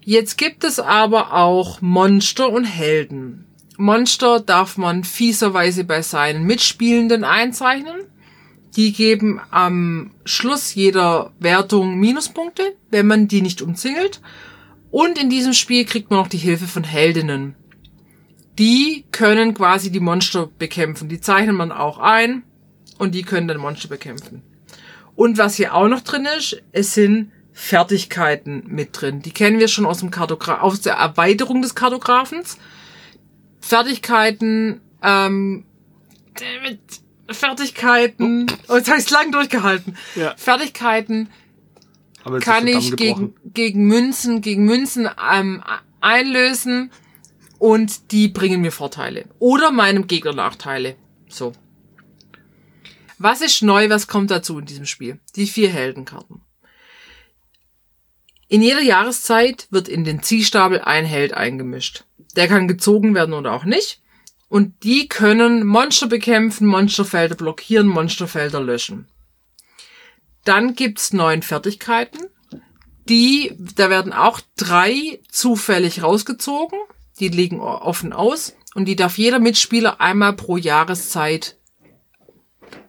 Jetzt 0.02 0.37
gibt 0.37 0.64
es 0.64 0.78
aber 0.78 1.33
auch 1.33 1.80
Monster 1.80 2.50
und 2.50 2.64
Helden. 2.64 3.46
Monster 3.76 4.40
darf 4.40 4.76
man 4.76 5.02
fieserweise 5.02 5.85
bei 5.85 6.02
seinen 6.02 6.44
Mitspielenden 6.44 7.24
einzeichnen. 7.24 8.02
Die 8.76 8.92
geben 8.92 9.40
am 9.50 10.10
Schluss 10.24 10.74
jeder 10.74 11.32
Wertung 11.38 11.98
Minuspunkte, 11.98 12.74
wenn 12.90 13.06
man 13.06 13.28
die 13.28 13.42
nicht 13.42 13.62
umzingelt. 13.62 14.20
Und 14.90 15.18
in 15.18 15.30
diesem 15.30 15.52
Spiel 15.52 15.84
kriegt 15.84 16.10
man 16.10 16.20
noch 16.20 16.28
die 16.28 16.38
Hilfe 16.38 16.66
von 16.66 16.84
Heldinnen. 16.84 17.54
Die 18.58 19.04
können 19.10 19.54
quasi 19.54 19.90
die 19.90 20.00
Monster 20.00 20.48
bekämpfen. 20.58 21.08
Die 21.08 21.20
zeichnet 21.20 21.56
man 21.56 21.72
auch 21.72 21.98
ein 21.98 22.44
und 22.98 23.14
die 23.14 23.22
können 23.22 23.48
dann 23.48 23.58
Monster 23.58 23.88
bekämpfen. 23.88 24.42
Und 25.16 25.38
was 25.38 25.56
hier 25.56 25.74
auch 25.74 25.88
noch 25.88 26.00
drin 26.00 26.26
ist, 26.37 26.62
es 26.72 26.94
sind 26.94 27.32
Fertigkeiten 27.52 28.64
mit 28.66 29.00
drin. 29.00 29.22
Die 29.22 29.30
kennen 29.30 29.60
wir 29.60 29.68
schon 29.68 29.87
aus 29.87 30.00
dem 30.00 30.10
Kartogra 30.10 30.60
aus 30.60 30.80
der 30.80 30.94
Erweiterung 30.94 31.62
des 31.62 31.76
Kartografens. 31.76 32.58
Fertigkeiten, 33.60 34.80
ähm, 35.02 35.64
damit, 36.34 36.80
Fertigkeiten, 37.30 38.46
oh, 38.68 38.76
jetzt 38.76 38.90
habe 38.90 39.00
ich 39.00 39.10
lang 39.10 39.32
durchgehalten. 39.32 39.96
Ja. 40.14 40.34
Fertigkeiten 40.37 41.30
Aber 42.22 42.40
kann 42.40 42.66
ich 42.66 42.96
gegen, 42.96 43.34
gegen 43.44 43.87
Münzen, 43.87 44.40
gegen 44.40 44.64
Münzen 44.64 45.08
ähm, 45.32 45.62
einlösen 46.00 46.90
und 47.58 48.12
die 48.12 48.28
bringen 48.28 48.60
mir 48.60 48.72
Vorteile. 48.72 49.24
Oder 49.38 49.70
meinem 49.70 50.06
Gegner 50.06 50.34
Nachteile. 50.34 50.96
So. 51.28 51.52
Was 53.18 53.40
ist 53.40 53.62
neu, 53.62 53.88
was 53.88 54.06
kommt 54.06 54.30
dazu 54.30 54.58
in 54.58 54.66
diesem 54.66 54.87
Spiel? 54.87 55.20
Die 55.37 55.46
vier 55.46 55.70
Heldenkarten. 55.70 56.42
In 58.48 58.60
jeder 58.60 58.82
Jahreszeit 58.82 59.66
wird 59.70 59.88
in 59.88 60.04
den 60.04 60.22
Ziehstapel 60.22 60.80
ein 60.80 61.06
Held 61.06 61.32
eingemischt. 61.32 62.04
Der 62.37 62.48
kann 62.48 62.68
gezogen 62.68 63.14
werden 63.14 63.32
oder 63.32 63.52
auch 63.52 63.64
nicht. 63.64 64.02
Und 64.54 64.84
die 64.84 65.08
können 65.08 65.66
Monster 65.66 66.06
bekämpfen, 66.06 66.68
Monsterfelder 66.68 67.34
blockieren, 67.34 67.88
Monsterfelder 67.88 68.60
löschen. 68.60 69.08
Dann 70.44 70.76
gibt's 70.76 71.12
neun 71.12 71.42
Fertigkeiten. 71.42 72.20
Die, 73.08 73.56
da 73.74 73.90
werden 73.90 74.12
auch 74.12 74.40
drei 74.56 75.18
zufällig 75.28 76.04
rausgezogen. 76.04 76.78
Die 77.18 77.30
liegen 77.30 77.58
offen 77.58 78.12
aus. 78.12 78.54
Und 78.76 78.84
die 78.84 78.94
darf 78.94 79.18
jeder 79.18 79.40
Mitspieler 79.40 80.00
einmal 80.00 80.34
pro 80.34 80.56
Jahreszeit 80.56 81.56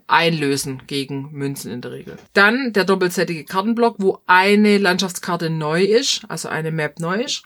einlösen 0.06 0.84
gegen 0.86 1.32
Münzen 1.32 1.71
in 1.71 1.82
der 1.82 1.93
Regel. 1.93 2.17
Dann 2.34 2.73
der 2.73 2.84
doppelseitige 2.84 3.43
Kartenblock, 3.43 3.95
wo 3.97 4.19
eine 4.28 4.78
Landschaftskarte 4.78 5.49
neu 5.49 5.82
ist, 5.82 6.25
also 6.28 6.47
eine 6.47 6.71
Map 6.71 6.99
neu 6.99 7.23
ist. 7.23 7.43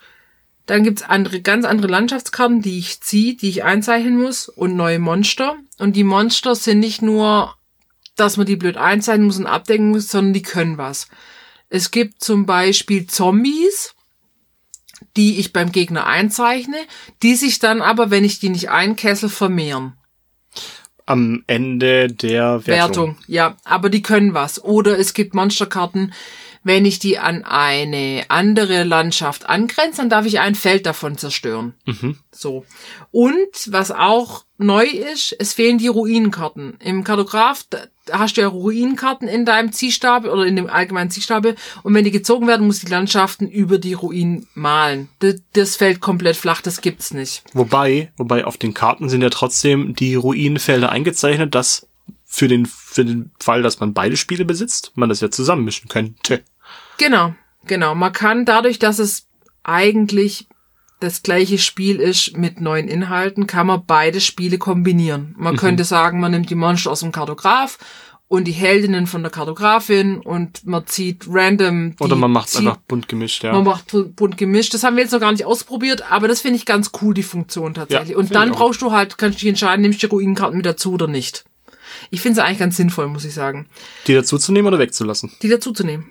Dann 0.66 0.84
gibt's 0.84 1.02
andere, 1.02 1.40
ganz 1.40 1.64
andere 1.64 1.88
Landschaftskarten, 1.88 2.62
die 2.62 2.78
ich 2.78 3.00
ziehe, 3.00 3.34
die 3.34 3.48
ich 3.48 3.64
einzeichnen 3.64 4.20
muss 4.20 4.48
und 4.48 4.76
neue 4.76 4.98
Monster. 4.98 5.56
Und 5.78 5.96
die 5.96 6.04
Monster 6.04 6.54
sind 6.54 6.80
nicht 6.80 7.02
nur, 7.02 7.54
dass 8.16 8.36
man 8.36 8.46
die 8.46 8.56
blöd 8.56 8.76
einzeichnen 8.76 9.26
muss 9.26 9.38
und 9.38 9.46
abdecken 9.46 9.90
muss, 9.90 10.08
sondern 10.08 10.32
die 10.32 10.42
können 10.42 10.78
was. 10.78 11.08
Es 11.68 11.90
gibt 11.90 12.22
zum 12.22 12.46
Beispiel 12.46 13.06
Zombies, 13.06 13.94
die 15.16 15.38
ich 15.38 15.52
beim 15.52 15.72
Gegner 15.72 16.06
einzeichne, 16.06 16.76
die 17.22 17.34
sich 17.34 17.58
dann 17.58 17.80
aber, 17.80 18.10
wenn 18.10 18.24
ich 18.24 18.38
die 18.38 18.50
nicht 18.50 18.70
einkessel, 18.70 19.28
vermehren. 19.28 19.94
Am 21.06 21.42
Ende 21.46 22.08
der 22.08 22.66
Wertung. 22.66 22.66
Wertung. 22.66 23.16
Ja, 23.26 23.56
aber 23.64 23.90
die 23.90 24.02
können 24.02 24.34
was. 24.34 24.62
Oder 24.62 24.98
es 24.98 25.14
gibt 25.14 25.34
Monsterkarten, 25.34 26.12
wenn 26.62 26.84
ich 26.84 26.98
die 26.98 27.18
an 27.18 27.44
eine 27.44 28.24
andere 28.28 28.84
Landschaft 28.84 29.48
angrenze, 29.48 30.02
dann 30.02 30.10
darf 30.10 30.26
ich 30.26 30.40
ein 30.40 30.54
Feld 30.54 30.86
davon 30.86 31.16
zerstören. 31.16 31.74
Mhm. 31.86 32.18
So. 32.32 32.64
Und 33.10 33.68
was 33.68 33.90
auch 33.90 34.44
neu 34.58 34.84
ist, 34.84 35.34
es 35.38 35.54
fehlen 35.54 35.78
die 35.78 35.88
Ruinenkarten. 35.88 36.76
Im 36.80 37.02
Kartograf 37.02 37.64
hast 38.12 38.36
du 38.36 38.42
ja 38.42 38.48
Ruinenkarten 38.48 39.26
in 39.26 39.46
deinem 39.46 39.72
Ziehstapel 39.72 40.30
oder 40.30 40.44
in 40.44 40.56
dem 40.56 40.68
allgemeinen 40.68 41.10
Ziehstapel. 41.10 41.56
Und 41.82 41.94
wenn 41.94 42.04
die 42.04 42.10
gezogen 42.10 42.46
werden, 42.46 42.66
muss 42.66 42.80
die 42.80 42.90
Landschaften 42.90 43.48
über 43.48 43.78
die 43.78 43.94
Ruinen 43.94 44.46
malen. 44.54 45.08
Das, 45.20 45.36
das 45.54 45.76
fällt 45.76 46.00
komplett 46.00 46.36
flach, 46.36 46.60
das 46.60 46.82
gibt's 46.82 47.14
nicht. 47.14 47.42
Wobei, 47.54 48.12
wobei 48.16 48.44
auf 48.44 48.58
den 48.58 48.74
Karten 48.74 49.08
sind 49.08 49.22
ja 49.22 49.30
trotzdem 49.30 49.94
die 49.94 50.14
Ruinenfelder 50.14 50.90
eingezeichnet, 50.90 51.54
dass 51.54 51.86
für 52.32 52.46
den, 52.46 52.64
für 52.64 53.04
den 53.04 53.32
Fall, 53.40 53.60
dass 53.60 53.80
man 53.80 53.92
beide 53.92 54.16
Spiele 54.16 54.44
besitzt, 54.44 54.92
man 54.94 55.08
das 55.08 55.20
ja 55.20 55.32
zusammenmischen 55.32 55.88
könnte. 55.88 56.44
Genau, 56.96 57.34
genau. 57.66 57.96
Man 57.96 58.12
kann 58.12 58.44
dadurch, 58.44 58.78
dass 58.78 59.00
es 59.00 59.26
eigentlich 59.64 60.46
das 61.00 61.22
gleiche 61.22 61.58
Spiel 61.58 61.96
ist 61.96 62.36
mit 62.36 62.60
neuen 62.60 62.86
Inhalten, 62.86 63.48
kann 63.48 63.66
man 63.66 63.84
beide 63.84 64.20
Spiele 64.20 64.58
kombinieren. 64.58 65.34
Man 65.38 65.56
könnte 65.56 65.82
sagen, 65.82 66.20
man 66.20 66.30
nimmt 66.30 66.50
die 66.50 66.54
Monster 66.54 66.92
aus 66.92 67.00
dem 67.00 67.10
Kartograf 67.10 67.78
und 68.28 68.44
die 68.44 68.52
Heldinnen 68.52 69.08
von 69.08 69.22
der 69.22 69.32
Kartografin 69.32 70.20
und 70.20 70.64
man 70.66 70.86
zieht 70.86 71.24
random 71.28 71.96
die 71.96 72.04
Oder 72.04 72.14
man 72.14 72.30
macht 72.30 72.48
es 72.48 72.56
einfach 72.56 72.76
bunt 72.76 73.08
gemischt, 73.08 73.42
ja. 73.42 73.52
Man 73.52 73.64
macht 73.64 73.86
bunt 74.14 74.36
gemischt. 74.36 74.72
Das 74.72 74.84
haben 74.84 74.94
wir 74.94 75.02
jetzt 75.02 75.12
noch 75.12 75.20
gar 75.20 75.32
nicht 75.32 75.46
ausprobiert, 75.46 76.12
aber 76.12 76.28
das 76.28 76.42
finde 76.42 76.58
ich 76.58 76.64
ganz 76.66 76.92
cool, 77.02 77.12
die 77.12 77.24
Funktion 77.24 77.74
tatsächlich. 77.74 78.10
Ja, 78.10 78.16
und 78.16 78.32
dann 78.32 78.52
brauchst 78.52 78.82
du 78.82 78.92
halt, 78.92 79.18
kannst 79.18 79.38
du 79.38 79.40
dich 79.40 79.48
entscheiden, 79.48 79.82
nimmst 79.82 80.00
du 80.00 80.06
die 80.06 80.12
Ruinenkarten 80.12 80.56
mit 80.56 80.66
dazu 80.66 80.92
oder 80.92 81.08
nicht. 81.08 81.44
Ich 82.10 82.20
finde 82.20 82.40
es 82.40 82.46
eigentlich 82.46 82.58
ganz 82.58 82.76
sinnvoll, 82.76 83.08
muss 83.08 83.24
ich 83.24 83.34
sagen, 83.34 83.66
Die 84.06 84.14
dazuzunehmen 84.14 84.68
oder 84.68 84.78
wegzulassen. 84.78 85.32
die 85.42 85.48
dazuzunehmen. 85.48 86.06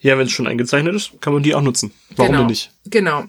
Ja, 0.00 0.18
wenn 0.18 0.26
es 0.26 0.32
schon 0.32 0.46
eingezeichnet 0.46 0.94
ist, 0.94 1.20
kann 1.20 1.32
man 1.32 1.42
die 1.42 1.54
auch 1.54 1.62
nutzen. 1.62 1.92
Warum 2.16 2.32
genau. 2.32 2.42
denn 2.42 2.48
nicht? 2.48 2.72
Genau. 2.86 3.24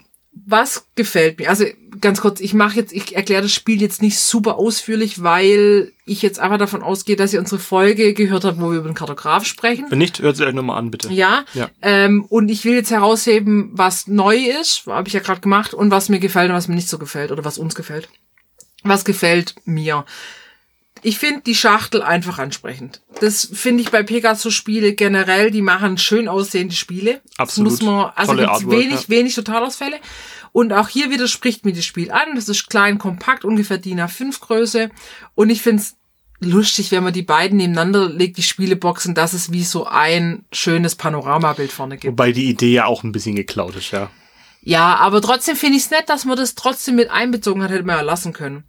was 0.45 0.87
gefällt 0.95 1.37
mir? 1.37 1.47
Also 1.49 1.65
ganz 2.01 2.19
kurz, 2.19 2.39
ich 2.41 2.55
mache 2.55 2.75
jetzt, 2.77 2.91
ich 2.91 3.15
erkläre 3.15 3.43
das 3.43 3.51
Spiel 3.51 3.79
jetzt 3.79 4.01
nicht 4.01 4.17
super 4.17 4.57
ausführlich, 4.57 5.21
weil 5.21 5.91
ich 6.05 6.23
jetzt 6.23 6.39
einfach 6.39 6.57
davon 6.57 6.81
ausgehe, 6.81 7.15
dass 7.15 7.33
ihr 7.33 7.39
unsere 7.39 7.59
Folge 7.59 8.15
gehört 8.15 8.43
habt, 8.43 8.59
wo 8.59 8.71
wir 8.71 8.79
über 8.79 8.89
den 8.89 8.95
Kartograf 8.95 9.45
sprechen. 9.45 9.85
Wenn 9.89 9.99
nicht, 9.99 10.19
hört 10.19 10.35
sie 10.35 10.45
euch 10.45 10.55
nochmal 10.55 10.79
an, 10.79 10.89
bitte. 10.89 11.13
Ja. 11.13 11.45
Ja. 11.53 11.69
Ähm, 11.83 12.25
und 12.25 12.49
ich 12.49 12.65
will 12.65 12.73
jetzt 12.73 12.89
herausheben, 12.89 13.69
was 13.73 14.07
neu 14.07 14.35
ist, 14.59 14.87
habe 14.87 15.07
ich 15.07 15.13
ja 15.13 15.19
gerade 15.19 15.39
gemacht, 15.39 15.75
und 15.75 15.91
was 15.91 16.09
mir 16.09 16.19
gefällt 16.19 16.49
und 16.49 16.55
was 16.55 16.67
mir 16.67 16.75
nicht 16.75 16.89
so 16.89 16.97
gefällt 16.97 17.31
oder 17.31 17.45
was 17.45 17.59
uns 17.59 17.75
gefällt. 17.75 18.09
Was 18.83 19.05
gefällt 19.05 19.53
mir? 19.65 20.03
Ich 21.03 21.17
finde 21.17 21.41
die 21.41 21.55
Schachtel 21.55 22.01
einfach 22.01 22.39
ansprechend. 22.39 23.01
Das 23.19 23.49
finde 23.51 23.83
ich 23.83 23.91
bei 23.91 24.03
Pegasus-Spiele 24.03 24.93
generell, 24.93 25.51
die 25.51 25.61
machen 25.61 25.97
schön 25.97 26.27
aussehende 26.27 26.75
Spiele. 26.75 27.21
Absolut. 27.37 27.71
Das 27.71 27.81
muss 27.81 27.85
man, 27.85 28.11
also 28.15 28.31
Artwork, 28.33 28.71
wenig, 28.71 29.01
ja. 29.01 29.09
wenig 29.09 29.35
Totalausfälle. 29.35 29.97
Und 30.53 30.71
auch 30.71 30.87
hier 30.87 31.09
widerspricht 31.09 31.65
mir 31.65 31.73
das 31.73 31.85
Spiel 31.85 32.11
an. 32.11 32.35
Das 32.35 32.47
ist 32.47 32.69
klein, 32.69 32.99
kompakt, 32.99 33.43
ungefähr 33.43 33.77
DIN 33.77 33.99
A5 33.99 34.39
Größe. 34.39 34.89
Und 35.35 35.49
ich 35.49 35.61
finde 35.61 35.83
es 35.83 35.95
lustig, 36.39 36.91
wenn 36.91 37.03
man 37.03 37.13
die 37.13 37.23
beiden 37.23 37.57
nebeneinander 37.57 38.09
legt, 38.09 38.37
die 38.37 38.43
Spieleboxen, 38.43 39.15
dass 39.15 39.33
es 39.33 39.51
wie 39.51 39.63
so 39.63 39.85
ein 39.85 40.45
schönes 40.51 40.95
Panoramabild 40.95 41.71
vorne 41.71 41.97
gibt. 41.97 42.11
Wobei 42.11 42.31
die 42.31 42.49
Idee 42.49 42.73
ja 42.73 42.85
auch 42.85 43.03
ein 43.03 43.11
bisschen 43.11 43.35
geklaut 43.35 43.75
ist, 43.75 43.91
ja. 43.91 44.09
Ja, 44.61 44.95
aber 44.95 45.21
trotzdem 45.21 45.57
finde 45.57 45.77
ich 45.77 45.83
es 45.83 45.91
nett, 45.91 46.07
dass 46.07 46.23
man 46.23 46.37
das 46.37 46.55
trotzdem 46.55 46.95
mit 46.95 47.09
einbezogen 47.09 47.61
hat, 47.61 47.71
hätte 47.71 47.83
man 47.83 47.97
ja 47.97 48.01
lassen 48.01 48.31
können. 48.31 48.63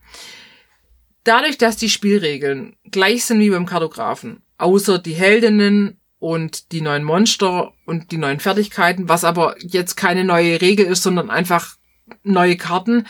Dadurch, 1.24 1.58
dass 1.58 1.76
die 1.76 1.90
Spielregeln 1.90 2.76
gleich 2.90 3.24
sind 3.24 3.40
wie 3.40 3.50
beim 3.50 3.66
Kartografen, 3.66 4.42
außer 4.58 4.98
die 4.98 5.14
Heldinnen 5.14 5.98
und 6.18 6.72
die 6.72 6.80
neuen 6.80 7.04
Monster 7.04 7.72
und 7.86 8.12
die 8.12 8.18
neuen 8.18 8.40
Fertigkeiten, 8.40 9.08
was 9.08 9.24
aber 9.24 9.56
jetzt 9.60 9.96
keine 9.96 10.24
neue 10.24 10.60
Regel 10.60 10.86
ist, 10.86 11.02
sondern 11.02 11.30
einfach 11.30 11.76
neue 12.22 12.56
Karten. 12.56 13.06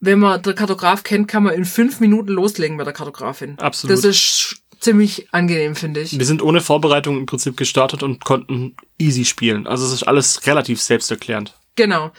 Wenn 0.00 0.18
man 0.18 0.42
der 0.42 0.54
Kartograf 0.54 1.04
kennt, 1.04 1.28
kann 1.28 1.44
man 1.44 1.54
in 1.54 1.64
fünf 1.64 2.00
Minuten 2.00 2.32
loslegen 2.32 2.76
bei 2.76 2.84
der 2.84 2.92
Kartografin. 2.92 3.58
Absolut. 3.58 3.96
Das 3.96 4.04
ist 4.04 4.62
ziemlich 4.80 5.32
angenehm, 5.32 5.76
finde 5.76 6.00
ich. 6.00 6.18
Wir 6.18 6.26
sind 6.26 6.42
ohne 6.42 6.60
Vorbereitung 6.60 7.16
im 7.16 7.26
Prinzip 7.26 7.56
gestartet 7.56 8.02
und 8.02 8.24
konnten 8.24 8.76
easy 8.98 9.24
spielen. 9.24 9.66
Also 9.66 9.86
es 9.86 9.92
ist 9.92 10.02
alles 10.02 10.46
relativ 10.46 10.80
selbsterklärend. 10.80 11.54
Genau. 11.76 12.10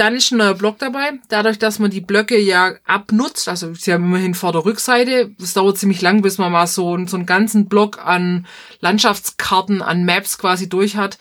Dann 0.00 0.14
ist 0.16 0.30
ein 0.32 0.38
neuer 0.38 0.54
Block 0.54 0.78
dabei. 0.78 1.18
Dadurch, 1.28 1.58
dass 1.58 1.78
man 1.78 1.90
die 1.90 2.00
Blöcke 2.00 2.38
ja 2.40 2.72
abnutzt, 2.86 3.48
also 3.50 3.74
sie 3.74 3.92
haben 3.92 4.04
immerhin 4.04 4.32
Vorder-Rückseite. 4.34 5.32
Es 5.38 5.52
dauert 5.52 5.76
ziemlich 5.76 6.00
lang, 6.00 6.22
bis 6.22 6.38
man 6.38 6.50
mal 6.50 6.66
so, 6.66 6.94
einen- 6.94 7.06
so 7.06 7.18
einen 7.18 7.26
ganzen 7.26 7.68
Block 7.68 7.98
an 8.02 8.46
Landschaftskarten, 8.80 9.82
an 9.82 10.06
Maps 10.06 10.38
quasi 10.38 10.70
durch 10.70 10.96
hat. 10.96 11.18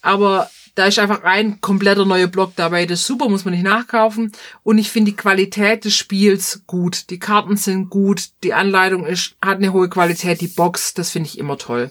Aber 0.00 0.48
da 0.76 0.86
ist 0.86 0.98
einfach 0.98 1.24
ein 1.24 1.60
kompletter 1.60 2.06
neuer 2.06 2.26
Block 2.26 2.56
dabei. 2.56 2.86
Das 2.86 3.00
ist 3.00 3.06
super, 3.06 3.28
muss 3.28 3.44
man 3.44 3.52
nicht 3.52 3.64
nachkaufen. 3.64 4.32
Und 4.62 4.78
ich 4.78 4.90
finde 4.90 5.10
die 5.10 5.16
Qualität 5.16 5.84
des 5.84 5.94
Spiels 5.94 6.62
gut. 6.66 7.10
Die 7.10 7.18
Karten 7.18 7.58
sind 7.58 7.90
gut. 7.90 8.28
Die 8.44 8.54
Anleitung 8.54 9.04
ist, 9.04 9.36
hat 9.44 9.58
eine 9.58 9.74
hohe 9.74 9.90
Qualität. 9.90 10.40
Die 10.40 10.48
Box, 10.48 10.94
das 10.94 11.10
finde 11.10 11.28
ich 11.28 11.38
immer 11.38 11.58
toll. 11.58 11.90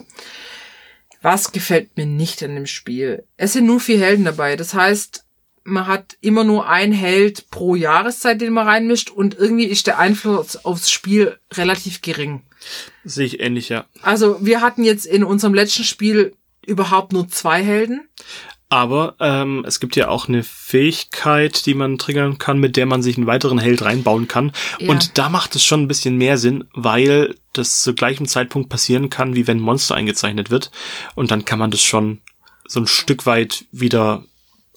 Was 1.22 1.52
gefällt 1.52 1.96
mir 1.98 2.08
nicht 2.08 2.42
an 2.42 2.56
dem 2.56 2.66
Spiel? 2.66 3.26
Es 3.38 3.54
sind 3.54 3.68
nur 3.68 3.80
vier 3.80 4.00
Helden 4.00 4.26
dabei. 4.26 4.56
Das 4.56 4.74
heißt, 4.74 5.24
man 5.64 5.88
hat 5.88 6.18
immer 6.22 6.44
nur 6.44 6.68
ein 6.68 6.92
Held 6.92 7.50
pro 7.50 7.76
Jahreszeit, 7.76 8.42
den 8.42 8.54
man 8.54 8.68
reinmischt 8.68 9.10
und 9.10 9.38
irgendwie 9.38 9.66
ist 9.66 9.88
der 9.88 10.00
Einfluss 10.00 10.66
aufs 10.66 10.92
Spiel 10.92 11.38
relativ 11.54 12.02
gering. 12.02 12.42
Sehe 13.04 13.26
ich 13.26 13.40
ähnlich, 13.40 13.70
ja. 13.70 13.86
Also 14.02 14.38
wir 14.42 14.62
hatten 14.62 14.84
jetzt 14.84 15.06
in 15.06 15.24
unserem 15.24 15.54
letzten 15.54 15.84
Spiel 15.84 16.34
überhaupt 16.66 17.14
nur 17.14 17.28
zwei 17.28 17.64
Helden. 17.64 18.08
Aber 18.70 19.16
ähm, 19.20 19.64
es 19.68 19.80
gibt 19.80 19.96
ja 19.96 20.08
auch 20.08 20.28
eine 20.28 20.42
Fähigkeit, 20.42 21.68
die 21.68 21.76
man 21.76 22.00
triggern 22.00 22.40
kann, 22.40 22.58
mit 22.58 22.76
der 22.76 22.88
man 22.88 23.04
sich 23.04 23.18
einen 23.18 23.28
weiteren 23.28 23.60
Held 23.60 23.84
reinbauen 23.84 24.28
kann. 24.28 24.52
Ja. 24.80 24.90
Und 24.90 25.20
da 25.20 25.30
macht 25.30 25.56
es 25.56 25.64
schon 25.64 25.84
ein 25.84 25.88
bisschen 25.88 26.18
mehr 26.18 26.40
Sinn, 26.40 26.64
weil 26.74 27.36
das 27.54 27.84
zu 27.84 27.94
gleichem 27.94 28.28
Zeitpunkt 28.28 28.70
passieren 28.70 29.12
kann, 29.12 29.36
wie 29.36 29.46
wenn 29.46 29.58
ein 29.58 29.64
Monster 29.64 29.94
eingezeichnet 29.94 30.50
wird. 30.50 30.72
Und 31.14 31.30
dann 31.30 31.46
kann 31.46 31.60
man 31.60 31.70
das 31.70 31.84
schon 31.84 32.22
so 32.66 32.80
ein 32.80 32.88
Stück 32.88 33.28
weit 33.28 33.66
wieder 33.72 34.24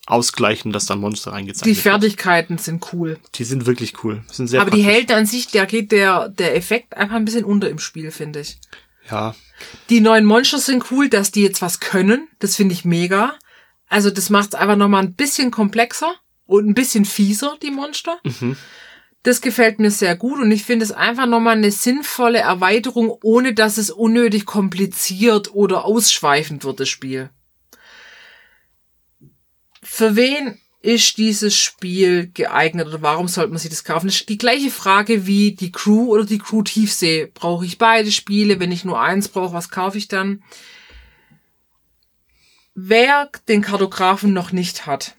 ausgleichen, 0.07 0.73
dass 0.73 0.87
dann 0.87 1.01
Monster 1.01 1.31
Die 1.31 1.35
reingezeichnet 1.37 1.77
wird. 1.77 1.83
Fertigkeiten 1.83 2.59
sind 2.59 2.93
cool. 2.93 3.19
Die 3.35 3.45
sind 3.45 3.67
wirklich 3.67 4.03
cool. 4.05 4.23
Sind 4.31 4.49
sehr 4.49 4.61
Aber 4.61 4.71
die 4.71 4.79
praktisch. 4.83 4.95
Helden 4.95 5.17
an 5.17 5.27
sich, 5.27 5.49
da 5.49 5.65
geht 5.65 5.93
der, 5.93 6.29
der 6.29 6.57
Effekt 6.57 6.97
einfach 6.97 7.17
ein 7.17 7.25
bisschen 7.25 7.45
unter 7.45 7.69
im 7.69 7.79
Spiel, 7.79 8.11
finde 8.11 8.41
ich. 8.41 8.59
Ja, 9.11 9.35
Die 9.91 10.01
neuen 10.01 10.25
Monster 10.25 10.59
sind 10.59 10.91
cool, 10.91 11.09
dass 11.09 11.31
die 11.31 11.43
jetzt 11.43 11.63
was 11.63 11.79
können. 11.81 12.29
Das 12.41 12.57
finde 12.57 12.75
ich 12.75 12.85
mega. 12.85 13.35
Also 13.89 14.11
das 14.11 14.31
macht 14.31 14.55
es 14.55 14.55
einfach 14.55 14.77
nochmal 14.77 15.03
ein 15.05 15.15
bisschen 15.15 15.51
komplexer 15.53 16.13
und 16.47 16.67
ein 16.67 16.75
bisschen 16.75 17.05
fieser, 17.05 17.57
die 17.63 17.71
Monster. 17.71 18.19
Das 19.23 19.41
gefällt 19.41 19.79
mir 19.81 19.91
sehr 19.91 20.15
gut 20.17 20.39
und 20.41 20.51
ich 20.53 20.65
finde 20.65 20.85
es 20.85 20.93
einfach 20.93 21.27
nochmal 21.27 21.57
eine 21.57 21.71
sinnvolle 21.73 22.39
Erweiterung, 22.39 23.17
ohne 23.23 23.55
dass 23.55 23.77
es 23.77 23.91
unnötig 23.91 24.45
kompliziert 24.45 25.53
oder 25.55 25.85
ausschweifend 25.85 26.65
wird, 26.65 26.81
das 26.81 26.89
Spiel. 26.89 27.31
Für 29.97 30.15
wen 30.15 30.59
ist 30.83 31.17
dieses 31.17 31.57
Spiel 31.57 32.31
geeignet 32.35 32.87
oder 32.87 33.01
warum 33.01 33.29
sollte 33.29 33.49
man 33.49 33.59
sich 33.59 33.71
das 33.71 33.83
kaufen? 33.83 34.09
Das 34.09 34.17
ist 34.17 34.29
die 34.29 34.37
gleiche 34.37 34.71
Frage 34.71 35.27
wie 35.27 35.53
die 35.53 35.73
Crew 35.73 36.13
oder 36.13 36.27
die 36.27 36.37
Crew 36.37 36.61
Tiefsee. 36.61 37.31
Brauche 37.33 37.65
ich 37.65 37.79
beide 37.79 38.13
Spiele? 38.13 38.61
Wenn 38.61 38.73
ich 38.73 38.85
nur 38.85 39.01
eins 39.01 39.31
brauche, 39.31 39.55
was 39.55 39.71
kaufe 39.71 39.97
ich 39.97 40.07
dann? 40.07 40.43
Wer 42.75 43.31
den 43.49 43.63
Kartografen 43.63 44.35
noch 44.35 44.53
nicht 44.53 44.85
hat, 44.85 45.17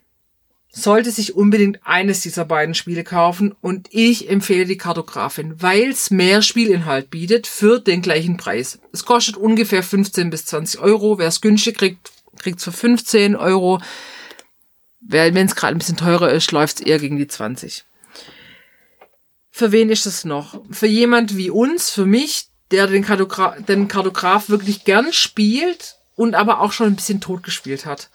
sollte 0.70 1.10
sich 1.10 1.34
unbedingt 1.34 1.80
eines 1.84 2.22
dieser 2.22 2.46
beiden 2.46 2.76
Spiele 2.76 3.04
kaufen 3.04 3.56
und 3.60 3.88
ich 3.90 4.30
empfehle 4.30 4.68
die 4.68 4.78
Kartografin, 4.78 5.60
weil 5.60 5.90
es 5.90 6.12
mehr 6.12 6.44
Spielinhalt 6.44 7.10
bietet 7.10 7.48
für 7.48 7.80
den 7.80 8.04
gleichen 8.04 8.38
Preis. 8.38 8.78
Es 8.94 9.06
kostet 9.06 9.38
ungefähr 9.38 9.82
15 9.82 10.30
bis 10.30 10.46
20 10.46 10.80
Euro. 10.82 11.18
Wer 11.18 11.30
es 11.30 11.42
günstig 11.42 11.80
kriegt, 11.80 12.12
kriegt 12.38 12.60
es 12.60 12.64
für 12.64 12.72
15 12.72 13.36
Euro. 13.36 13.82
Wenn 15.10 15.38
es 15.38 15.56
gerade 15.56 15.76
ein 15.76 15.78
bisschen 15.78 15.96
teurer 15.96 16.32
ist, 16.32 16.52
läuft 16.52 16.80
es 16.80 16.86
eher 16.86 17.00
gegen 17.00 17.18
die 17.18 17.28
20. 17.28 17.86
Für 19.52 19.72
wen 19.72 19.90
ist 19.90 20.06
es 20.06 20.26
noch? 20.26 20.62
Für 20.70 20.88
jemand 20.88 21.38
wie 21.38 21.50
uns, 21.50 21.90
für 21.90 22.06
mich, 22.06 22.48
der 22.72 22.88
den, 22.88 23.06
Kartogra 23.06 23.56
den 23.60 23.88
Kartograf 23.88 24.50
wirklich 24.50 24.84
gern 24.84 25.14
spielt 25.14 25.96
und 26.16 26.36
aber 26.36 26.60
auch 26.60 26.74
schon 26.74 26.88
ein 26.88 26.96
bisschen 26.96 27.22
tot 27.22 27.44
gespielt 27.44 27.86
hat. 27.86 28.10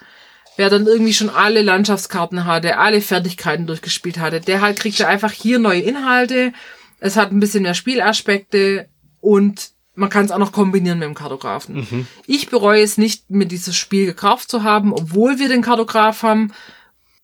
Wer 0.58 0.68
dann 0.68 0.86
irgendwie 0.86 1.14
schon 1.14 1.30
alle 1.30 1.62
Landschaftskarten 1.62 2.44
hatte, 2.44 2.76
alle 2.76 3.00
Fertigkeiten 3.00 3.66
durchgespielt 3.66 4.18
hatte, 4.18 4.42
der 4.42 4.60
halt 4.60 4.78
kriegt 4.78 4.98
ja 4.98 5.08
einfach 5.08 5.32
hier 5.32 5.58
neue 5.58 5.80
Inhalte. 5.80 6.52
Es 7.00 7.16
hat 7.16 7.32
ein 7.32 7.40
bisschen 7.40 7.62
mehr 7.62 7.74
Spielaspekte 7.74 8.86
und 9.22 9.70
man 9.94 10.10
kann 10.10 10.26
es 10.26 10.30
auch 10.30 10.38
noch 10.38 10.52
kombinieren 10.52 10.98
mit 10.98 11.08
dem 11.08 11.14
Kartografen. 11.14 12.06
Ich 12.26 12.50
bereue 12.50 12.82
es 12.82 12.98
nicht, 12.98 13.30
mir 13.30 13.46
dieses 13.46 13.76
Spiel 13.76 14.04
gekauft 14.04 14.50
zu 14.50 14.62
haben, 14.62 14.92
obwohl 14.92 15.38
wir 15.38 15.48
den 15.48 15.62
Kartograf 15.62 16.22
haben 16.22 16.52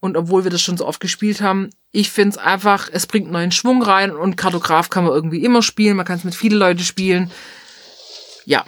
und 0.01 0.16
obwohl 0.16 0.44
wir 0.44 0.51
das 0.51 0.62
schon 0.62 0.76
so 0.76 0.86
oft 0.86 1.01
gespielt 1.01 1.40
haben. 1.40 1.70
Ich 1.90 2.11
finde 2.11 2.30
es 2.30 2.38
einfach, 2.38 2.88
es 2.92 3.07
bringt 3.07 3.30
neuen 3.30 3.53
Schwung 3.53 3.82
rein 3.82 4.14
und 4.14 4.36
Kartograf 4.36 4.90
kann 4.90 5.05
man 5.05 5.12
irgendwie 5.12 5.44
immer 5.44 5.62
spielen, 5.62 5.96
man 5.96 6.07
kann 6.07 6.18
es 6.18 6.24
mit 6.24 6.34
vielen 6.34 6.59
Leuten 6.59 6.80
spielen. 6.80 7.30
Ja. 8.44 8.64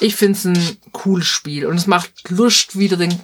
Ich 0.00 0.14
finde 0.16 0.38
es 0.38 0.44
ein 0.44 0.78
cooles 0.92 1.26
Spiel 1.26 1.66
und 1.66 1.76
es 1.76 1.86
macht 1.86 2.30
Lust, 2.30 2.78
wieder 2.78 2.96
den, 2.96 3.18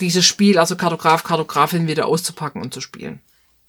dieses 0.00 0.24
Spiel, 0.24 0.58
also 0.58 0.76
Kartograf, 0.76 1.24
Kartografin 1.24 1.88
wieder 1.88 2.06
auszupacken 2.06 2.62
und 2.62 2.72
zu 2.72 2.80
spielen. 2.80 3.20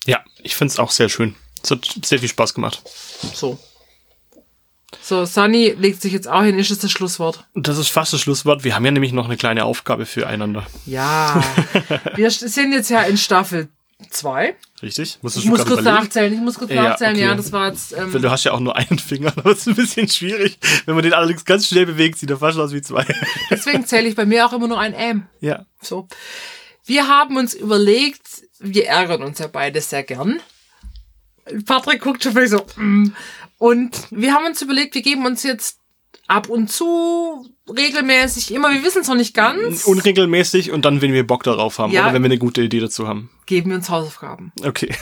ja, 0.05 0.24
ich 0.41 0.55
find's 0.55 0.80
auch 0.80 0.91
sehr 0.91 1.09
schön. 1.09 1.36
Es 1.64 1.72
hat 1.72 1.86
sehr 2.03 2.20
viel 2.20 2.30
Spaß 2.30 2.53
gemacht. 2.53 2.82
So. 3.34 3.59
So, 5.01 5.25
Sunny 5.25 5.73
legt 5.77 6.01
sich 6.01 6.11
jetzt 6.13 6.27
auch 6.27 6.43
hin. 6.43 6.59
Ist 6.59 6.69
es 6.71 6.79
das 6.79 6.91
Schlusswort? 6.91 7.45
Das 7.55 7.77
ist 7.77 7.87
fast 7.89 8.11
das 8.13 8.21
Schlusswort. 8.21 8.63
Wir 8.63 8.75
haben 8.75 8.83
ja 8.85 8.91
nämlich 8.91 9.13
noch 9.13 9.25
eine 9.25 9.37
kleine 9.37 9.63
Aufgabe 9.65 10.05
füreinander. 10.05 10.65
Ja. 10.85 11.41
Wir 12.15 12.29
sind 12.29 12.73
jetzt 12.73 12.89
ja 12.89 13.01
in 13.03 13.17
Staffel 13.17 13.69
2. 14.09 14.55
Richtig? 14.81 15.17
Ich 15.17 15.23
muss 15.23 15.35
kurz 15.65 15.79
überlegen? 15.79 15.83
nachzählen. 15.85 16.33
Ich 16.33 16.39
muss 16.39 16.55
kurz 16.57 16.71
Ja, 16.71 16.83
nachzählen. 16.83 17.13
okay. 17.13 17.21
Ja, 17.21 17.35
das 17.35 17.51
war 17.51 17.69
jetzt. 17.69 17.93
Ähm, 17.93 18.11
Du 18.11 18.29
hast 18.31 18.43
ja 18.43 18.51
auch 18.51 18.59
nur 18.59 18.75
einen 18.75 18.99
Finger, 18.99 19.31
das 19.43 19.59
ist 19.59 19.67
ein 19.67 19.75
bisschen 19.75 20.07
schwierig. 20.09 20.57
Wenn 20.85 20.95
man 20.95 21.03
den 21.03 21.13
allerdings 21.13 21.45
ganz 21.45 21.67
schnell 21.67 21.85
bewegt, 21.85 22.17
sieht 22.19 22.29
er 22.29 22.37
fast 22.37 22.57
aus 22.59 22.73
wie 22.73 22.81
zwei. 22.81 23.05
deswegen 23.49 23.85
zähle 23.85 24.09
ich 24.09 24.15
bei 24.15 24.25
mir 24.25 24.45
auch 24.45 24.53
immer 24.53 24.67
nur 24.67 24.79
ein 24.79 24.93
M. 24.93 25.27
ja. 25.39 25.65
So. 25.81 26.07
Wir 26.83 27.07
haben 27.07 27.37
uns 27.37 27.53
überlegt, 27.53 28.23
wir 28.59 28.87
ärgern 28.87 29.21
uns 29.21 29.37
ja 29.39 29.47
beide 29.47 29.79
sehr 29.81 30.03
gern. 30.03 30.41
Patrick 31.65 32.01
guckt 32.01 32.23
schon 32.23 32.33
vielleicht 32.33 32.51
so. 32.51 32.65
Mm. 32.75 33.13
Und 33.62 34.07
wir 34.09 34.34
haben 34.34 34.47
uns 34.47 34.59
überlegt, 34.64 34.95
wir 34.95 35.03
geben 35.03 35.24
uns 35.24 35.43
jetzt 35.43 35.78
ab 36.26 36.49
und 36.49 36.72
zu 36.72 37.47
regelmäßig 37.70 38.51
immer, 38.55 38.74
wir 38.74 38.84
wissen 38.84 39.01
es 39.01 39.07
noch 39.07 39.14
nicht 39.14 39.36
ganz, 39.36 39.86
Unregelmäßig 39.86 40.72
und 40.72 40.84
dann, 40.84 41.03
wenn 41.03 41.14
wir 41.14 41.28
Bock 41.28 41.43
darauf 41.43 41.78
haben 41.78 41.91
Ja. 41.91 42.05
oder 42.05 42.16
wenn 42.16 42.24
wir 42.24 42.30
eine 42.30 42.39
gute 42.39 42.64
Idee 42.64 42.80
dazu 42.80 43.07
haben. 43.07 43.30
geben 43.45 43.70
wir 43.70 43.78
uns 43.78 43.88
Hausaufgaben. 43.91 44.51
Okay. 44.64 44.95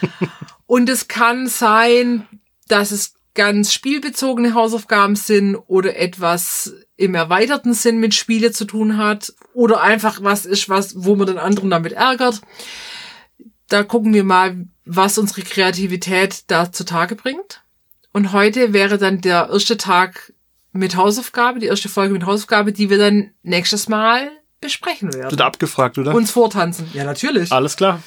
Und 0.66 0.88
es 0.88 1.06
kann 1.06 1.46
sein, 1.46 2.26
dass 2.66 2.90
es 2.90 3.14
ganz 3.34 3.72
spielbezogene 3.72 4.54
Hausaufgaben 4.54 5.14
sind 5.14 5.54
oder 5.54 5.96
etwas 5.96 6.74
im 6.96 7.14
erweiterten 7.14 7.72
Sinn 7.72 8.00
mit 8.00 8.14
Spiele 8.14 8.50
zu 8.50 8.64
tun 8.64 8.96
hat 8.96 9.32
oder 9.54 9.80
einfach 9.80 10.24
was 10.24 10.44
ist, 10.44 10.68
was, 10.68 11.04
wo 11.04 11.14
man 11.14 11.28
den 11.28 11.38
anderen 11.38 11.70
damit 11.70 11.92
ärgert. 11.92 12.40
Da 13.68 13.84
gucken 13.84 14.12
wir 14.12 14.24
mal, 14.24 14.66
was 14.84 15.18
unsere 15.18 15.42
Kreativität 15.42 16.44
da 16.48 16.72
zutage 16.72 17.14
bringt. 17.14 17.61
Und 18.12 18.32
heute 18.32 18.72
wäre 18.72 18.98
dann 18.98 19.20
der 19.20 19.48
erste 19.50 19.76
Tag 19.76 20.32
mit 20.72 20.96
Hausaufgabe, 20.96 21.58
die 21.58 21.66
erste 21.66 21.88
Folge 21.88 22.12
mit 22.12 22.24
Hausaufgabe, 22.24 22.72
die 22.72 22.90
wir 22.90 22.98
dann 22.98 23.30
nächstes 23.42 23.88
Mal 23.88 24.30
besprechen 24.60 25.12
werden. 25.12 25.30
Wird 25.30 25.40
abgefragt, 25.40 25.98
oder? 25.98 26.14
Uns 26.14 26.30
vortanzen. 26.30 26.88
Ja, 26.94 27.04
natürlich. 27.04 27.52
Alles 27.52 27.76
klar. 27.76 28.02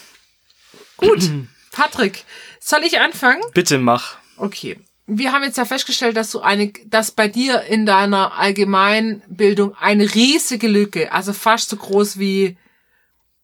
Gut. 0.97 1.30
Patrick, 1.72 2.24
soll 2.60 2.82
ich 2.84 2.99
anfangen? 2.99 3.41
Bitte 3.53 3.78
mach. 3.78 4.16
Okay. 4.38 4.80
Wir 5.08 5.32
haben 5.34 5.43
jetzt 5.43 5.58
ja 5.58 5.66
festgestellt, 5.66 6.18
dass 6.18 6.32
du 6.32 6.39
eine, 6.39 6.72
dass 6.88 7.12
bei 7.12 7.28
dir 7.28 7.62
in 7.62 7.86
deiner 7.86 8.34
Allgemeinbildung 8.39 9.76
eine 9.76 10.16
riesige 10.16 10.68
Lücke, 10.68 11.12
also 11.12 11.32
fast 11.34 11.70
so 11.70 11.76
groß 11.76 12.18
wie 12.18 12.58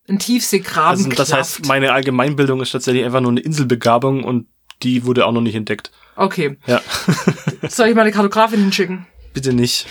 ein 0.09 0.17
Tiefseegraben 0.17 1.05
Also, 1.05 1.09
das 1.09 1.33
heißt, 1.33 1.67
meine 1.67 1.91
Allgemeinbildung 1.93 2.61
ist 2.61 2.71
tatsächlich 2.71 3.05
einfach 3.05 3.21
nur 3.21 3.31
eine 3.31 3.41
Inselbegabung 3.41 4.23
und 4.23 4.47
die 4.81 5.05
wurde 5.05 5.27
auch 5.27 5.31
noch 5.31 5.41
nicht 5.41 5.55
entdeckt. 5.55 5.91
Okay. 6.21 6.57
Ja. 6.67 6.81
Soll 7.67 7.89
ich 7.89 7.95
meine 7.95 8.11
Kartografin 8.11 8.59
hinschicken? 8.59 9.07
Bitte 9.33 9.53
nicht. 9.53 9.87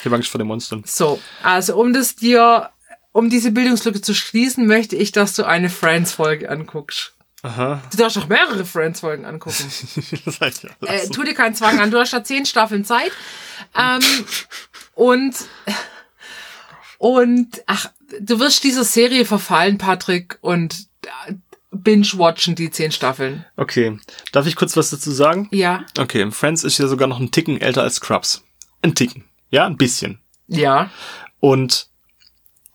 Ich 0.00 0.04
habe 0.04 0.16
Angst 0.16 0.28
vor 0.28 0.38
den 0.38 0.48
Monstern. 0.48 0.82
So, 0.84 1.18
also 1.42 1.76
um 1.76 1.94
das 1.94 2.14
dir, 2.14 2.68
um 3.12 3.30
diese 3.30 3.50
Bildungslücke 3.50 4.02
zu 4.02 4.12
schließen, 4.12 4.66
möchte 4.66 4.96
ich, 4.96 5.12
dass 5.12 5.34
du 5.34 5.44
eine 5.44 5.70
Friends-Folge 5.70 6.50
anguckst. 6.50 7.14
Aha. 7.42 7.82
Du 7.90 7.96
darfst 7.96 8.18
auch 8.18 8.28
mehrere 8.28 8.66
Friends-Folgen 8.66 9.24
angucken. 9.24 9.64
das 10.26 10.40
heißt 10.40 10.64
ja. 10.64 10.70
äh, 10.82 11.08
tu 11.08 11.22
dir 11.22 11.34
keinen 11.34 11.54
Zwang 11.54 11.80
an, 11.80 11.90
du 11.90 11.98
hast 11.98 12.12
da 12.12 12.22
zehn 12.22 12.44
Staffeln 12.44 12.84
Zeit. 12.84 13.12
Ähm, 13.74 14.02
und, 14.94 15.34
und, 16.98 17.62
ach, 17.66 17.90
du 18.20 18.40
wirst 18.40 18.62
dieser 18.62 18.84
Serie 18.84 19.24
verfallen, 19.24 19.78
Patrick, 19.78 20.36
und 20.42 20.86
äh, 21.26 21.34
binge-watchen 21.74 22.54
die 22.54 22.70
zehn 22.70 22.92
Staffeln. 22.92 23.44
Okay. 23.56 23.98
Darf 24.32 24.46
ich 24.46 24.56
kurz 24.56 24.76
was 24.76 24.90
dazu 24.90 25.10
sagen? 25.10 25.48
Ja, 25.52 25.84
Okay, 25.98 26.30
Friends 26.30 26.64
ist 26.64 26.78
ja 26.78 26.86
sogar 26.86 27.08
noch 27.08 27.18
einen 27.18 27.30
Ticken 27.30 27.60
älter 27.60 27.82
als 27.82 27.96
Scrubs. 27.96 28.42
Ein 28.82 28.94
Ticken. 28.94 29.24
Ja, 29.50 29.66
ein 29.66 29.76
bisschen. 29.76 30.18
ja. 30.48 30.90
Und 31.40 31.88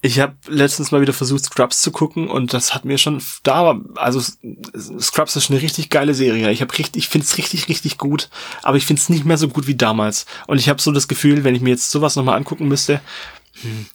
ich 0.01 0.19
habe 0.21 0.35
letztens 0.47 0.91
mal 0.91 1.01
wieder 1.01 1.11
versucht, 1.11 1.43
Scrubs 1.43 1.81
zu 1.81 1.91
gucken 1.91 2.29
und 2.29 2.53
das 2.53 2.73
hat 2.73 2.85
mir 2.85 2.97
schon 2.97 3.21
da, 3.43 3.81
also 3.95 4.21
Scrubs 4.21 5.35
ist 5.35 5.49
eine 5.51 5.61
richtig 5.61 5.89
geile 5.89 6.13
Serie. 6.13 6.49
Ich 6.51 6.61
habe 6.61 6.77
richtig, 6.77 7.03
ich 7.03 7.09
finde 7.09 7.25
es 7.25 7.37
richtig, 7.37 7.67
richtig 7.67 7.97
gut, 7.97 8.29
aber 8.63 8.77
ich 8.77 8.85
finde 8.85 9.01
es 9.01 9.09
nicht 9.09 9.25
mehr 9.25 9.37
so 9.37 9.49
gut 9.49 9.67
wie 9.67 9.75
damals. 9.75 10.25
Und 10.47 10.57
ich 10.57 10.69
habe 10.69 10.81
so 10.81 10.91
das 10.93 11.09
Gefühl, 11.09 11.43
wenn 11.43 11.53
ich 11.55 11.61
mir 11.61 11.71
jetzt 11.71 11.91
sowas 11.91 12.15
nochmal 12.15 12.37
angucken 12.37 12.69
müsste, 12.69 13.01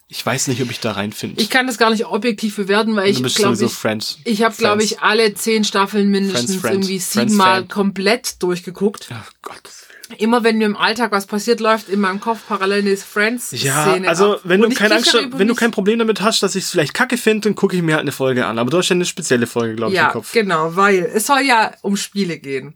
ich 0.08 0.24
weiß 0.24 0.48
nicht, 0.48 0.60
ob 0.62 0.70
ich 0.70 0.80
da 0.80 0.92
reinfinde. 0.92 1.40
Ich 1.40 1.50
kann 1.50 1.66
das 1.66 1.78
gar 1.78 1.90
nicht 1.90 2.06
objektiv 2.06 2.56
bewerten, 2.56 2.96
weil 2.96 3.10
ich 3.10 3.22
glaube 3.34 3.62
ich, 3.64 3.72
Friends. 3.72 4.18
ich 4.24 4.42
habe 4.42 4.54
glaube 4.56 4.82
ich 4.82 5.00
alle 5.00 5.34
zehn 5.34 5.64
Staffeln 5.64 6.10
mindestens 6.10 6.56
Friends, 6.56 6.74
irgendwie 6.88 6.98
siebenmal 6.98 7.64
komplett 7.66 8.42
durchgeguckt. 8.42 9.08
Ja, 9.10 9.24
Gott. 9.42 9.62
Immer 10.18 10.44
wenn 10.44 10.58
mir 10.58 10.66
im 10.66 10.76
Alltag 10.76 11.12
was 11.12 11.26
passiert, 11.26 11.60
läuft 11.60 11.88
in 11.88 11.98
meinem 11.98 12.20
Kopf 12.20 12.40
parallel 12.46 12.80
eine 12.82 12.96
Friends-Szene 12.96 13.62
Ja, 13.64 13.94
also 14.06 14.34
ab. 14.34 14.40
wenn 14.44 14.60
du 14.60 14.68
ich 14.68 14.74
keine 14.74 14.96
Angst, 14.96 15.16
wenn 15.32 15.48
du 15.48 15.54
kein 15.54 15.70
Problem 15.70 15.98
damit 15.98 16.20
hast, 16.20 16.42
dass 16.42 16.54
ich 16.54 16.64
es 16.64 16.70
vielleicht 16.70 16.92
kacke 16.92 17.16
finde, 17.16 17.48
dann 17.48 17.54
gucke 17.54 17.74
ich 17.74 17.82
mir 17.82 17.94
halt 17.94 18.02
eine 18.02 18.12
Folge 18.12 18.44
an. 18.46 18.58
Aber 18.58 18.70
du 18.70 18.76
hast 18.78 18.90
ja 18.90 18.94
eine 18.94 19.06
spezielle 19.06 19.46
Folge, 19.46 19.76
glaube 19.76 19.92
ich, 19.92 19.96
Ja, 19.96 20.06
im 20.08 20.12
Kopf. 20.12 20.32
genau, 20.32 20.76
weil 20.76 21.10
es 21.14 21.26
soll 21.26 21.40
ja 21.40 21.72
um 21.80 21.96
Spiele 21.96 22.38
gehen. 22.38 22.74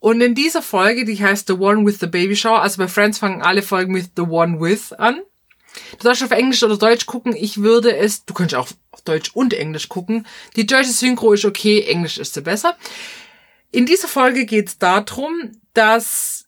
Und 0.00 0.20
in 0.22 0.34
dieser 0.34 0.62
Folge, 0.62 1.04
die 1.04 1.22
heißt 1.22 1.46
The 1.46 1.54
One 1.54 1.86
with 1.86 1.98
the 2.00 2.06
Baby 2.06 2.36
Shower, 2.36 2.62
also 2.62 2.78
bei 2.78 2.88
Friends 2.88 3.18
fangen 3.18 3.42
alle 3.42 3.62
Folgen 3.62 3.92
mit 3.92 4.10
The 4.16 4.22
One 4.22 4.60
with 4.60 4.92
an. 4.94 5.20
Du 5.98 6.04
darfst 6.04 6.22
auf 6.22 6.30
Englisch 6.30 6.62
oder 6.62 6.76
Deutsch 6.76 7.06
gucken. 7.06 7.34
Ich 7.34 7.62
würde 7.62 7.96
es, 7.96 8.24
du 8.24 8.34
könntest 8.34 8.56
auch 8.56 8.68
auf 8.90 9.00
Deutsch 9.02 9.30
und 9.34 9.54
Englisch 9.54 9.88
gucken. 9.88 10.26
Die 10.56 10.66
deutsche 10.66 10.90
Synchro 10.90 11.32
ist 11.32 11.44
okay, 11.44 11.82
Englisch 11.82 12.18
ist 12.18 12.34
sie 12.34 12.42
besser. 12.42 12.76
In 13.70 13.86
dieser 13.86 14.08
Folge 14.08 14.46
geht 14.46 14.68
es 14.68 14.78
darum, 14.78 15.52
dass 15.72 16.46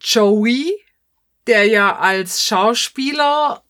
Joey, 0.00 0.72
der 1.46 1.66
ja 1.66 1.98
als 1.98 2.44
Schauspieler 2.44 3.62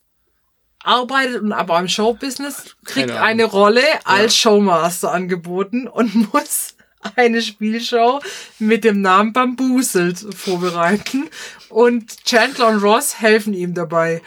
arbeitet 0.83 1.43
und 1.43 1.53
aber 1.53 1.79
im 1.79 1.89
Showbusiness, 1.89 2.77
kriegt 2.85 3.11
eine 3.11 3.45
Rolle 3.45 3.83
als 4.05 4.37
Showmaster 4.37 5.13
angeboten 5.13 5.89
und 5.89 6.15
muss 6.33 6.75
eine 7.17 7.41
Spielshow 7.41 8.21
mit 8.59 8.85
dem 8.85 9.01
Namen 9.01 9.33
Bambuselt 9.33 10.19
vorbereiten. 10.35 11.29
Und 11.69 12.25
Chandler 12.25 12.69
und 12.69 12.83
Ross 12.83 13.21
helfen 13.21 13.55
ihm 13.55 13.75
dabei. 13.75 14.23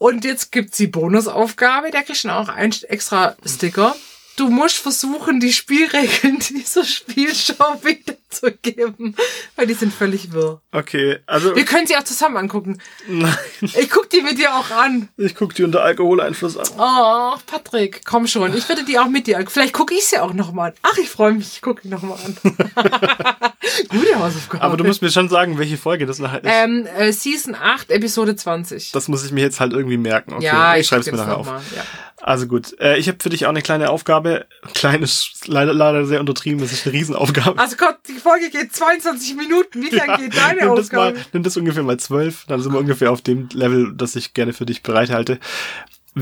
Und 0.00 0.24
jetzt 0.24 0.50
gibt's 0.50 0.78
die 0.78 0.86
Bonusaufgabe, 0.86 1.90
da 1.90 2.00
kriegst 2.00 2.24
du 2.24 2.30
auch 2.30 2.48
einen 2.48 2.72
extra 2.88 3.36
Sticker. 3.44 3.94
Du 4.40 4.48
musst 4.48 4.78
versuchen, 4.78 5.38
die 5.38 5.52
Spielregeln 5.52 6.38
dieser 6.48 6.82
Spielshow 6.82 7.82
wiederzugeben, 7.82 9.14
weil 9.54 9.66
die 9.66 9.74
sind 9.74 9.92
völlig 9.92 10.32
wirr. 10.32 10.62
Okay, 10.72 11.18
also 11.26 11.54
Wir 11.54 11.66
können 11.66 11.86
sie 11.86 11.94
auch 11.94 12.04
zusammen 12.04 12.38
angucken. 12.38 12.78
nein, 13.06 13.36
Ich 13.60 13.90
guck 13.90 14.08
die 14.08 14.22
mit 14.22 14.38
dir 14.38 14.54
auch 14.54 14.70
an. 14.70 15.10
ich 15.18 15.34
gucke 15.34 15.52
die 15.54 15.62
unter 15.62 15.82
Alkoholeinfluss 15.82 16.56
an. 16.56 16.66
Oh, 16.78 17.36
Patrick, 17.44 18.00
komm 18.06 18.26
schon. 18.26 18.56
Ich 18.56 18.66
würde 18.66 18.82
die 18.84 18.98
auch 18.98 19.08
mit 19.08 19.26
dir. 19.26 19.44
Vielleicht 19.46 19.74
gucke 19.74 19.92
ich 19.92 20.06
sie 20.06 20.18
auch 20.18 20.32
nochmal 20.32 20.70
an. 20.70 20.76
Ach, 20.82 20.96
ich 20.96 21.10
freue 21.10 21.32
mich. 21.34 21.52
Ich 21.56 21.60
gucke 21.60 21.82
die 21.82 21.88
nochmal 21.88 22.16
an. 22.24 22.36
Gute 23.90 24.18
Hausaufgabe. 24.18 24.62
Aber 24.64 24.76
du 24.78 24.84
musst 24.84 25.02
mir 25.02 25.10
schon 25.10 25.28
sagen, 25.28 25.58
welche 25.58 25.76
Folge 25.76 26.06
das 26.06 26.18
nachher 26.18 26.42
ist. 26.42 26.50
ähm, 26.50 26.86
äh, 26.96 27.12
Season 27.12 27.54
8, 27.54 27.90
Episode 27.90 28.36
20. 28.36 28.92
Das 28.92 29.06
muss 29.08 29.22
ich 29.22 29.32
mir 29.32 29.42
jetzt 29.42 29.60
halt 29.60 29.74
irgendwie 29.74 29.98
merken. 29.98 30.32
Okay, 30.32 30.46
ja, 30.46 30.76
ich 30.76 30.86
schreibe 30.86 31.00
es 31.02 31.10
mir 31.10 31.18
nachher 31.18 31.36
auf. 31.36 31.46
mal, 31.46 31.60
Ja. 31.76 31.82
Also 32.22 32.46
gut, 32.46 32.78
äh, 32.80 32.98
ich 32.98 33.08
habe 33.08 33.18
für 33.20 33.30
dich 33.30 33.46
auch 33.46 33.50
eine 33.50 33.62
kleine 33.62 33.90
Aufgabe. 33.90 34.46
Klein 34.74 35.02
ist 35.02 35.46
leider, 35.46 35.72
leider 35.72 36.04
sehr 36.06 36.20
untertrieben, 36.20 36.60
das 36.60 36.72
ist 36.72 36.86
eine 36.86 36.94
Riesenaufgabe. 36.94 37.58
Also 37.58 37.76
Gott, 37.76 37.96
die 38.08 38.18
Folge 38.18 38.50
geht 38.50 38.74
22 38.74 39.36
Minuten. 39.36 39.82
Wie 39.82 39.94
lang 39.94 40.18
geht 40.18 40.36
deine 40.36 40.66
nimm 40.66 40.76
das, 40.76 40.92
mal, 40.92 41.08
Aufgabe? 41.08 41.26
nimm 41.32 41.42
das 41.42 41.56
ungefähr 41.56 41.82
mal 41.82 41.98
zwölf, 41.98 42.44
dann 42.46 42.60
sind 42.60 42.72
wir 42.72 42.78
ungefähr 42.78 43.10
auf 43.10 43.22
dem 43.22 43.48
Level, 43.52 43.92
das 43.94 44.16
ich 44.16 44.34
gerne 44.34 44.52
für 44.52 44.66
dich 44.66 44.82
bereithalte. 44.82 45.38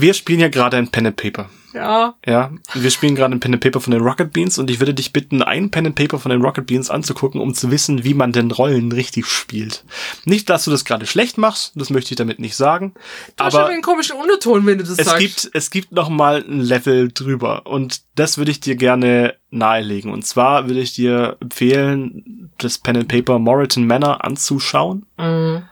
Wir 0.01 0.13
spielen 0.13 0.39
ja 0.39 0.49
gerade 0.49 0.77
ein 0.77 0.89
Pen 0.89 1.07
and 1.07 1.15
Paper. 1.15 1.49
Ja. 1.73 2.15
Ja, 2.25 2.51
wir 2.73 2.89
spielen 2.89 3.15
gerade 3.15 3.35
ein 3.35 3.39
Pen 3.39 3.53
and 3.53 3.63
Paper 3.63 3.79
von 3.79 3.91
den 3.91 4.01
Rocket 4.01 4.33
Beans 4.33 4.57
und 4.57 4.71
ich 4.71 4.79
würde 4.79 4.93
dich 4.93 5.13
bitten, 5.13 5.43
ein 5.43 5.69
Pen 5.69 5.85
and 5.85 5.95
Paper 5.95 6.17
von 6.17 6.31
den 6.31 6.41
Rocket 6.41 6.65
Beans 6.65 6.89
anzugucken, 6.89 7.39
um 7.39 7.53
zu 7.53 7.69
wissen, 7.69 8.03
wie 8.03 8.15
man 8.15 8.31
denn 8.31 8.49
Rollen 8.49 8.91
richtig 8.91 9.27
spielt. 9.27 9.83
Nicht, 10.25 10.49
dass 10.49 10.65
du 10.65 10.71
das 10.71 10.83
gerade 10.83 11.05
schlecht 11.05 11.37
machst, 11.37 11.73
das 11.75 11.91
möchte 11.91 12.11
ich 12.11 12.17
damit 12.17 12.39
nicht 12.39 12.55
sagen, 12.55 12.93
Du 13.35 13.43
hast 13.43 13.55
aber 13.55 13.67
einen 13.67 13.83
komischen 13.83 14.15
Unterton, 14.17 14.65
wenn 14.65 14.79
du 14.79 14.83
das 14.83 14.97
es 14.97 15.05
sagst. 15.05 15.19
gibt, 15.19 15.49
es 15.53 15.69
gibt 15.69 15.91
noch 15.91 16.09
mal 16.09 16.43
ein 16.43 16.61
Level 16.61 17.11
drüber 17.13 17.67
und 17.67 18.01
das 18.15 18.39
würde 18.39 18.49
ich 18.51 18.59
dir 18.59 18.75
gerne 18.75 19.35
nahelegen. 19.51 20.11
Und 20.11 20.25
zwar 20.25 20.67
würde 20.67 20.81
ich 20.81 20.93
dir 20.93 21.37
empfehlen, 21.39 22.49
das 22.57 22.79
Pen 22.79 22.97
and 22.97 23.07
Paper 23.07 23.37
Moreton 23.37 23.85
Manor 23.85 24.23
anzuschauen. 24.25 25.05
Mhm. 25.17 25.63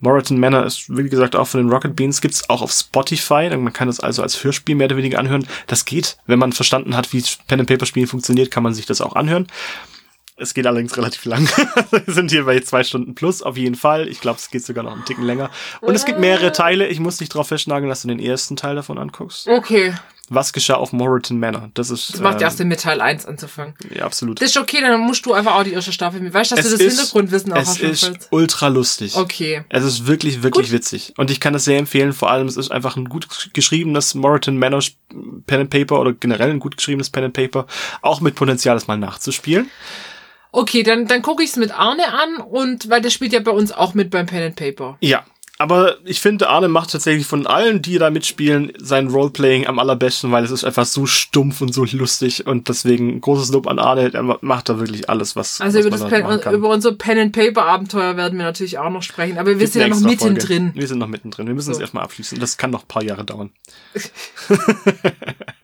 Moreton 0.00 0.38
Manor 0.38 0.64
ist, 0.64 0.94
wie 0.94 1.08
gesagt, 1.08 1.36
auch 1.36 1.46
von 1.46 1.60
den 1.60 1.70
Rocket 1.70 1.96
Beans, 1.96 2.20
gibt's 2.20 2.48
auch 2.50 2.60
auf 2.60 2.70
Spotify. 2.70 3.48
Man 3.56 3.72
kann 3.72 3.88
das 3.88 4.00
also 4.00 4.22
als 4.22 4.44
Hörspiel 4.44 4.74
mehr 4.74 4.86
oder 4.86 4.96
weniger 4.96 5.18
anhören. 5.18 5.46
Das 5.66 5.84
geht. 5.84 6.18
Wenn 6.26 6.38
man 6.38 6.52
verstanden 6.52 6.96
hat, 6.96 7.12
wie 7.12 7.24
Pen 7.48 7.60
and 7.60 7.68
Paper 7.68 7.86
Spielen 7.86 8.06
funktioniert, 8.06 8.50
kann 8.50 8.62
man 8.62 8.74
sich 8.74 8.86
das 8.86 9.00
auch 9.00 9.16
anhören. 9.16 9.46
Es 10.38 10.52
geht 10.52 10.66
allerdings 10.66 10.94
relativ 10.98 11.24
lang. 11.24 11.48
Wir 11.90 12.12
sind 12.12 12.30
hier 12.30 12.44
bei 12.44 12.60
zwei 12.60 12.84
Stunden 12.84 13.14
plus, 13.14 13.40
auf 13.40 13.56
jeden 13.56 13.74
Fall. 13.74 14.06
Ich 14.06 14.20
glaube, 14.20 14.38
es 14.38 14.50
geht 14.50 14.66
sogar 14.66 14.84
noch 14.84 14.92
einen 14.92 15.06
Ticken 15.06 15.24
länger. 15.24 15.50
Und 15.80 15.94
es 15.94 16.04
gibt 16.04 16.20
mehrere 16.20 16.52
Teile. 16.52 16.88
Ich 16.88 17.00
muss 17.00 17.16
dich 17.16 17.30
darauf 17.30 17.48
festnageln, 17.48 17.88
dass 17.88 18.02
du 18.02 18.08
den 18.08 18.18
ersten 18.18 18.54
Teil 18.54 18.76
davon 18.76 18.98
anguckst. 18.98 19.48
Okay. 19.48 19.94
Was 20.28 20.52
geschah 20.52 20.74
auf 20.74 20.92
Moreton 20.92 21.38
Manor? 21.38 21.70
Das 21.74 21.90
ist 21.90 22.14
Das 22.14 22.20
macht 22.20 22.34
ähm, 22.34 22.40
ja 22.40 22.46
erst 22.48 22.58
mit 22.64 22.80
Teil 22.80 23.00
1 23.00 23.26
anzufangen. 23.26 23.74
ja, 23.94 24.04
absolut. 24.04 24.40
Das 24.40 24.50
ist 24.50 24.56
okay, 24.56 24.80
dann 24.80 25.00
musst 25.00 25.24
du 25.24 25.32
einfach 25.32 25.54
auch 25.54 25.62
die 25.62 25.72
erste 25.72 25.92
Staffel 25.92 26.20
mit. 26.20 26.34
Weißt 26.34 26.50
du, 26.50 26.56
dass 26.56 26.64
es 26.64 26.72
du 26.72 26.78
das 26.78 26.86
ist, 26.86 26.98
Hintergrundwissen 26.98 27.52
auch 27.52 27.58
es 27.58 27.68
hast? 27.68 27.80
ist 27.80 28.04
Fritz? 28.04 28.28
ultra 28.30 28.68
lustig. 28.68 29.14
Okay. 29.14 29.64
Es 29.68 29.84
ist 29.84 30.06
wirklich, 30.06 30.42
wirklich 30.42 30.72
witzig. 30.72 31.14
Und 31.16 31.30
ich 31.30 31.38
kann 31.38 31.52
das 31.52 31.64
sehr 31.64 31.78
empfehlen. 31.78 32.12
Vor 32.12 32.30
allem, 32.30 32.48
es 32.48 32.56
ist 32.56 32.70
einfach 32.72 32.96
ein 32.96 33.08
gut 33.08 33.28
geschriebenes 33.52 34.14
Moreton 34.14 34.58
Manor 34.58 34.82
Pen 35.46 35.60
and 35.60 35.70
Paper 35.70 36.00
oder 36.00 36.12
generell 36.12 36.50
ein 36.50 36.58
gut 36.58 36.76
geschriebenes 36.76 37.10
Pen 37.10 37.24
and 37.24 37.34
Paper. 37.34 37.66
Auch 38.02 38.20
mit 38.20 38.34
Potenzial, 38.34 38.74
das 38.74 38.88
mal 38.88 38.96
nachzuspielen. 38.98 39.70
Okay, 40.52 40.82
dann, 40.82 41.06
dann 41.06 41.20
gucke 41.22 41.42
ich 41.42 41.50
es 41.50 41.56
mit 41.56 41.70
Arne 41.78 42.04
an 42.08 42.36
und 42.42 42.88
weil 42.88 43.02
der 43.02 43.10
spielt 43.10 43.32
ja 43.32 43.40
bei 43.40 43.50
uns 43.50 43.72
auch 43.72 43.92
mit 43.94 44.10
beim 44.10 44.26
Pen 44.26 44.42
and 44.42 44.56
Paper. 44.56 44.96
Ja. 45.00 45.24
Aber 45.58 45.96
ich 46.04 46.20
finde, 46.20 46.48
Arne 46.50 46.68
macht 46.68 46.90
tatsächlich 46.92 47.26
von 47.26 47.46
allen, 47.46 47.80
die 47.80 47.96
da 47.98 48.10
mitspielen, 48.10 48.72
sein 48.78 49.08
Roleplaying 49.08 49.66
am 49.66 49.78
allerbesten, 49.78 50.30
weil 50.30 50.44
es 50.44 50.50
ist 50.50 50.64
einfach 50.64 50.84
so 50.84 51.06
stumpf 51.06 51.62
und 51.62 51.72
so 51.72 51.84
lustig. 51.84 52.46
Und 52.46 52.68
deswegen 52.68 53.20
großes 53.22 53.52
Lob 53.52 53.66
an 53.66 53.78
Arne. 53.78 54.12
Er 54.12 54.22
macht 54.22 54.68
da 54.68 54.78
wirklich 54.78 55.08
alles, 55.08 55.34
was, 55.34 55.60
Also 55.62 55.78
was 55.78 55.86
über, 55.86 55.96
man 55.96 56.10
das 56.10 56.42
Pen, 56.42 56.54
über 56.54 56.68
unser 56.68 56.92
Pen 56.92 57.18
and 57.18 57.32
Paper 57.32 57.64
Abenteuer 57.64 58.16
werden 58.18 58.38
wir 58.38 58.44
natürlich 58.44 58.76
auch 58.78 58.90
noch 58.90 59.02
sprechen, 59.02 59.38
aber 59.38 59.48
wir 59.48 59.56
Gibt 59.56 59.72
sind 59.72 59.80
ja 59.82 59.88
noch 59.88 59.96
extra 59.96 60.10
Folge. 60.26 60.34
mittendrin. 60.34 60.72
Wir 60.74 60.86
sind 60.88 60.98
noch 60.98 61.08
mittendrin. 61.08 61.46
Wir 61.46 61.54
müssen 61.54 61.70
es 61.70 61.76
So. 61.78 61.82
erstmal 61.82 62.04
abschließen. 62.04 62.38
Das 62.38 62.58
kann 62.58 62.70
noch 62.70 62.82
ein 62.84 62.88
paar 62.88 63.02
Jahre 63.02 63.24
dauern. 63.24 63.50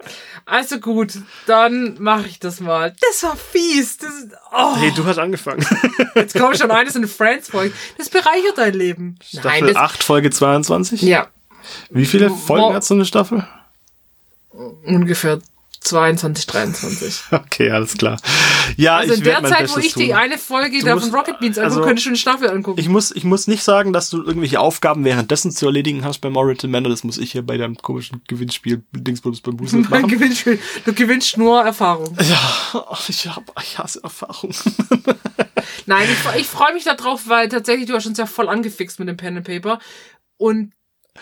Also 0.45 0.81
gut, 0.81 1.13
dann 1.47 1.97
mache 2.01 2.27
ich 2.27 2.39
das 2.41 2.61
mal. 2.61 2.95
Das 3.01 3.23
war 3.23 3.37
fies. 3.37 3.99
Das, 3.99 4.11
oh, 4.53 4.77
Hey, 4.77 4.93
du 4.95 5.05
hast 5.05 5.19
angefangen. 5.19 5.65
jetzt 6.15 6.35
kommt 6.35 6.59
schon 6.59 6.71
eines 6.71 6.97
in 6.97 7.07
Friends 7.07 7.51
Folge. 7.51 7.73
Das 7.99 8.11
bereichert 8.11 8.57
dein 8.57 8.75
Leben. 8.75 9.19
Staffel 9.25 9.69
das, 9.69 9.77
8, 9.77 10.03
Folge 10.03 10.31
22? 10.31 11.03
Ja, 11.03 11.29
Wie 11.91 12.07
viele 12.07 12.31
Folgen 12.31 12.75
hat 12.75 12.85
so 12.85 12.95
eine 12.95 13.05
Staffel? 13.05 13.47
ungefähr 14.85 15.39
22, 15.85 16.47
23. 16.47 17.21
Okay, 17.33 17.71
alles 17.71 17.97
klar. 17.97 18.19
Ja, 18.77 18.97
Also 18.99 19.13
ich 19.15 19.19
in 19.19 19.25
der 19.25 19.43
Zeit, 19.45 19.75
wo 19.75 19.79
ich 19.79 19.95
die 19.95 20.09
tun. 20.09 20.17
eine 20.17 20.39
Folge 20.39 20.79
Du 20.79 20.85
da 20.87 20.95
musst- 20.95 21.07
von 21.11 21.15
Rocket 21.19 21.39
Beans 21.41 21.59
angucke, 21.59 21.75
also- 21.75 21.83
könnte 21.87 21.99
ich 21.99 22.05
schon 22.05 22.11
eine 22.13 22.19
Staffel 22.19 22.51
angucken. 22.51 22.79
Ich 22.81 22.89
muss, 22.89 23.11
ich 23.11 23.25
muss 23.25 23.47
nicht 23.49 23.63
sagen, 23.63 23.93
dass 23.93 24.09
du 24.11 24.23
irgendwelche 24.23 24.61
Aufgaben 24.61 25.05
währenddessen 25.05 25.51
zu 25.51 25.67
erledigen 25.67 26.05
hast 26.05 26.21
bei 26.21 26.31
Morriton 26.31 26.71
Manor. 26.71 26.91
Das 26.91 27.05
muss 27.05 27.19
ich 27.19 27.33
hier 27.33 27.43
bei 27.43 27.57
deinem 27.57 27.77
komischen 27.77 28.23
Gewinnspiel 28.29 28.83
Dingsbums 28.93 29.41
beim 29.41 29.57
Busen 29.57 29.83
machen. 29.91 30.09
Gewinnspiel. 30.09 30.59
Du 30.85 30.93
gewinnst 30.93 31.37
nur 31.37 31.63
Erfahrung. 31.63 32.17
Ja, 32.21 32.97
ich, 33.09 33.27
hab, 33.29 33.43
ich 33.63 33.79
hasse 33.79 34.01
Erfahrung. 34.03 34.55
Nein, 35.87 36.07
ich, 36.11 36.41
ich 36.43 36.47
freue 36.47 36.73
mich 36.75 36.85
darauf, 36.85 37.29
weil 37.29 37.49
tatsächlich 37.49 37.87
du 37.89 37.95
hast 37.95 38.07
uns 38.07 38.19
ja 38.19 38.27
voll 38.27 38.49
angefixt 38.49 38.99
mit 38.99 39.09
dem 39.09 39.17
Pen 39.17 39.37
and 39.37 39.47
Paper. 39.47 39.79
Und 40.37 40.73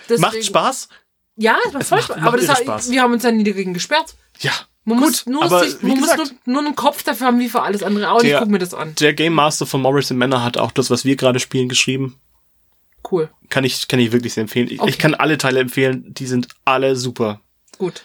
deswegen, 0.08 0.20
Macht 0.22 0.44
Spaß? 0.44 0.88
Ja, 1.36 1.56
es 1.66 1.72
macht 1.72 1.84
voll 1.86 2.02
Spaß. 2.02 2.18
Aber 2.22 2.36
das 2.36 2.58
Spaß. 2.58 2.90
wir 2.90 3.02
haben 3.02 3.12
uns 3.12 3.22
ja 3.22 3.30
nie 3.32 3.44
dagegen 3.44 3.72
gesperrt. 3.74 4.14
Ja. 4.40 4.52
Man 4.84 4.98
Gut, 4.98 5.06
muss 5.08 5.26
nur, 5.26 5.42
aber 5.44 5.64
sich, 5.64 5.80
wie 5.82 5.88
man 5.88 6.00
muss 6.00 6.10
gesagt- 6.10 6.34
nur, 6.46 6.54
nur 6.56 6.66
einen 6.66 6.74
Kopf 6.76 7.02
dafür 7.02 7.26
haben, 7.28 7.38
wie 7.38 7.48
für 7.48 7.62
alles 7.62 7.82
andere. 7.82 8.10
auch. 8.10 8.16
Und 8.18 8.24
ich 8.24 8.30
Der- 8.30 8.38
gucke 8.40 8.50
mir 8.50 8.58
das 8.58 8.74
an. 8.74 8.94
Der 8.96 9.12
Game 9.12 9.34
Master 9.34 9.66
von 9.66 9.82
Morrison 9.82 10.16
Manor 10.16 10.42
hat 10.42 10.56
auch 10.58 10.72
das, 10.72 10.90
was 10.90 11.04
wir 11.04 11.16
gerade 11.16 11.38
spielen, 11.38 11.68
geschrieben. 11.68 12.18
Cool. 13.10 13.30
Kann 13.50 13.64
ich, 13.64 13.88
kann 13.88 13.98
ich 14.00 14.12
wirklich 14.12 14.34
sehr 14.34 14.42
empfehlen. 14.42 14.68
Ich, 14.70 14.80
Okay. 14.80 14.90
ich 14.90 14.98
kann 14.98 15.14
alle 15.14 15.38
Teile 15.38 15.60
empfehlen. 15.60 16.12
Die 16.14 16.26
sind 16.26 16.48
alle 16.64 16.96
super. 16.96 17.40
Gut. 17.78 18.02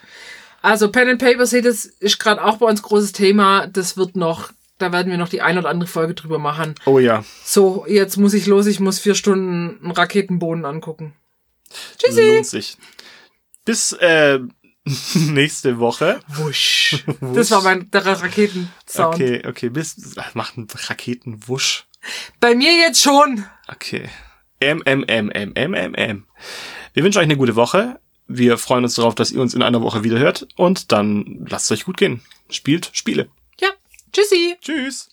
Also 0.61 0.91
Pen 0.91 1.09
and 1.09 1.19
Paper, 1.21 1.45
seht 1.45 1.65
das 1.65 1.86
ist 1.86 2.19
gerade 2.19 2.43
auch 2.43 2.57
bei 2.57 2.65
uns 2.65 2.81
großes 2.81 3.11
Thema. 3.11 3.67
Das 3.67 3.97
wird 3.97 4.15
noch, 4.15 4.51
da 4.77 4.91
werden 4.91 5.11
wir 5.11 5.17
noch 5.17 5.29
die 5.29 5.41
ein 5.41 5.57
oder 5.57 5.69
andere 5.69 5.88
Folge 5.88 6.13
drüber 6.15 6.39
machen. 6.39 6.75
Oh 6.86 6.99
ja. 6.99 7.23
So, 7.43 7.86
jetzt 7.88 8.17
muss 8.17 8.33
ich 8.33 8.47
los. 8.47 8.65
Ich 8.65 8.79
muss 8.79 8.99
vier 8.99 9.15
Stunden 9.15 9.79
einen 9.81 9.91
Raketenboden 9.91 10.65
angucken. 10.65 11.13
Tschüssi. 11.97 12.36
Lohnt 12.36 12.45
sich. 12.47 12.77
Bis 13.63 13.91
äh, 13.93 14.39
nächste 15.15 15.79
Woche. 15.79 16.19
Wusch. 16.27 17.03
Das 17.33 17.51
war 17.51 17.61
mein 17.61 17.89
Raketensound. 17.93 19.15
Okay, 19.15 19.43
okay. 19.47 19.69
Bis 19.69 20.15
macht 20.33 20.57
ein 20.57 20.67
Raketenwusch. 20.71 21.86
Bei 22.39 22.55
mir 22.55 22.71
jetzt 22.73 23.01
schon. 23.01 23.45
Okay. 23.67 24.09
M, 24.59 24.81
M, 24.86 25.03
M, 25.03 25.29
M, 25.29 25.53
M, 25.55 25.73
M, 25.73 25.93
M. 25.95 26.27
Wir 26.93 27.03
wünschen 27.03 27.19
euch 27.19 27.23
eine 27.23 27.38
gute 27.38 27.55
Woche. 27.55 27.99
Wir 28.27 28.57
freuen 28.57 28.83
uns 28.83 28.95
darauf, 28.95 29.15
dass 29.15 29.31
ihr 29.31 29.41
uns 29.41 29.53
in 29.53 29.61
einer 29.61 29.81
Woche 29.81 30.03
wieder 30.03 30.19
hört. 30.19 30.47
Und 30.55 30.91
dann 30.91 31.45
lasst 31.49 31.65
es 31.65 31.79
euch 31.79 31.86
gut 31.86 31.97
gehen. 31.97 32.21
Spielt 32.49 32.89
Spiele. 32.93 33.29
Ja. 33.59 33.69
Tschüssi. 34.11 34.55
Tschüss. 34.61 35.09